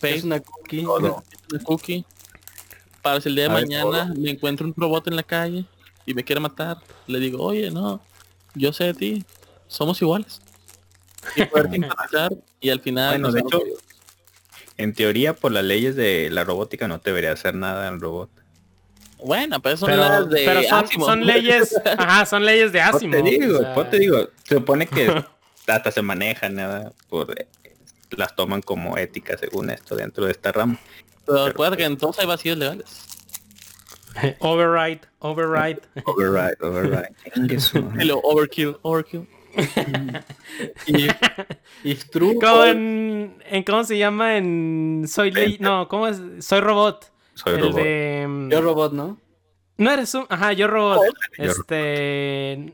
Es 0.00 0.24
una 0.24 0.40
cookie. 0.40 0.86
Una 0.86 1.62
cookie. 1.64 2.02
Para 3.02 3.20
si 3.20 3.28
el 3.28 3.34
día 3.34 3.44
de 3.44 3.50
mañana 3.50 4.14
me 4.16 4.30
encuentro 4.30 4.66
un 4.66 4.72
robot 4.74 5.08
en 5.08 5.16
la 5.16 5.22
calle 5.22 5.66
y 6.06 6.14
me 6.14 6.24
quiere 6.24 6.40
matar, 6.40 6.78
le 7.06 7.20
digo, 7.20 7.44
oye, 7.44 7.70
no, 7.70 8.00
yo 8.54 8.72
sé 8.72 8.84
de 8.84 8.94
ti, 8.94 9.24
somos 9.68 10.00
iguales 10.00 10.40
y 11.34 11.44
poder 11.44 11.68
y 12.60 12.70
al 12.70 12.80
final... 12.80 13.20
Bueno, 13.20 13.32
de 13.32 13.40
hecho, 13.40 13.62
en 14.78 14.94
teoría 14.94 15.34
por 15.34 15.52
las 15.52 15.64
leyes 15.64 15.96
de 15.96 16.28
la 16.30 16.44
robótica 16.44 16.88
no 16.88 16.98
debería 16.98 17.32
hacer 17.32 17.54
nada 17.54 17.88
el 17.88 18.00
robot. 18.00 18.30
Bueno, 19.18 19.60
pero 19.60 19.76
son 19.76 19.90
de 20.30 20.44
pero 20.44 20.62
son, 21.04 21.26
leyes, 21.26 21.74
ajá, 21.98 22.26
son 22.26 22.44
leyes 22.44 22.72
de 22.72 22.80
Asimov. 22.80 23.24
te 23.24 23.30
digo, 23.30 23.84
te 23.90 23.98
digo, 23.98 24.28
se 24.44 24.56
supone 24.56 24.86
que 24.86 25.24
hasta 25.66 25.90
se 25.90 26.02
maneja 26.02 26.48
nada 26.50 26.92
por 27.08 27.32
eh, 27.40 27.48
las 28.10 28.36
toman 28.36 28.60
como 28.60 28.98
éticas 28.98 29.40
según 29.40 29.70
esto 29.70 29.96
dentro 29.96 30.26
de 30.26 30.32
esta 30.32 30.52
rama. 30.52 30.78
Pero 31.24 31.48
recuerda 31.48 31.76
que 31.76 31.84
entonces 31.84 32.20
hay 32.20 32.26
vacíos 32.26 32.58
legales. 32.58 33.02
Override, 34.38 35.00
override. 35.18 35.80
Override, 36.04 36.56
override. 36.60 37.14
overkill, 38.22 38.78
overkill. 38.82 39.26
If 41.84 42.04
True. 42.10 42.38
en, 42.68 43.64
¿Cómo 43.64 43.84
se 43.84 43.98
llama? 43.98 44.36
En 44.36 45.04
Soy 45.08 45.58
No, 45.60 45.88
¿cómo 45.88 46.06
es? 46.08 46.20
Soy 46.40 46.60
Robot. 46.60 47.10
Soy 47.34 47.56
Robot. 47.58 47.80
Mm, 48.28 48.50
yo 48.50 48.60
Robot, 48.60 48.92
¿no? 48.92 49.18
No 49.78 49.90
eres 49.90 50.14
un... 50.14 50.26
Ajá, 50.28 50.52
yo 50.52 50.66
Robot. 50.68 51.00
este... 51.38 52.72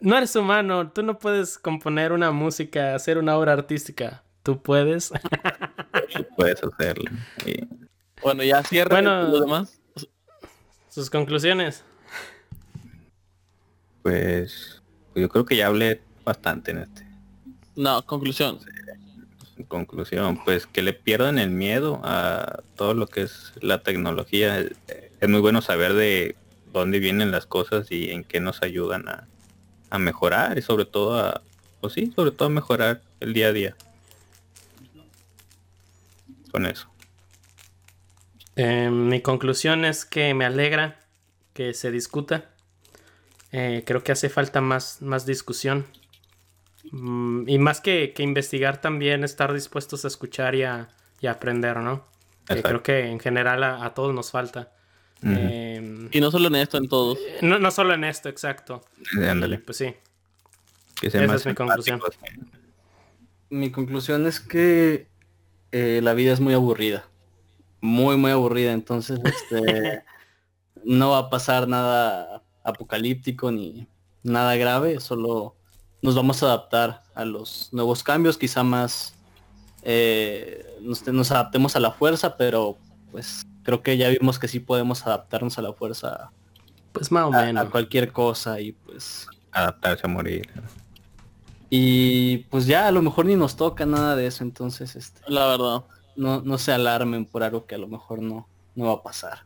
No 0.00 0.16
eres 0.16 0.34
humano. 0.36 0.90
Tú 0.90 1.02
no 1.02 1.18
puedes 1.18 1.58
componer 1.58 2.12
una 2.12 2.30
música, 2.30 2.94
hacer 2.94 3.18
una 3.18 3.36
obra 3.36 3.52
artística. 3.52 4.22
Tú 4.42 4.62
puedes. 4.62 5.10
Tú 6.16 6.26
puedes 6.36 6.62
hacerlo. 6.62 7.10
Bueno, 8.22 8.42
ya 8.42 8.62
cierra 8.62 8.94
bueno, 8.94 9.24
lo 9.24 9.40
demás. 9.40 9.80
Sus 10.88 11.10
conclusiones. 11.10 11.84
Pues 14.02 14.75
yo 15.20 15.28
creo 15.28 15.44
que 15.44 15.56
ya 15.56 15.66
hablé 15.66 16.00
bastante 16.24 16.70
en 16.72 16.78
este. 16.78 17.06
No, 17.74 18.04
conclusión. 18.04 18.58
Conclusión, 19.68 20.38
pues 20.44 20.66
que 20.66 20.82
le 20.82 20.92
pierdan 20.92 21.38
el 21.38 21.50
miedo 21.50 22.00
a 22.04 22.62
todo 22.76 22.92
lo 22.92 23.06
que 23.06 23.22
es 23.22 23.52
la 23.60 23.82
tecnología. 23.82 24.60
Es 25.20 25.28
muy 25.28 25.40
bueno 25.40 25.62
saber 25.62 25.94
de 25.94 26.36
dónde 26.72 26.98
vienen 26.98 27.30
las 27.30 27.46
cosas 27.46 27.90
y 27.90 28.10
en 28.10 28.22
qué 28.22 28.40
nos 28.40 28.62
ayudan 28.62 29.08
a, 29.08 29.26
mejorar 29.98 30.58
y 30.58 30.62
sobre 30.62 30.84
todo 30.84 31.18
a, 31.18 31.40
pues 31.80 31.94
sí, 31.94 32.12
sobre 32.14 32.30
todo 32.30 32.48
a 32.48 32.50
mejorar 32.50 33.00
el 33.20 33.32
día 33.32 33.46
a 33.46 33.52
día. 33.52 33.76
Con 36.52 36.66
eso. 36.66 36.90
Eh, 38.56 38.90
mi 38.90 39.22
conclusión 39.22 39.86
es 39.86 40.04
que 40.04 40.34
me 40.34 40.44
alegra 40.44 41.00
que 41.54 41.72
se 41.72 41.90
discuta 41.90 42.50
eh, 43.52 43.82
creo 43.86 44.02
que 44.02 44.12
hace 44.12 44.28
falta 44.28 44.60
más, 44.60 45.02
más 45.02 45.26
discusión. 45.26 45.86
Mm, 46.92 47.48
y 47.48 47.58
más 47.58 47.80
que, 47.80 48.12
investigar 48.18 48.80
también, 48.80 49.24
estar 49.24 49.52
dispuestos 49.52 50.04
a 50.04 50.08
escuchar 50.08 50.54
y 50.54 50.62
a, 50.62 50.88
aprender, 51.28 51.78
¿no? 51.78 52.06
creo 52.46 52.82
que 52.82 53.06
en 53.06 53.18
general 53.18 53.64
a, 53.64 53.92
todos 53.94 54.14
nos 54.14 54.30
falta. 54.30 54.72
Em, 55.22 56.08
y 56.12 56.20
no 56.20 56.30
solo 56.30 56.46
en 56.48 56.56
esto, 56.56 56.78
en 56.78 56.88
todos. 56.88 57.18
No, 57.42 57.58
no 57.58 57.70
solo 57.70 57.94
en 57.94 58.04
esto, 58.04 58.28
exacto. 58.28 58.84
Ándale. 59.28 59.58
Pues 59.58 59.78
sí. 59.78 59.94
Esa 61.02 61.24
es 61.24 61.46
mi 61.46 61.54
conclusión. 61.54 62.00
Mi 63.48 63.70
conclusión 63.70 64.26
es 64.26 64.40
que 64.40 65.08
eh, 65.72 66.00
la 66.02 66.14
vida 66.14 66.32
es 66.32 66.40
muy 66.40 66.54
aburrida. 66.54 67.08
Muy, 67.80 68.16
muy 68.16 68.30
aburrida. 68.30 68.72
Entonces, 68.72 69.18
este, 69.24 70.04
no 70.84 71.10
va 71.10 71.18
a 71.18 71.30
pasar 71.30 71.66
nada 71.66 72.45
apocalíptico 72.66 73.50
ni 73.50 73.86
nada 74.22 74.56
grave. 74.56 75.00
Solo 75.00 75.54
nos 76.02 76.14
vamos 76.14 76.42
a 76.42 76.46
adaptar 76.46 77.02
a 77.14 77.24
los 77.24 77.72
nuevos 77.72 78.02
cambios, 78.02 78.36
quizá 78.36 78.62
más 78.62 79.14
eh, 79.82 80.66
nos, 80.82 81.30
adaptemos 81.30 81.76
a 81.76 81.80
la 81.80 81.92
fuerza, 81.92 82.36
pero 82.36 82.76
pues 83.10 83.46
creo 83.62 83.82
que 83.82 83.96
ya 83.96 84.08
vimos 84.08 84.38
que 84.38 84.48
sí 84.48 84.60
podemos 84.60 85.06
adaptarnos 85.06 85.58
a 85.58 85.62
la 85.62 85.72
fuerza. 85.72 86.32
Pues 86.92 87.12
más 87.12 87.24
o 87.24 87.30
menos. 87.30 87.66
A 87.66 87.70
cualquier 87.70 88.12
cosa 88.12 88.60
y 88.60 88.72
pues... 88.72 89.26
Adaptarse 89.52 90.06
a 90.06 90.08
morir. 90.08 90.50
Y 91.70 92.38
pues 92.50 92.66
ya 92.66 92.88
a 92.88 92.90
lo 92.90 93.00
mejor 93.00 93.26
ni 93.26 93.36
nos 93.36 93.56
toca 93.56 93.86
nada 93.86 94.16
de 94.16 94.26
eso, 94.26 94.44
entonces 94.44 94.96
este. 94.96 95.20
La 95.28 95.46
verdad. 95.46 95.84
No, 96.14 96.40
no 96.40 96.58
se 96.58 96.72
alarmen 96.72 97.24
por 97.26 97.42
algo 97.42 97.66
que 97.66 97.74
a 97.74 97.78
lo 97.78 97.88
mejor 97.88 98.22
no, 98.22 98.48
no 98.74 98.86
va 98.86 98.92
a 98.94 99.02
pasar. 99.02 99.45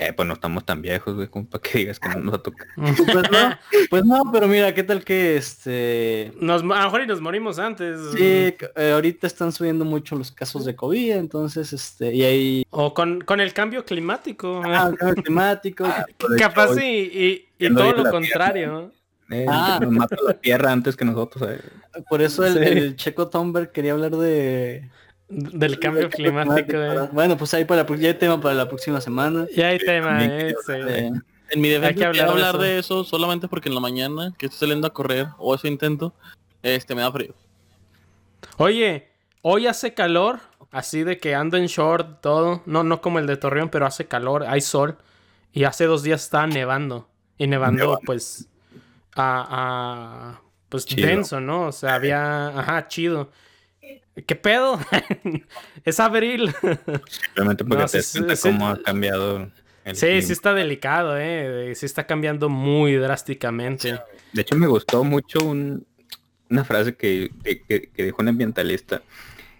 Eh, 0.00 0.12
pues 0.12 0.28
no 0.28 0.34
estamos 0.34 0.64
tan 0.64 0.80
viejos, 0.80 1.16
güey, 1.16 1.26
como 1.26 1.48
para 1.48 1.60
que 1.60 1.78
digas 1.78 1.98
que 1.98 2.08
no 2.08 2.20
nos 2.20 2.34
va 2.34 2.36
a 2.36 2.42
tocar. 2.42 2.68
pues 2.76 3.30
no, 3.32 3.58
pues 3.90 4.04
no, 4.04 4.30
pero 4.32 4.46
mira, 4.46 4.72
¿qué 4.72 4.84
tal 4.84 5.02
que 5.02 5.36
este... 5.36 6.32
Nos, 6.40 6.62
a 6.62 6.64
lo 6.64 6.84
mejor 6.84 7.02
y 7.02 7.06
nos 7.08 7.20
morimos 7.20 7.58
antes. 7.58 7.98
Sí, 8.12 8.54
eh, 8.76 8.92
ahorita 8.94 9.26
están 9.26 9.50
subiendo 9.50 9.84
mucho 9.84 10.14
los 10.14 10.30
casos 10.30 10.64
de 10.64 10.76
COVID, 10.76 11.14
entonces, 11.14 11.72
este, 11.72 12.14
y 12.14 12.22
ahí... 12.22 12.66
O 12.70 12.94
con, 12.94 13.22
con 13.22 13.40
el 13.40 13.52
cambio 13.52 13.84
climático. 13.84 14.62
Ah, 14.64 14.90
el 14.92 14.96
cambio 14.96 15.22
climático. 15.24 15.84
Ah, 15.84 16.06
Capaz 16.38 16.76
y, 16.80 17.48
y, 17.58 17.74
todo 17.74 17.92
lo 17.92 18.08
contrario. 18.08 18.92
Eh, 19.30 19.46
ah. 19.48 19.80
Nos 19.82 19.90
mata 19.90 20.16
la 20.24 20.34
tierra 20.34 20.70
antes 20.70 20.94
que 20.94 21.04
nosotros. 21.04 21.50
Eh. 21.50 21.60
Por 22.08 22.22
eso 22.22 22.46
el, 22.46 22.94
Checo 22.94 23.28
Tomber 23.28 23.72
quería 23.72 23.94
hablar 23.94 24.12
de 24.12 24.88
del 25.28 25.78
cambio 25.78 26.08
climático. 26.10 26.76
Eh. 26.76 27.08
Bueno, 27.12 27.36
pues 27.36 27.52
ahí 27.54 27.64
para 27.64 27.86
ya 27.96 28.08
hay 28.08 28.14
tema 28.14 28.40
para 28.40 28.54
la 28.54 28.68
próxima 28.68 29.00
semana. 29.00 29.46
Ya 29.54 29.68
hay 29.68 29.78
tema, 29.78 30.24
eh, 30.24 30.54
En 31.50 31.60
mi 31.60 31.68
defensa 31.68 31.88
hay 31.88 32.12
que 32.12 32.22
hablar, 32.22 32.58
de, 32.58 32.78
eso. 32.78 33.04
solamente 33.04 33.48
porque 33.48 33.68
en 33.68 33.74
la 33.74 33.80
mañana 33.80 34.34
que 34.38 34.46
estoy 34.46 34.60
saliendo 34.60 34.86
a 34.86 34.92
correr 34.92 35.28
o 35.38 35.54
eso 35.54 35.66
intento, 35.66 36.12
este 36.62 36.94
me 36.94 37.02
da 37.02 37.12
frío. 37.12 37.34
Oye, 38.56 39.08
hoy 39.42 39.66
hace 39.66 39.94
calor, 39.94 40.40
así 40.70 41.04
de 41.04 41.18
que 41.18 41.34
ando 41.34 41.56
en 41.56 41.66
short 41.66 42.20
todo, 42.20 42.62
no 42.66 42.82
no 42.82 43.00
como 43.00 43.18
el 43.18 43.26
de 43.26 43.36
Torreón, 43.36 43.68
pero 43.68 43.86
hace 43.86 44.06
calor, 44.06 44.44
hay 44.46 44.60
sol 44.60 44.98
y 45.52 45.64
hace 45.64 45.84
dos 45.84 46.02
días 46.02 46.24
estaba 46.24 46.46
nevando 46.46 47.08
y 47.36 47.46
nevando 47.46 47.98
pues 48.04 48.48
a, 49.16 50.40
pues 50.68 50.86
denso, 50.86 51.40
¿no? 51.40 51.66
O 51.68 51.72
sea, 51.72 51.94
había, 51.94 52.48
ajá, 52.48 52.88
chido. 52.88 53.30
¿Qué 54.26 54.36
pedo? 54.36 54.78
es 55.84 56.00
abril. 56.00 56.54
Simplemente 57.08 57.64
porque 57.64 57.84
te 57.84 58.02
sientes 58.02 58.40
cómo 58.42 58.68
ha 58.68 58.82
cambiado. 58.82 59.50
El 59.84 59.96
sí, 59.96 60.22
sí 60.22 60.32
está 60.32 60.52
delicado, 60.54 61.16
¿eh? 61.18 61.72
Sí 61.74 61.86
está 61.86 62.06
cambiando 62.06 62.48
muy 62.48 62.96
drásticamente. 62.96 63.98
De 64.32 64.42
hecho, 64.42 64.56
me 64.56 64.66
gustó 64.66 65.04
mucho 65.04 65.38
una 65.40 66.64
frase 66.64 66.94
que, 66.94 67.30
que, 67.42 68.04
dijo 68.04 68.16
un 68.20 68.28
ambientalista. 68.28 69.02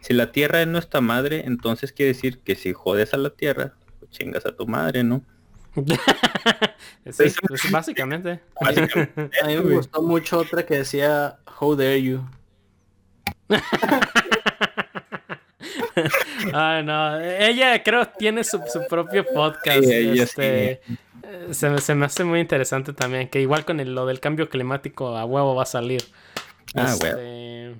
Si 0.00 0.12
la 0.12 0.32
tierra 0.32 0.62
es 0.62 0.68
nuestra 0.68 1.00
madre, 1.00 1.44
entonces 1.46 1.92
quiere 1.92 2.12
decir 2.12 2.38
que 2.40 2.56
si 2.56 2.72
jodes 2.72 3.14
a 3.14 3.16
la 3.16 3.30
tierra, 3.30 3.74
pues 3.98 4.10
chingas 4.10 4.46
a 4.46 4.54
tu 4.54 4.66
madre, 4.66 5.02
¿no? 5.02 5.22
sí, 7.10 7.24
pues, 7.46 7.70
básicamente. 7.70 8.40
A 8.60 9.46
mí 9.46 9.56
me 9.56 9.74
gustó 9.76 10.02
mucho 10.02 10.38
otra 10.38 10.64
que 10.66 10.78
decía, 10.78 11.38
How 11.58 11.74
dare 11.74 12.02
you. 12.02 12.22
No. 16.52 17.20
Ella 17.20 17.82
creo 17.82 18.06
tiene 18.06 18.44
su, 18.44 18.60
propio 18.88 19.24
podcast. 19.24 19.82
este, 19.84 20.80
eh, 21.22 21.48
se, 21.50 21.94
me 21.94 22.06
hace 22.06 22.24
muy 22.24 22.40
interesante 22.40 22.92
también. 22.92 23.28
Que 23.28 23.40
igual 23.40 23.64
con 23.64 23.94
lo 23.94 24.06
del 24.06 24.20
cambio 24.20 24.48
climático 24.48 25.16
a 25.16 25.24
huevo 25.24 25.54
va 25.54 25.64
a 25.64 25.66
salir. 25.66 26.02
Ah, 26.74 26.92
este, 26.92 27.74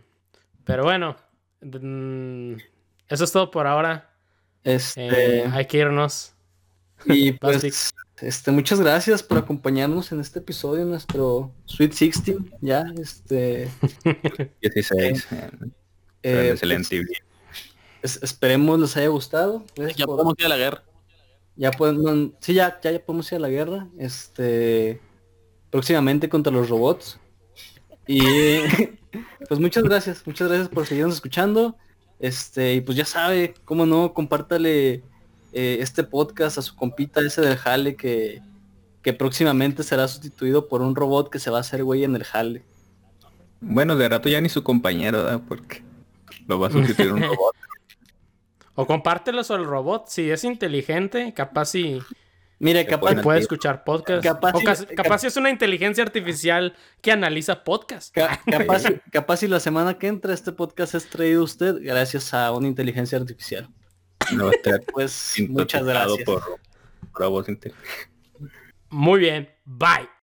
Pero 0.65 0.85
bueno. 0.85 1.17
Mm, 1.61 2.55
eso 3.09 3.25
es 3.25 3.33
todo 3.33 3.51
por 3.51 3.67
ahora. 3.67 4.11
Este... 4.65 5.41
Eh, 5.41 5.51
hay 5.53 5.67
que 5.67 5.79
irnos. 5.79 6.35
Y 7.07 7.33
pues, 7.41 7.93
este, 8.23 8.51
muchas 8.51 8.81
gracias 8.81 9.23
por 9.23 9.39
acompañarnos 9.39 10.13
en 10.13 10.21
este 10.21 10.39
episodio, 10.39 10.85
nuestro 10.85 11.53
Sweet 11.67 11.91
16, 11.91 12.39
ya, 12.61 12.85
este... 13.01 13.69
16. 14.63 15.29
Eh, 16.23 16.51
excelente. 16.51 17.03
Pues, 18.01 18.23
esperemos 18.23 18.81
les 18.81 18.97
haya 18.97 19.09
gustado. 19.09 19.65
ya 19.97 20.07
podemos 20.07 20.35
ir 20.39 20.47
a 20.47 20.49
la 20.49 20.57
guerra. 20.57 20.83
Ya 21.57 21.71
podemos, 21.71 22.31
sí, 22.41 22.55
ya, 22.55 22.81
ya, 22.83 22.99
podemos 23.05 23.31
ir 23.33 23.37
a 23.37 23.41
la 23.41 23.49
guerra. 23.49 23.89
Este, 23.99 25.01
próximamente 25.71 26.29
contra 26.29 26.53
los 26.53 26.69
robots. 26.69 27.19
Y 28.07 28.21
pues 29.49 29.61
muchas 29.61 29.83
gracias, 29.83 30.27
muchas 30.27 30.49
gracias 30.49 30.69
por 30.69 30.87
seguirnos 30.87 31.15
escuchando. 31.15 31.77
Este, 32.19 32.75
y 32.75 32.81
pues 32.81 32.97
ya 32.97 33.05
sabe, 33.05 33.55
cómo 33.65 33.87
no, 33.87 34.13
compártale 34.15 35.03
eh, 35.59 35.83
este 35.83 36.05
podcast 36.05 36.57
a 36.57 36.63
su 36.63 36.77
compita 36.77 37.21
ese 37.21 37.41
del 37.41 37.57
jale 37.57 37.97
que, 37.97 38.41
que 39.03 39.13
próximamente 39.13 39.83
será 39.83 40.07
sustituido 40.07 40.69
por 40.69 40.83
un 40.83 40.95
robot 40.95 41.31
que 41.31 41.41
se 41.41 41.51
va 41.51 41.57
a 41.57 41.63
hacer 41.63 41.83
güey 41.83 42.05
en 42.05 42.15
el 42.15 42.23
jale. 42.23 42.63
Bueno, 43.61 43.97
de 43.97 44.09
rato 44.09 44.29
ya 44.29 44.41
ni 44.41 44.49
su 44.51 44.63
compañero, 44.63 45.43
Porque 45.49 45.83
lo 46.47 46.61
va 46.61 46.69
a 46.69 46.71
sustituir 46.71 47.13
un 47.13 47.23
robot. 47.25 47.57
o 48.77 48.87
compártelos 48.87 49.51
al 49.51 49.65
robot. 49.65 50.07
Si 50.07 50.31
es 50.31 50.45
inteligente, 50.45 51.35
capaz 51.35 51.71
si... 51.71 51.99
Mire, 52.61 52.87
capaz 52.87 53.21
puede 53.21 53.41
escuchar 53.41 53.83
podcast. 53.83 54.23
Capaz, 54.23 55.19
si, 55.19 55.27
es 55.27 55.37
una 55.37 55.51
inteligencia 55.51 56.05
artificial 56.05 56.73
que 57.01 57.11
analiza 57.11 57.65
podcast. 57.65 58.15
capaz, 58.47 58.85
capaz 59.11 59.39
si 59.39 59.49
la 59.49 59.59
semana 59.59 59.95
que 59.95 60.07
entra 60.07 60.33
este 60.33 60.53
podcast 60.53 60.95
es 60.95 61.09
traído 61.09 61.43
usted 61.43 61.83
gracias 61.83 62.33
a 62.33 62.53
una 62.53 62.69
inteligencia 62.69 63.19
artificial. 63.19 63.69
No, 64.33 64.51
pues 64.93 65.35
muchas 65.49 65.85
gracias. 65.85 66.25
Por 66.25 66.61
Muy 68.91 69.21
bien, 69.21 69.49
bye. 69.65 70.09